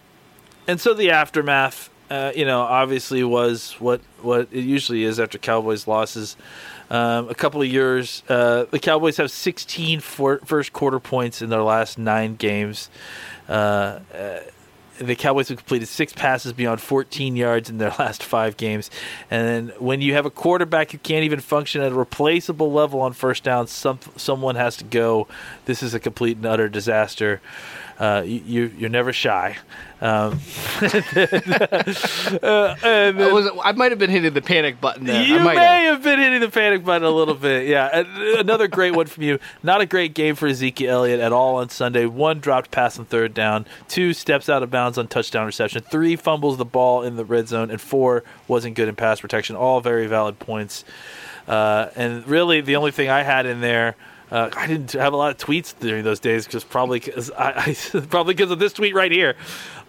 and 0.67 0.81
so 0.81 0.95
the 0.95 1.11
aftermath. 1.11 1.91
uh, 2.13 2.31
you 2.37 2.45
know, 2.45 2.61
obviously 2.61 3.25
was 3.25 3.73
what 3.79 4.03
what 4.21 4.49
it 4.53 4.65
usually 4.65 5.03
is 5.03 5.19
after 5.19 5.39
Cowboys 5.39 5.87
losses. 5.87 6.37
Um, 6.91 7.31
a 7.31 7.35
couple 7.35 7.63
of 7.63 7.69
years, 7.69 8.23
uh, 8.29 8.67
the 8.71 8.79
Cowboys 8.79 9.17
have 9.17 9.31
16 9.31 10.01
for, 10.01 10.41
first 10.45 10.75
quarter 10.75 11.01
points 11.01 11.41
in 11.41 11.49
their 11.49 11.63
last 11.63 11.99
nine 11.99 12.37
games. 12.37 12.91
Uh, 13.49 13.99
uh 14.15 14.41
the 14.99 15.17
Cowboys 15.17 15.49
have 15.49 15.59
completed 15.59 15.87
six 15.89 16.13
passes 16.13 16.53
beyond 16.53 16.81
14 16.81 17.37
yards 17.37 17.71
in 17.71 17.79
their 17.79 17.91
last 17.99 18.23
five 18.23 18.57
games. 18.57 18.91
And 19.31 19.47
then 19.47 19.77
when 19.79 20.01
you 20.01 20.15
have 20.15 20.27
a 20.27 20.31
quarterback 20.31 20.93
who 20.93 20.99
can't 20.99 21.25
even 21.25 21.41
function 21.41 21.83
at 21.83 21.93
a 21.93 21.95
replaceable 21.95 22.73
level 22.73 23.01
on 23.01 23.13
first 23.13 23.43
down, 23.43 23.67
some, 23.67 23.99
someone 24.17 24.57
has 24.57 24.77
to 24.79 24.85
go. 24.85 25.29
This 25.65 25.83
is 25.83 25.95
a 25.95 26.01
complete 26.01 26.37
and 26.37 26.47
utter 26.47 26.69
disaster. 26.69 27.41
Uh, 27.99 28.23
you, 28.25 28.73
you're 28.77 28.91
never 28.91 29.13
shy. 29.13 29.57
Um, 30.01 30.41
uh, 30.83 32.75
I, 32.83 33.31
was, 33.33 33.49
I 33.63 33.71
might 33.71 33.93
have 33.93 34.01
been 34.01 34.11
hitting 34.11 34.33
the 34.35 34.43
panic 34.43 34.81
button 34.81 35.05
there. 35.05 35.23
You 35.23 35.39
may 35.39 35.55
have. 35.55 35.95
have. 35.95 36.03
been 36.03 36.19
hitting 36.19 36.41
the 36.41 36.49
panic 36.49 36.85
button 36.85 37.07
a 37.07 37.11
little 37.11 37.37
bit. 37.37 37.69
Yeah. 37.69 38.03
Another 38.41 38.67
great 38.67 38.97
one 38.97 39.07
from 39.07 39.23
you. 39.23 39.39
Not 39.63 39.81
a 39.81 39.87
great 39.87 40.15
game 40.15 40.35
for 40.35 40.49
Ezekiel 40.49 40.91
Elliott 40.91 41.21
at 41.21 41.33
all 41.33 41.57
on 41.57 41.69
Sunday. 41.69 42.07
One 42.07 42.41
dropped 42.41 42.73
pass 42.73 42.99
on 42.99 43.05
third 43.05 43.35
down, 43.35 43.67
two 43.87 44.13
steps 44.13 44.49
out 44.49 44.65
of 44.65 44.71
bounds 44.73 44.92
on 44.99 45.09
touchdown 45.09 45.47
reception, 45.47 45.83
three 45.83 46.17
fumbles 46.17 46.57
the 46.57 46.65
ball 46.65 47.03
in 47.03 47.17
the 47.17 47.25
red 47.25 47.49
zone, 47.49 47.71
and 47.71 47.81
four 47.81 48.25
wasn't 48.49 48.75
good 48.75 48.89
in 48.89 48.97
pass 48.97 49.21
protection. 49.21 49.57
All 49.57 49.81
very 49.81 50.07
valid 50.07 50.39
points. 50.39 50.85
Uh, 51.49 51.89
and 51.97 52.27
really, 52.27 52.61
the 52.61 52.77
only 52.77 52.91
thing 52.91 53.09
I 53.09 53.23
had 53.23 53.47
in 53.47 53.61
there– 53.61 53.97
uh, 54.33 54.49
I 54.57 54.67
didn't 54.67 54.93
have 54.93 55.13
a 55.13 55.17
lot 55.17 55.31
of 55.31 55.37
tweets 55.37 55.79
during 55.79 56.05
those 56.05 56.19
days 56.19 56.47
because 56.47 56.65
probably 56.65 57.01
cause 57.01 57.31
I, 57.33 57.77
I 57.93 58.01
probably 58.09 58.33
because 58.33 58.51
of 58.51 58.59
this 58.59 58.73
tweet 58.73 58.95
right 58.95 59.13
here. 59.13 59.37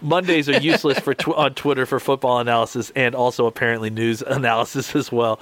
Mondays 0.01 0.49
are 0.49 0.59
useless 0.59 0.99
for 0.99 1.13
tw- 1.13 1.29
on 1.29 1.53
Twitter 1.53 1.85
for 1.85 1.97
football 1.97 2.39
analysis 2.39 2.91
and 2.93 3.15
also 3.15 3.45
apparently 3.45 3.89
news 3.89 4.21
analysis 4.27 4.97
as 4.97 5.13
well. 5.13 5.39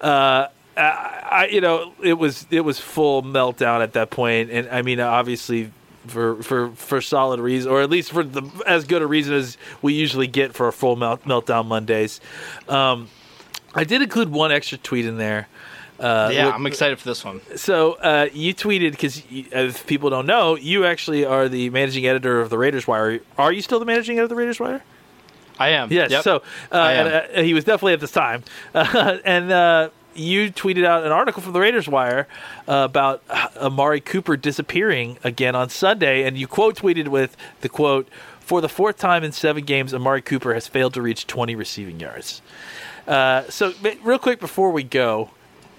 Uh, 0.00 0.46
I, 0.78 1.48
you 1.52 1.60
know, 1.60 1.92
it 2.02 2.14
was 2.14 2.46
it 2.50 2.60
was 2.60 2.78
full 2.78 3.22
meltdown 3.22 3.82
at 3.82 3.92
that 3.94 4.10
point, 4.10 4.50
and 4.50 4.68
I 4.68 4.80
mean, 4.80 5.00
obviously, 5.00 5.72
for 6.08 6.42
for 6.42 6.70
for 6.70 7.00
solid 7.00 7.40
reason, 7.40 7.70
or 7.70 7.80
at 7.80 7.90
least 7.90 8.12
for 8.12 8.24
the 8.24 8.42
as 8.66 8.84
good 8.84 9.02
a 9.02 9.06
reason 9.06 9.34
as 9.34 9.56
we 9.82 9.94
usually 9.94 10.26
get 10.26 10.54
for 10.54 10.68
a 10.68 10.72
full 10.72 10.96
melt, 10.96 11.24
meltdown 11.24 11.66
Mondays. 11.66 12.20
Um, 12.68 13.08
I 13.74 13.84
did 13.84 14.02
include 14.02 14.30
one 14.30 14.50
extra 14.50 14.78
tweet 14.78 15.06
in 15.06 15.18
there. 15.18 15.48
Uh, 16.00 16.30
yeah, 16.32 16.50
I'm 16.50 16.66
excited 16.66 16.98
for 16.98 17.08
this 17.08 17.24
one. 17.24 17.40
So 17.56 17.94
uh, 17.94 18.28
you 18.32 18.54
tweeted 18.54 18.92
because 18.92 19.22
if 19.30 19.86
people 19.86 20.10
don't 20.10 20.26
know, 20.26 20.56
you 20.56 20.84
actually 20.84 21.24
are 21.24 21.48
the 21.48 21.70
managing 21.70 22.06
editor 22.06 22.40
of 22.40 22.50
the 22.50 22.58
Raiders 22.58 22.86
Wire. 22.86 23.20
Are 23.36 23.52
you 23.52 23.62
still 23.62 23.80
the 23.80 23.84
managing 23.84 24.16
editor 24.16 24.24
of 24.24 24.30
the 24.30 24.36
Raiders 24.36 24.60
Wire? 24.60 24.82
I 25.58 25.70
am. 25.70 25.92
Yes. 25.92 26.10
Yep. 26.10 26.22
So 26.22 26.42
uh, 26.70 26.76
and, 26.76 27.08
uh, 27.08 27.42
he 27.42 27.52
was 27.52 27.64
definitely 27.64 27.94
at 27.94 28.00
this 28.00 28.12
time, 28.12 28.44
and 28.74 29.50
uh, 29.50 29.90
you 30.14 30.50
tweeted 30.50 30.84
out 30.84 31.04
an 31.04 31.12
article 31.12 31.42
from 31.42 31.52
the 31.52 31.60
Raiders 31.60 31.88
Wire 31.88 32.26
uh, 32.66 32.86
about 32.88 33.22
Amari 33.56 34.00
Cooper 34.00 34.36
disappearing 34.36 35.18
again 35.24 35.54
on 35.54 35.68
Sunday, 35.68 36.24
and 36.24 36.36
you 36.36 36.46
quote 36.46 36.76
tweeted 36.76 37.08
with 37.08 37.36
the 37.60 37.68
quote. 37.68 38.08
For 38.40 38.62
the 38.62 38.68
fourth 38.68 38.96
time 38.96 39.24
in 39.24 39.32
seven 39.32 39.66
games, 39.66 39.92
Amari 39.92 40.22
Cooper 40.22 40.54
has 40.54 40.66
failed 40.66 40.94
to 40.94 41.02
reach 41.02 41.26
20 41.26 41.54
receiving 41.54 42.00
yards. 42.00 42.40
so, 43.06 43.74
real 44.02 44.18
quick 44.18 44.40
before 44.40 44.70
we 44.70 44.82
go, 44.82 45.30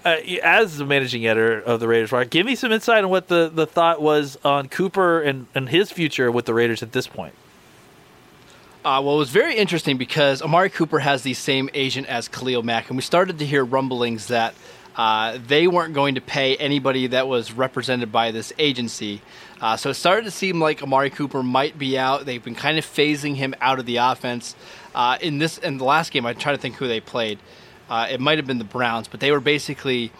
uh, 0.04 0.16
as 0.42 0.78
the 0.78 0.84
managing 0.84 1.26
editor 1.26 1.60
of 1.60 1.80
the 1.80 1.88
Raiders 1.88 2.12
Wire, 2.12 2.24
give 2.24 2.46
me 2.46 2.54
some 2.54 2.72
insight 2.72 3.04
on 3.04 3.10
what 3.10 3.28
the, 3.28 3.50
the 3.52 3.66
thought 3.66 4.00
was 4.00 4.38
on 4.44 4.68
Cooper 4.68 5.20
and, 5.20 5.46
and 5.54 5.68
his 5.68 5.90
future 5.90 6.30
with 6.30 6.46
the 6.46 6.54
Raiders 6.54 6.82
at 6.82 6.92
this 6.92 7.06
point. 7.06 7.34
Uh, 8.82 8.98
well, 9.04 9.16
it 9.16 9.18
was 9.18 9.28
very 9.28 9.56
interesting 9.56 9.98
because 9.98 10.40
Amari 10.40 10.70
Cooper 10.70 11.00
has 11.00 11.22
the 11.22 11.34
same 11.34 11.68
agent 11.74 12.06
as 12.06 12.28
Khalil 12.28 12.62
Mack, 12.62 12.88
and 12.88 12.96
we 12.96 13.02
started 13.02 13.38
to 13.40 13.44
hear 13.44 13.62
rumblings 13.62 14.28
that 14.28 14.54
uh, 14.96 15.36
they 15.46 15.66
weren't 15.66 15.92
going 15.92 16.14
to 16.14 16.22
pay 16.22 16.56
anybody 16.56 17.06
that 17.08 17.28
was 17.28 17.52
represented 17.52 18.10
by 18.10 18.30
this 18.30 18.54
agency. 18.58 19.20
Uh, 19.60 19.76
so 19.76 19.90
it 19.90 19.94
started 19.94 20.24
to 20.24 20.30
seem 20.30 20.60
like 20.62 20.82
Amari 20.82 21.10
Cooper 21.10 21.42
might 21.42 21.78
be 21.78 21.98
out. 21.98 22.24
They've 22.24 22.42
been 22.42 22.54
kind 22.54 22.78
of 22.78 22.86
phasing 22.86 23.36
him 23.36 23.54
out 23.60 23.78
of 23.78 23.84
the 23.84 23.98
offense. 23.98 24.56
Uh, 24.94 25.18
in 25.20 25.36
this, 25.36 25.58
in 25.58 25.76
the 25.76 25.84
last 25.84 26.10
game, 26.10 26.24
I 26.24 26.32
try 26.32 26.52
to 26.52 26.58
think 26.58 26.76
who 26.76 26.88
they 26.88 27.00
played. 27.00 27.38
Uh, 27.90 28.06
it 28.10 28.18
might 28.18 28.38
have 28.38 28.46
been 28.46 28.58
the 28.58 28.64
Browns, 28.64 29.08
but 29.08 29.20
they 29.20 29.30
were 29.30 29.40
basically 29.40 30.10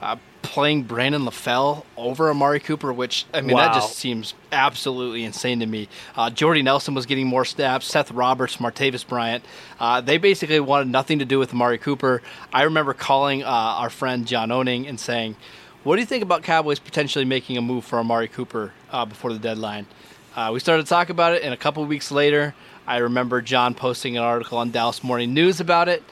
uh, 0.00 0.16
playing 0.46 0.84
Brandon 0.84 1.22
LaFell 1.22 1.84
over 1.96 2.30
Amari 2.30 2.60
Cooper, 2.60 2.92
which 2.92 3.26
I 3.34 3.40
mean 3.40 3.56
wow. 3.56 3.66
that 3.66 3.74
just 3.74 3.96
seems 3.96 4.34
absolutely 4.52 5.24
insane 5.24 5.60
to 5.60 5.66
me. 5.66 5.88
Uh, 6.14 6.30
Jordy 6.30 6.62
Nelson 6.62 6.94
was 6.94 7.06
getting 7.06 7.26
more 7.26 7.44
snaps. 7.44 7.86
Seth 7.86 8.10
Roberts, 8.10 8.56
Martavis 8.56 9.06
Bryant, 9.06 9.44
uh, 9.78 10.00
they 10.00 10.18
basically 10.18 10.60
wanted 10.60 10.88
nothing 10.88 11.18
to 11.18 11.24
do 11.24 11.38
with 11.38 11.52
Amari 11.52 11.78
Cooper. 11.78 12.22
I 12.52 12.62
remember 12.62 12.94
calling 12.94 13.42
uh, 13.42 13.46
our 13.46 13.90
friend 13.90 14.26
John 14.26 14.50
Owning 14.50 14.86
and 14.86 14.98
saying, 14.98 15.36
"What 15.84 15.96
do 15.96 16.00
you 16.00 16.06
think 16.06 16.22
about 16.22 16.42
Cowboys 16.42 16.78
potentially 16.78 17.24
making 17.24 17.56
a 17.56 17.62
move 17.62 17.84
for 17.84 17.98
Amari 17.98 18.28
Cooper 18.28 18.72
uh, 18.90 19.04
before 19.04 19.32
the 19.32 19.38
deadline?" 19.38 19.86
Uh, 20.34 20.50
we 20.52 20.60
started 20.60 20.82
to 20.84 20.88
talk 20.88 21.08
about 21.08 21.32
it, 21.32 21.42
and 21.42 21.54
a 21.54 21.56
couple 21.56 21.84
weeks 21.86 22.10
later, 22.10 22.54
I 22.86 22.98
remember 22.98 23.40
John 23.40 23.74
posting 23.74 24.16
an 24.16 24.22
article 24.22 24.58
on 24.58 24.70
Dallas 24.70 25.02
Morning 25.02 25.34
News 25.34 25.60
about 25.60 25.88
it 25.88 26.02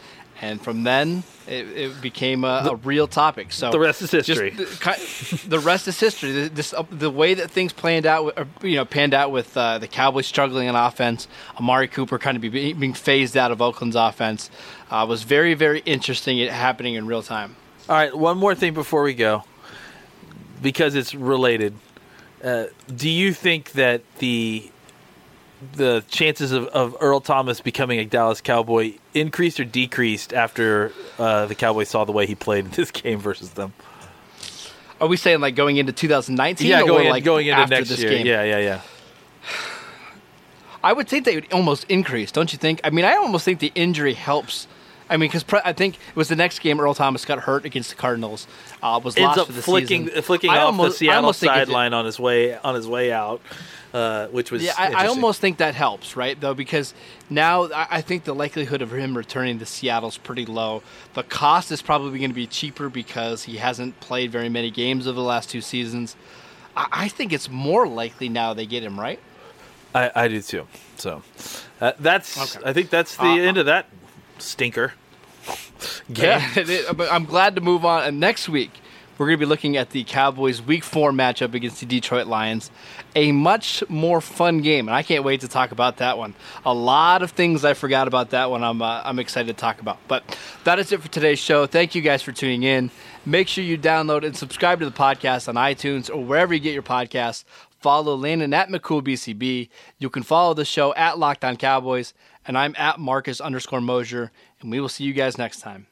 and 0.41 0.61
from 0.61 0.83
then 0.83 1.23
it, 1.47 1.69
it 1.69 2.01
became 2.01 2.45
a, 2.45 2.63
the, 2.65 2.73
a, 2.73 2.77
real 2.77 3.07
topic. 3.07 3.53
So 3.53 3.71
the 3.71 3.79
rest 3.79 4.03
is 4.03 4.11
history. 4.11 4.51
The, 4.51 5.45
the, 5.49 5.59
rest 5.59 5.87
is 5.89 5.99
history. 5.99 6.49
This, 6.49 6.73
uh, 6.73 6.85
the 6.91 7.11
way 7.11 7.35
that 7.35 7.51
things 7.51 7.73
planned 7.73 8.07
out, 8.07 8.33
or, 8.37 8.47
you 8.67 8.77
know, 8.77 8.85
panned 8.85 9.15
out 9.15 9.31
with 9.31 9.57
uh, 9.57 9.79
the 9.79 9.89
Cowboys 9.89 10.27
struggling 10.27 10.69
on 10.69 10.75
offense, 10.75 11.29
Amari 11.59 11.89
Cooper 11.89 12.19
kind 12.19 12.37
of 12.37 12.41
be, 12.41 12.73
being 12.73 12.95
phased 12.95 13.37
out 13.37 13.53
of 13.53 13.61
Oakland's 13.61 13.97
offense, 13.97 14.51
uh, 14.91 15.05
was 15.09 15.23
very, 15.23 15.55
very 15.55 15.81
interesting. 15.81 16.39
It 16.39 16.51
happening 16.51 16.95
in 16.95 17.07
real 17.07 17.23
time. 17.23 17.57
All 17.89 17.97
right, 17.97 18.17
one 18.17 18.39
more 18.39 18.55
thing 18.55 18.73
before 18.73 19.03
we 19.03 19.15
go, 19.15 19.45
because 20.63 20.95
it's 20.95 21.15
related. 21.15 21.75
Uh, 22.43 22.67
do 22.95 23.09
you 23.09 23.33
think 23.33 23.73
that 23.73 24.03
the 24.19 24.71
the 25.73 26.05
chances 26.09 26.53
of, 26.53 26.67
of 26.69 26.97
Earl 27.01 27.21
Thomas 27.21 27.61
becoming 27.61 27.99
a 27.99 28.05
Dallas 28.05 28.41
Cowboy 28.41 28.95
increased 29.15 29.59
or 29.61 29.65
decreased 29.65 30.33
after 30.33 30.93
uh, 31.19 31.47
the 31.47 31.55
Cowboys 31.55 31.89
saw 31.89 32.05
the 32.05 32.13
way 32.13 32.27
he 32.27 32.35
played 32.35 32.65
in 32.67 32.71
this 32.73 32.91
game 32.93 33.19
versus 33.19 33.51
them? 33.51 33.73
Are 35.01 35.09
we 35.09 35.17
saying 35.17 35.41
like 35.41 35.55
going 35.55 35.77
into 35.77 35.93
2019? 35.93 36.67
Yeah, 36.67 36.87
going, 36.87 37.07
in, 37.07 37.11
like 37.11 37.25
going 37.25 37.47
into 37.47 37.67
next 37.67 37.99
year. 37.99 38.11
Game? 38.11 38.27
Yeah, 38.27 38.43
yeah, 38.45 38.59
yeah. 38.59 38.81
I 40.83 40.93
would 40.93 41.09
think 41.09 41.25
they 41.25 41.35
would 41.35 41.53
almost 41.53 41.85
increase, 41.89 42.31
don't 42.31 42.53
you 42.53 42.59
think? 42.59 42.81
I 42.85 42.91
mean, 42.91 43.05
I 43.05 43.15
almost 43.15 43.45
think 43.45 43.59
the 43.59 43.73
injury 43.75 44.15
helps. 44.15 44.69
I 45.09 45.17
mean, 45.17 45.29
because 45.29 45.43
pre- 45.43 45.61
I 45.65 45.73
think 45.73 45.97
it 45.97 46.17
was 46.17 46.29
the 46.29 46.37
next 46.37 46.61
game 46.61 46.79
Earl 46.79 46.95
Thomas 46.95 47.25
got 47.25 47.41
hurt 47.41 47.65
against 47.65 47.91
the 47.91 47.97
Cardinals. 47.97 48.47
Uh, 48.83 49.01
was 49.03 49.17
Ends 49.17 49.27
lost 49.27 49.39
up 49.39 49.47
for 49.47 49.53
the 49.53 49.63
flicking, 49.63 50.07
season. 50.09 50.23
flicking 50.23 50.51
I 50.51 50.59
off 50.59 50.67
almost, 50.67 50.99
the 50.99 51.07
Seattle 51.07 51.33
sideline 51.33 51.95
on 51.95 52.05
his 52.05 52.21
way 52.21 52.57
on 52.57 52.75
his 52.75 52.87
way 52.87 53.13
out. 53.13 53.41
Uh, 53.95 54.27
which 54.29 54.51
was 54.51 54.61
yeah. 54.61 54.73
I, 54.77 55.05
I, 55.05 55.07
almost 55.07 55.41
think 55.41 55.59
that 55.59 55.77
helps, 55.77 56.17
right? 56.17 56.41
Though 56.41 56.53
because 56.53 56.95
now 57.31 57.71
I, 57.71 57.87
I 57.93 58.01
think 58.01 58.25
the 58.25 58.35
likelihood 58.35 58.83
of 58.83 58.93
him 58.93 59.17
returning 59.17 59.61
to 59.61 59.67
Seattle 59.67 60.09
is 60.09 60.19
pretty 60.19 60.47
low. 60.47 60.83
The 61.13 61.23
cost 61.23 61.71
is 61.71 61.81
probably 61.81 62.19
going 62.19 62.33
to 62.33 62.35
be 62.35 62.49
cheaper 62.49 62.89
because 62.89 63.45
he 63.45 63.59
hasn't 63.59 64.01
played 64.01 64.33
very 64.33 64.49
many 64.49 64.73
games 64.73 65.07
over 65.07 65.15
the 65.15 65.23
last 65.23 65.49
two 65.49 65.61
seasons. 65.61 66.17
I, 66.77 66.89
I 66.91 67.09
think 67.09 67.33
it's 67.33 67.49
more 67.49 67.87
likely 67.87 68.29
now 68.29 68.53
they 68.53 68.67
get 68.67 68.83
him 68.83 68.99
right. 68.99 69.21
I, 69.95 70.11
I 70.13 70.27
do 70.27 70.43
too. 70.43 70.67
So 70.97 71.23
uh, 71.81 71.93
that's 72.01 72.57
okay. 72.57 72.69
I 72.69 72.73
think 72.73 72.91
that's 72.91 73.15
the 73.15 73.23
uh, 73.23 73.37
end 73.37 73.59
of 73.59 73.67
that 73.67 73.87
stinker. 74.39 74.95
Game. 76.13 76.41
Yeah, 76.67 76.93
I'm 77.13 77.27
glad 77.27 77.55
to 77.55 77.61
move 77.61 77.85
on. 77.85 78.03
And 78.03 78.19
next 78.19 78.49
week 78.49 78.73
we're 79.17 79.27
going 79.27 79.39
to 79.39 79.47
be 79.47 79.49
looking 79.49 79.77
at 79.77 79.91
the 79.91 80.05
Cowboys' 80.05 80.61
Week 80.61 80.83
4 80.83 81.13
matchup 81.13 81.55
against 81.55 81.81
the 81.81 81.87
Detroit 81.87 82.27
Lions. 82.27 82.71
A 83.15 83.33
much 83.33 83.83
more 83.89 84.21
fun 84.21 84.61
game, 84.61 84.89
and 84.89 84.95
I 84.95 85.03
can't 85.03 85.25
wait 85.25 85.41
to 85.43 85.49
talk 85.49 85.71
about 85.71 85.99
that 85.99 86.19
one. 86.19 86.35
A 86.65 86.75
lot 86.75 87.23
of 87.23 87.31
things 87.31 87.65
I 87.65 87.75
forgot 87.75 88.09
about 88.09 88.31
that 88.31 88.51
one 88.51 88.65
I'm, 88.65 88.83
uh, 88.83 89.03
I'm 89.05 89.19
excited 89.19 89.57
to 89.57 89.61
talk 89.61 89.81
about. 89.81 89.99
But 90.09 90.39
that 90.65 90.79
is 90.79 90.91
it 90.91 91.01
for 91.01 91.09
today's 91.09 91.39
show. 91.39 91.67
Thank 91.67 91.95
you 91.95 92.03
guys 92.03 92.23
for 92.23 92.33
tuning 92.33 92.65
in. 92.65 92.91
Make 93.25 93.49
sure 93.49 93.63
you 93.63 93.79
download 93.79 94.25
and 94.25 94.37
subscribe 94.37 94.81
to 94.81 94.85
the 94.85 94.93
podcast 94.93 95.49
on 95.49 95.55
iTunes 95.55 96.11
or 96.11 96.25
wherever 96.25 96.53
you 96.53 96.61
get 96.61 96.75
your 96.75 96.83
podcasts. 96.83 97.45
Follow 97.81 98.17
Landon 98.17 98.55
at 98.55 98.69
McCoolBCB. 98.71 99.69
You 99.99 100.11
can 100.11 100.23
follow 100.23 100.55
the 100.55 100.65
show 100.65 100.95
at 100.95 101.19
Locked 101.19 101.45
On 101.45 101.57
Cowboys, 101.57 102.15
and 102.47 102.57
I'm 102.57 102.75
at 102.79 102.99
Marcus 102.99 103.41
underscore 103.41 103.83
Mosher, 103.83 104.33
and 104.61 104.71
we 104.71 104.81
will 104.81 104.89
see 104.89 105.05
you 105.05 105.13
guys 105.13 105.39
next 105.39 105.61
time. 105.61 105.87